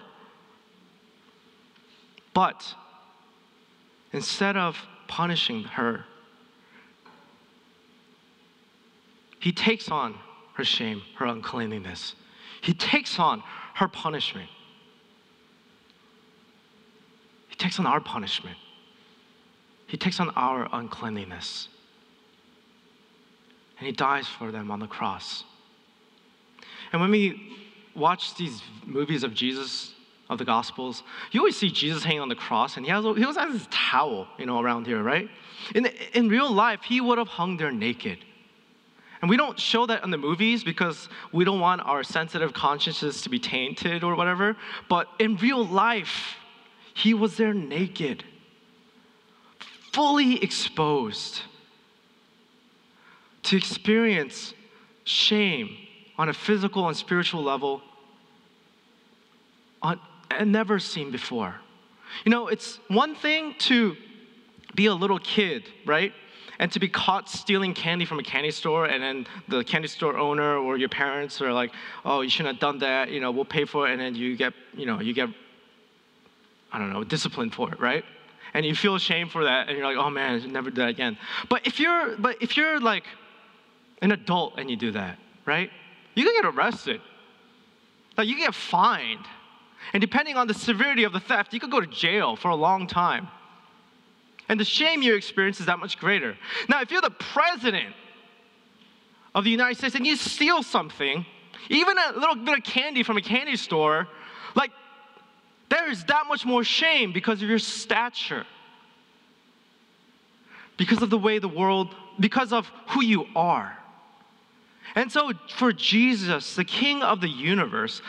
But 2.33 2.75
instead 4.13 4.57
of 4.57 4.77
punishing 5.09 5.65
her, 5.65 6.05
he 9.41 9.53
takes 9.53 9.91
on 9.91 10.15
her 10.55 10.65
shame, 10.65 11.03
her 11.17 11.27
uncleanliness. 11.27 12.15
He 12.61 12.75
takes 12.75 13.19
on 13.19 13.43
her 13.75 13.89
punishment. 13.89 14.51
He 17.49 17.57
takes 17.57 17.79
on 17.79 17.87
our 17.87 18.01
punishment. 18.01 18.57
He 19.87 19.97
takes 19.97 20.21
on 20.21 20.31
our 20.37 20.69
uncleanliness. 20.73 21.69
And 23.79 23.87
he 23.87 23.93
dies 23.93 24.27
for 24.27 24.53
them 24.53 24.71
on 24.71 24.79
the 24.79 24.87
cross. 24.87 25.45
And 26.93 27.01
when 27.01 27.11
we 27.11 27.57
watch 27.95 28.35
these 28.37 28.63
movies 28.85 29.23
of 29.23 29.35
Jesus, 29.35 29.95
of 30.29 30.39
the 30.39 30.45
Gospels, 30.45 31.03
you 31.33 31.41
always 31.41 31.57
see 31.57 31.71
Jesus 31.71 32.05
hanging 32.05 32.21
on 32.21 32.29
the 32.29 32.37
cross, 32.37 32.77
and 32.77 32.87
he, 32.87 32.93
has, 32.93 33.03
he 33.03 33.09
always 33.25 33.37
has 33.37 33.53
this 33.53 33.67
towel, 33.71 34.29
you 34.39 34.47
know, 34.47 34.61
around 34.61 34.87
here, 34.87 35.03
right? 35.03 35.29
In, 35.75 35.87
in 36.15 36.29
real 36.29 36.51
life, 36.51 36.83
he 36.83 37.01
would 37.01 37.19
have 37.19 37.27
hung 37.27 37.57
there 37.57 37.73
naked. 37.73 38.19
And 39.21 39.29
we 39.29 39.37
don't 39.37 39.59
show 39.59 39.87
that 39.87 40.03
in 40.05 40.11
the 40.11 40.17
movies 40.17 40.65
because 40.65 41.09
we 41.33 41.45
don't 41.45 41.61
want 41.61 41.83
our 41.83 42.03
sensitive 42.03 42.55
consciences 42.55 43.23
to 43.23 43.29
be 43.29 43.39
tainted 43.39 44.03
or 44.03 44.15
whatever. 44.15 44.57
But 44.89 45.09
in 45.19 45.37
real 45.37 45.67
life, 45.67 46.37
he 46.95 47.13
was 47.13 47.37
there 47.37 47.53
naked, 47.53 48.25
fully 49.93 50.43
exposed 50.43 51.43
to 53.43 53.57
experience 53.57 54.55
shame 55.05 55.77
on 56.21 56.29
a 56.29 56.35
physical 56.35 56.87
and 56.87 56.95
spiritual 56.95 57.43
level 57.43 57.81
on, 59.81 59.99
never 60.45 60.79
seen 60.79 61.11
before. 61.11 61.55
You 62.27 62.31
know, 62.31 62.49
it's 62.49 62.79
one 62.89 63.15
thing 63.15 63.55
to 63.71 63.97
be 64.75 64.85
a 64.85 64.95
little 64.95 65.19
kid, 65.19 65.63
right? 65.87 66.13
And 66.59 66.71
to 66.73 66.79
be 66.79 66.89
caught 66.89 67.31
stealing 67.31 67.73
candy 67.73 68.05
from 68.05 68.19
a 68.19 68.23
candy 68.23 68.51
store, 68.51 68.85
and 68.85 69.03
then 69.03 69.27
the 69.49 69.65
candy 69.65 69.89
store 69.89 70.19
owner 70.19 70.59
or 70.59 70.77
your 70.77 70.91
parents 70.91 71.41
are 71.41 71.55
like, 71.55 71.73
"Oh, 72.05 72.21
you 72.21 72.29
shouldn't 72.29 72.55
have 72.55 72.61
done 72.61 72.81
that. 72.81 73.11
You 73.11 73.21
know, 73.21 73.31
we'll 73.31 73.47
pay 73.47 73.65
for 73.65 73.89
it," 73.89 73.93
and 73.93 74.01
then 74.03 74.15
you 74.15 74.37
get, 74.37 74.53
you 74.75 74.85
know, 74.85 75.01
you 75.01 75.15
get, 75.15 75.31
I 76.71 76.79
don't 76.79 76.93
know, 76.93 77.03
disciplined 77.03 77.55
for 77.55 77.73
it, 77.73 77.81
right? 77.81 78.05
And 78.53 78.67
you 78.67 78.75
feel 78.75 78.95
ashamed 78.95 79.31
for 79.31 79.45
that, 79.45 79.69
and 79.69 79.79
you're 79.79 79.87
like, 79.87 79.97
"Oh 79.97 80.11
man, 80.11 80.35
I 80.35 80.41
should 80.41 80.53
never 80.53 80.69
do 80.69 80.83
that 80.83 80.91
again." 80.91 81.17
But 81.49 81.67
if 81.67 81.81
you're, 81.81 82.19
but 82.19 82.37
if 82.43 82.59
you're 82.59 82.79
like 82.79 83.07
an 84.03 84.13
adult 84.13 84.59
and 84.59 84.69
you 84.69 84.77
do 84.77 84.91
that, 84.91 85.17
right? 85.47 85.71
You 86.21 86.27
can 86.27 86.43
get 86.43 86.55
arrested. 86.55 87.01
Now, 88.17 88.25
you 88.25 88.35
can 88.35 88.45
get 88.45 88.55
fined. 88.55 89.25
And 89.93 90.01
depending 90.01 90.37
on 90.37 90.47
the 90.47 90.55
severity 90.55 91.05
of 91.05 91.13
the 91.13 91.21
theft, 91.21 91.55
you 91.55 91.61
could 91.61 91.71
go 91.71 91.81
to 91.81 91.87
jail 91.87 92.37
for 92.37 92.49
a 92.49 92.55
long 92.55 92.87
time. 92.87 93.29
And 94.49 94.61
the 94.61 94.65
shame 94.65 95.03
you 95.03 95.15
experience 95.15 95.61
is 95.61 95.67
that 95.67 95.79
much 95.79 95.99
greater. 95.99 96.37
Now, 96.69 96.83
if 96.83 96.91
you're 96.91 97.01
the 97.01 97.11
president 97.11 97.95
of 99.35 99.45
the 99.45 99.51
United 99.51 99.79
States 99.79 99.95
and 99.95 100.07
you 100.07 100.17
steal 100.17 100.63
something, 100.63 101.25
even 101.69 101.97
a 101.97 102.13
little 102.13 102.37
bit 102.37 102.59
of 102.59 102.65
candy 102.65 103.03
from 103.03 103.17
a 103.17 103.23
candy 103.23 103.57
store, 103.57 104.09
like 104.55 104.73
there 105.69 105.91
is 105.91 106.05
that 106.05 106.25
much 106.29 106.45
more 106.45 106.65
shame 106.65 107.13
because 107.13 107.43
of 107.43 107.49
your 107.49 107.61
stature, 107.61 108.45
because 110.77 111.01
of 111.01 111.11
the 111.11 111.19
way 111.19 111.39
the 111.39 111.49
world, 111.49 111.95
because 112.19 112.53
of 112.53 112.71
who 112.89 113.03
you 113.03 113.27
are. 113.37 113.80
And 114.95 115.11
so, 115.11 115.33
for 115.57 115.73
Jesus, 115.73 116.57
the 116.57 116.65
King 116.65 117.03
of 117.03 117.21
the 117.21 117.29
universe, 117.29 118.03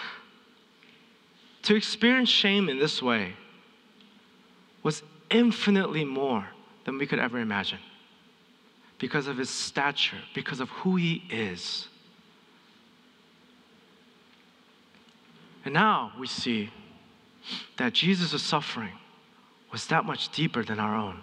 to 1.63 1.75
experience 1.75 2.29
shame 2.29 2.69
in 2.69 2.79
this 2.79 3.01
way 3.01 3.33
was 4.83 5.03
infinitely 5.29 6.03
more 6.03 6.47
than 6.85 6.97
we 6.97 7.05
could 7.05 7.19
ever 7.19 7.37
imagine 7.37 7.79
because 8.97 9.27
of 9.27 9.37
his 9.37 9.49
stature, 9.49 10.17
because 10.33 10.59
of 10.59 10.69
who 10.69 10.95
he 10.95 11.23
is. 11.29 11.87
And 15.65 15.73
now 15.73 16.11
we 16.19 16.27
see 16.27 16.71
that 17.77 17.93
Jesus' 17.93 18.41
suffering 18.41 18.97
was 19.71 19.87
that 19.87 20.05
much 20.05 20.29
deeper 20.29 20.63
than 20.63 20.79
our 20.79 20.95
own. 20.95 21.21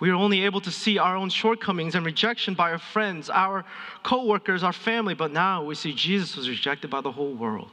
We 0.00 0.08
are 0.08 0.14
only 0.14 0.44
able 0.44 0.62
to 0.62 0.70
see 0.70 0.98
our 0.98 1.14
own 1.14 1.28
shortcomings 1.28 1.94
and 1.94 2.06
rejection 2.06 2.54
by 2.54 2.72
our 2.72 2.78
friends, 2.78 3.28
our 3.28 3.66
coworkers, 4.02 4.62
our 4.62 4.72
family, 4.72 5.14
but 5.14 5.30
now 5.30 5.62
we 5.62 5.74
see 5.74 5.92
Jesus 5.92 6.36
was 6.36 6.48
rejected 6.48 6.90
by 6.90 7.02
the 7.02 7.12
whole 7.12 7.34
world. 7.34 7.70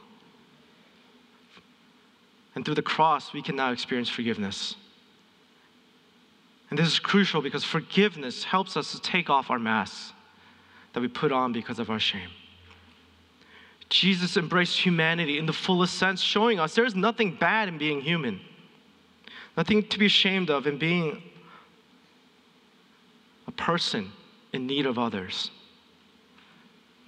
And 2.54 2.64
through 2.64 2.74
the 2.74 2.82
cross, 2.82 3.32
we 3.32 3.40
can 3.40 3.56
now 3.56 3.72
experience 3.72 4.10
forgiveness. 4.10 4.76
And 6.70 6.78
this 6.78 6.88
is 6.88 6.98
crucial 6.98 7.40
because 7.40 7.64
forgiveness 7.64 8.44
helps 8.44 8.76
us 8.76 8.92
to 8.92 9.00
take 9.00 9.30
off 9.30 9.50
our 9.50 9.58
masks 9.58 10.12
that 10.92 11.00
we 11.00 11.08
put 11.08 11.32
on 11.32 11.52
because 11.52 11.78
of 11.78 11.88
our 11.88 11.98
shame. 11.98 12.30
Jesus 13.88 14.36
embraced 14.36 14.78
humanity 14.78 15.38
in 15.38 15.46
the 15.46 15.52
fullest 15.52 15.94
sense, 15.94 16.20
showing 16.20 16.60
us 16.60 16.74
there's 16.74 16.94
nothing 16.94 17.34
bad 17.34 17.68
in 17.68 17.78
being 17.78 18.02
human, 18.02 18.40
nothing 19.56 19.82
to 19.84 19.98
be 19.98 20.06
ashamed 20.06 20.50
of 20.50 20.66
in 20.66 20.76
being 20.76 21.22
a 23.48 23.52
person 23.52 24.12
in 24.52 24.66
need 24.66 24.86
of 24.86 24.98
others, 24.98 25.50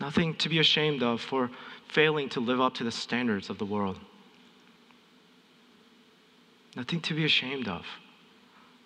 nothing 0.00 0.34
to 0.34 0.48
be 0.48 0.58
ashamed 0.58 1.02
of 1.02 1.20
for 1.20 1.50
failing 1.88 2.28
to 2.30 2.40
live 2.40 2.60
up 2.60 2.74
to 2.74 2.84
the 2.84 2.90
standards 2.90 3.50
of 3.50 3.58
the 3.58 3.64
world, 3.64 3.98
nothing 6.74 7.00
to 7.00 7.14
be 7.14 7.24
ashamed 7.24 7.68
of 7.68 7.84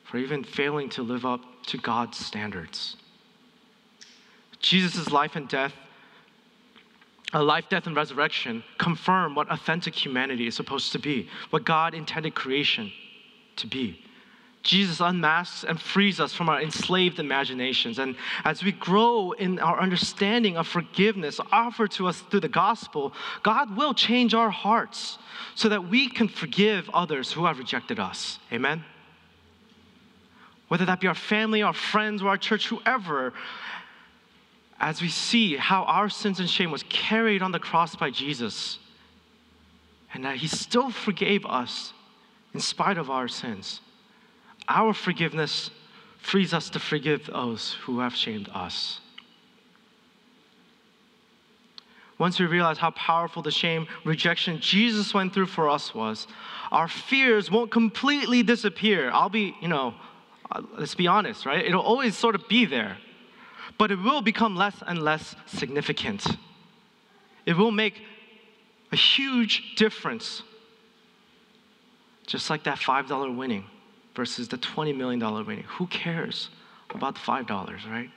for 0.05 0.19
even 0.19 0.45
failing 0.45 0.89
to 0.91 1.03
live 1.03 1.25
up 1.25 1.41
to 1.65 1.79
God's 1.79 2.19
standards. 2.19 2.97
Jesus' 4.61 5.11
life 5.11 5.37
and 5.37 5.49
death 5.49 5.73
a 7.35 7.43
life, 7.43 7.69
death, 7.69 7.89
and 7.89 7.97
resurrection 7.97 8.63
confirm 8.79 9.35
what 9.35 9.51
authentic 9.51 9.93
humanity 9.93 10.47
is 10.47 10.55
supposed 10.55 10.93
to 10.93 11.01
be, 11.01 11.29
what 11.51 11.65
God 11.65 11.93
intended 11.93 12.37
creation 12.37 12.93
to 13.57 13.67
be. 13.67 14.05
Jesus 14.65 15.01
unmasks 15.01 15.63
and 15.63 15.81
frees 15.81 16.19
us 16.19 16.33
from 16.33 16.49
our 16.49 16.61
enslaved 16.61 17.19
imaginations. 17.19 17.99
And 17.99 18.17
as 18.45 18.65
we 18.65 18.73
grow 18.73 19.33
in 19.33 19.59
our 19.61 19.79
understanding 19.79 20.57
of 20.57 20.67
forgiveness 20.67 21.39
offered 21.53 21.91
to 21.93 22.09
us 22.09 22.21
through 22.21 22.41
the 22.41 22.49
gospel, 22.49 23.13
God 23.43 23.77
will 23.77 23.93
change 23.95 24.33
our 24.35 24.51
hearts 24.51 25.19
so 25.55 25.69
that 25.69 25.89
we 25.89 26.09
can 26.09 26.29
forgive 26.29 26.89
others 26.91 27.31
who 27.31 27.45
have 27.45 27.59
rejected 27.59 28.01
us. 28.01 28.39
Amen? 28.53 28.83
Whether 30.69 30.87
that 30.87 30.99
be 30.99 31.07
our 31.09 31.15
family, 31.15 31.63
our 31.63 31.75
friends, 31.75 32.23
or 32.23 32.29
our 32.29 32.39
church, 32.39 32.69
whoever, 32.69 33.35
as 34.81 35.03
we 35.03 35.09
see 35.09 35.57
how 35.57 35.85
our 35.85 36.09
sins 36.09 36.41
and 36.41 36.49
shame 36.49 36.71
was 36.71 36.83
carried 36.85 37.43
on 37.43 37.53
the 37.53 37.61
cross 37.61 37.95
by 37.95 38.11
Jesus, 38.11 38.79
and 40.15 40.25
that 40.25 40.37
He 40.39 40.47
still 40.47 40.91
forgave 40.91 41.45
us 41.45 41.93
in 42.55 42.61
spite 42.61 42.97
of 42.97 43.11
our 43.11 43.29
sins, 43.29 43.81
our 44.69 44.93
forgiveness 44.93 45.71
frees 46.19 46.55
us 46.55 46.71
to 46.71 46.79
forgive 46.79 47.27
those 47.27 47.73
who 47.83 48.01
have 48.01 48.15
shamed 48.15 48.49
us. 48.55 49.01
Once 52.17 52.39
we 52.39 52.47
realize 52.47 52.79
how 52.79 52.91
powerful 52.93 53.43
the 53.43 53.51
shame, 53.51 53.87
rejection 54.05 54.61
Jesus 54.61 55.13
went 55.13 55.35
through 55.35 55.47
for 55.47 55.69
us 55.69 55.95
was, 55.95 56.27
our 56.71 56.89
fears 56.89 57.51
won't 57.51 57.71
completely 57.71 58.43
disappear. 58.43 59.11
I'll 59.11 59.29
be, 59.29 59.55
you 59.61 59.69
know, 59.69 59.95
uh, 60.51 60.63
let's 60.79 60.95
be 60.95 61.07
honest, 61.07 61.45
right? 61.45 61.65
It'll 61.65 61.83
always 61.83 62.17
sort 62.17 62.35
of 62.35 62.49
be 62.49 62.65
there 62.65 62.99
but 63.79 63.91
it 63.91 63.97
will 63.97 64.23
become 64.23 64.57
less 64.57 64.83
and 64.87 65.03
less 65.03 65.35
significant. 65.47 66.27
It 67.47 67.57
will 67.57 67.71
make 67.71 68.01
a 68.93 68.97
huge 68.97 69.75
difference. 69.77 70.43
Just 72.27 72.49
like 72.51 72.65
that 72.65 72.79
$5 72.79 73.37
winning 73.37 73.67
versus 74.15 74.49
the 74.49 74.59
$20 74.59 74.97
million 74.97 75.21
winning. 75.47 75.65
Who 75.65 75.87
cares 75.87 76.51
about 76.91 77.15
the 77.15 77.21
$5, 77.21 77.49
right? 77.91 78.11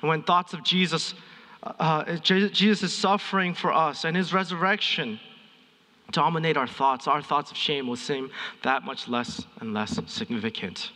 And 0.00 0.08
when 0.08 0.22
thoughts 0.22 0.52
of 0.52 0.62
Jesus, 0.62 1.14
uh, 1.62 1.72
uh 1.78 2.16
Jesus' 2.16 2.92
suffering 2.92 3.54
for 3.54 3.72
us 3.72 4.04
and 4.04 4.16
his 4.16 4.32
resurrection 4.32 5.20
dominate 6.10 6.56
our 6.56 6.66
thoughts, 6.66 7.06
our 7.06 7.22
thoughts 7.22 7.50
of 7.50 7.56
shame 7.56 7.86
will 7.86 7.96
seem 7.96 8.30
that 8.62 8.84
much 8.84 9.08
less 9.08 9.44
and 9.60 9.74
less 9.74 9.98
significant. 10.06 10.90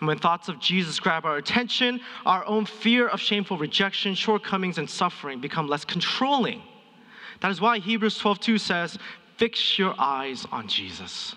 And 0.00 0.08
when 0.08 0.18
thoughts 0.18 0.48
of 0.48 0.60
Jesus 0.60 1.00
grab 1.00 1.24
our 1.24 1.36
attention, 1.36 2.00
our 2.26 2.44
own 2.46 2.66
fear 2.66 3.08
of 3.08 3.20
shameful 3.20 3.58
rejection, 3.58 4.14
shortcomings, 4.14 4.78
and 4.78 4.88
suffering 4.88 5.40
become 5.40 5.68
less 5.68 5.84
controlling. 5.84 6.62
That 7.40 7.50
is 7.50 7.60
why 7.60 7.78
Hebrews 7.78 8.18
12:2 8.18 8.58
says, 8.58 8.98
"Fix 9.36 9.78
your 9.78 9.94
eyes 9.98 10.46
on 10.50 10.68
Jesus." 10.68 11.34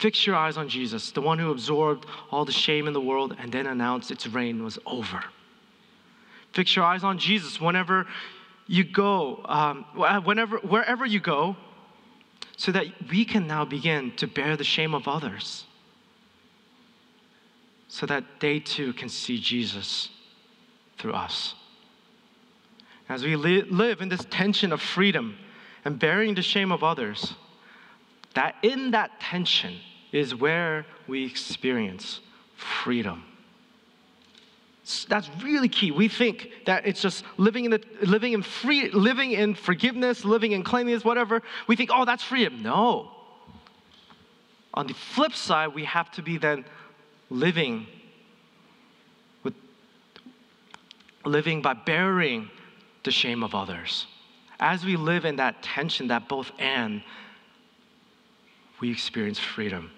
Fix 0.00 0.26
your 0.26 0.34
eyes 0.34 0.56
on 0.56 0.66
Jesus, 0.66 1.10
the 1.10 1.20
one 1.20 1.38
who 1.38 1.50
absorbed 1.50 2.06
all 2.30 2.46
the 2.46 2.52
shame 2.52 2.86
in 2.86 2.94
the 2.94 3.00
world 3.00 3.36
and 3.38 3.52
then 3.52 3.66
announced 3.66 4.10
its 4.10 4.26
reign 4.26 4.64
was 4.64 4.78
over. 4.86 5.22
Fix 6.54 6.74
your 6.74 6.86
eyes 6.86 7.04
on 7.04 7.18
Jesus 7.18 7.60
whenever 7.60 8.06
you 8.66 8.82
go, 8.82 9.42
um, 9.44 9.84
whenever, 10.24 10.56
wherever 10.58 11.04
you 11.04 11.20
go, 11.20 11.54
so 12.56 12.72
that 12.72 12.86
we 13.10 13.26
can 13.26 13.46
now 13.46 13.66
begin 13.66 14.12
to 14.16 14.26
bear 14.26 14.56
the 14.56 14.64
shame 14.64 14.94
of 14.94 15.06
others 15.06 15.66
so 17.88 18.06
that 18.06 18.24
they 18.38 18.58
too 18.58 18.94
can 18.94 19.08
see 19.08 19.38
Jesus 19.38 20.08
through 20.96 21.12
us. 21.12 21.54
As 23.08 23.24
we 23.24 23.36
li- 23.36 23.62
live 23.62 24.00
in 24.00 24.08
this 24.08 24.24
tension 24.30 24.72
of 24.72 24.80
freedom 24.80 25.36
and 25.84 25.98
bearing 25.98 26.34
the 26.34 26.42
shame 26.42 26.72
of 26.72 26.84
others, 26.84 27.34
that 28.34 28.54
in 28.62 28.92
that 28.92 29.20
tension 29.20 29.74
is 30.12 30.34
where 30.34 30.86
we 31.06 31.24
experience 31.24 32.20
freedom. 32.56 33.24
That's 35.08 35.30
really 35.42 35.68
key. 35.68 35.92
We 35.92 36.08
think 36.08 36.50
that 36.66 36.86
it's 36.86 37.00
just 37.00 37.24
living 37.36 37.64
in 37.64 37.70
the 37.70 37.82
living 38.02 38.32
in 38.32 38.42
free 38.42 38.90
living 38.90 39.32
in 39.32 39.54
forgiveness, 39.54 40.24
living 40.24 40.52
in 40.52 40.64
cleanliness, 40.64 41.04
whatever. 41.04 41.42
We 41.68 41.76
think, 41.76 41.90
oh, 41.92 42.04
that's 42.04 42.24
freedom. 42.24 42.62
No. 42.62 43.12
On 44.74 44.86
the 44.86 44.94
flip 44.94 45.34
side, 45.34 45.74
we 45.74 45.84
have 45.84 46.10
to 46.12 46.22
be 46.22 46.38
then 46.38 46.64
living 47.28 47.86
with 49.44 49.54
living 51.24 51.62
by 51.62 51.74
bearing 51.74 52.50
the 53.04 53.10
shame 53.12 53.44
of 53.44 53.54
others. 53.54 54.06
As 54.58 54.84
we 54.84 54.96
live 54.96 55.24
in 55.24 55.36
that 55.36 55.62
tension, 55.62 56.08
that 56.08 56.28
both 56.28 56.50
and, 56.58 57.02
we 58.80 58.90
experience 58.90 59.38
freedom. 59.38 59.90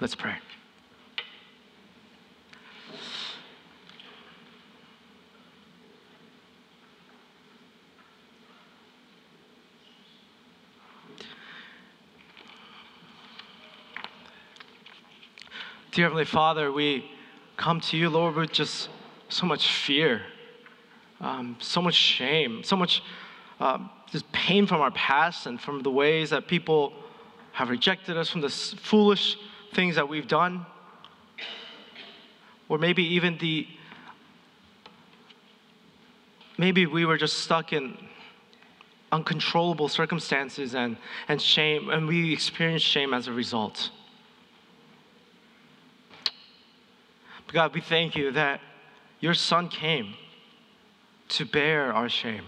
Let's 0.00 0.16
pray. 0.16 0.34
Dear 15.92 16.06
Heavenly 16.06 16.24
Father, 16.24 16.72
we 16.72 17.08
come 17.56 17.80
to 17.82 17.96
you, 17.96 18.10
Lord, 18.10 18.34
with 18.34 18.50
just 18.50 18.88
so 19.28 19.46
much 19.46 19.72
fear, 19.72 20.22
um, 21.20 21.56
so 21.60 21.80
much 21.80 21.94
shame, 21.94 22.64
so 22.64 22.74
much 22.74 23.00
um, 23.60 23.90
just 24.10 24.30
pain 24.32 24.66
from 24.66 24.80
our 24.80 24.90
past 24.90 25.46
and 25.46 25.60
from 25.60 25.84
the 25.84 25.90
ways 25.92 26.30
that 26.30 26.48
people 26.48 26.92
have 27.52 27.70
rejected 27.70 28.16
us, 28.16 28.28
from 28.28 28.40
the 28.40 28.48
foolish 28.48 29.36
things 29.74 29.96
that 29.96 30.08
we've 30.08 30.28
done, 30.28 30.66
or 32.68 32.78
maybe 32.78 33.02
even 33.14 33.36
the 33.38 33.66
maybe 36.56 36.86
we 36.86 37.04
were 37.04 37.18
just 37.18 37.40
stuck 37.40 37.72
in 37.72 37.96
uncontrollable 39.14 39.88
circumstances 39.88 40.74
and, 40.74 40.96
and 41.28 41.40
shame, 41.40 41.88
and 41.88 42.06
we 42.06 42.32
experienced 42.32 42.84
shame 42.84 43.14
as 43.14 43.28
a 43.28 43.32
result. 43.32 43.90
But 47.46 47.54
God, 47.54 47.74
we 47.74 47.80
thank 47.80 48.16
you 48.16 48.32
that 48.32 48.60
your 49.20 49.34
Son 49.34 49.68
came 49.68 50.14
to 51.28 51.44
bear 51.44 51.92
our 51.92 52.08
shame, 52.08 52.44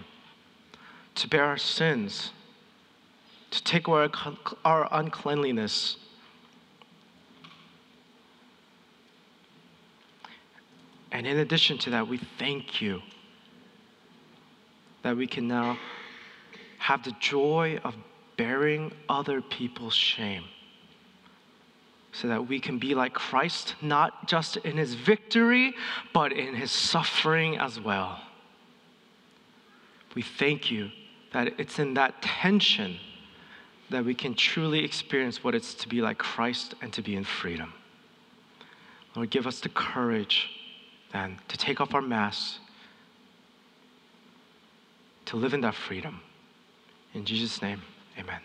to 1.14 1.28
bear 1.28 1.44
our 1.44 1.56
sins, 1.56 2.30
to 3.50 3.62
take 3.62 3.86
away 3.86 4.08
our 4.64 4.88
uncleanliness. 4.90 5.96
And 11.16 11.26
in 11.26 11.38
addition 11.38 11.78
to 11.78 11.90
that, 11.92 12.06
we 12.06 12.18
thank 12.38 12.82
you 12.82 13.00
that 15.02 15.16
we 15.16 15.26
can 15.26 15.48
now 15.48 15.78
have 16.76 17.04
the 17.04 17.12
joy 17.20 17.80
of 17.84 17.94
bearing 18.36 18.92
other 19.08 19.40
people's 19.40 19.94
shame 19.94 20.44
so 22.12 22.28
that 22.28 22.46
we 22.46 22.60
can 22.60 22.78
be 22.78 22.94
like 22.94 23.14
Christ, 23.14 23.76
not 23.80 24.28
just 24.28 24.58
in 24.58 24.76
his 24.76 24.92
victory, 24.92 25.72
but 26.12 26.34
in 26.34 26.54
his 26.54 26.70
suffering 26.70 27.56
as 27.56 27.80
well. 27.80 28.20
We 30.14 30.20
thank 30.20 30.70
you 30.70 30.90
that 31.32 31.58
it's 31.58 31.78
in 31.78 31.94
that 31.94 32.20
tension 32.20 32.98
that 33.88 34.04
we 34.04 34.14
can 34.14 34.34
truly 34.34 34.84
experience 34.84 35.42
what 35.42 35.54
it's 35.54 35.72
to 35.76 35.88
be 35.88 36.02
like 36.02 36.18
Christ 36.18 36.74
and 36.82 36.92
to 36.92 37.00
be 37.00 37.16
in 37.16 37.24
freedom. 37.24 37.72
Lord, 39.14 39.30
give 39.30 39.46
us 39.46 39.60
the 39.60 39.70
courage 39.70 40.50
then 41.12 41.38
to 41.48 41.56
take 41.56 41.80
off 41.80 41.94
our 41.94 42.02
masks, 42.02 42.58
to 45.26 45.36
live 45.36 45.54
in 45.54 45.60
that 45.62 45.74
freedom. 45.74 46.20
In 47.14 47.24
Jesus' 47.24 47.60
name, 47.62 47.82
amen. 48.18 48.40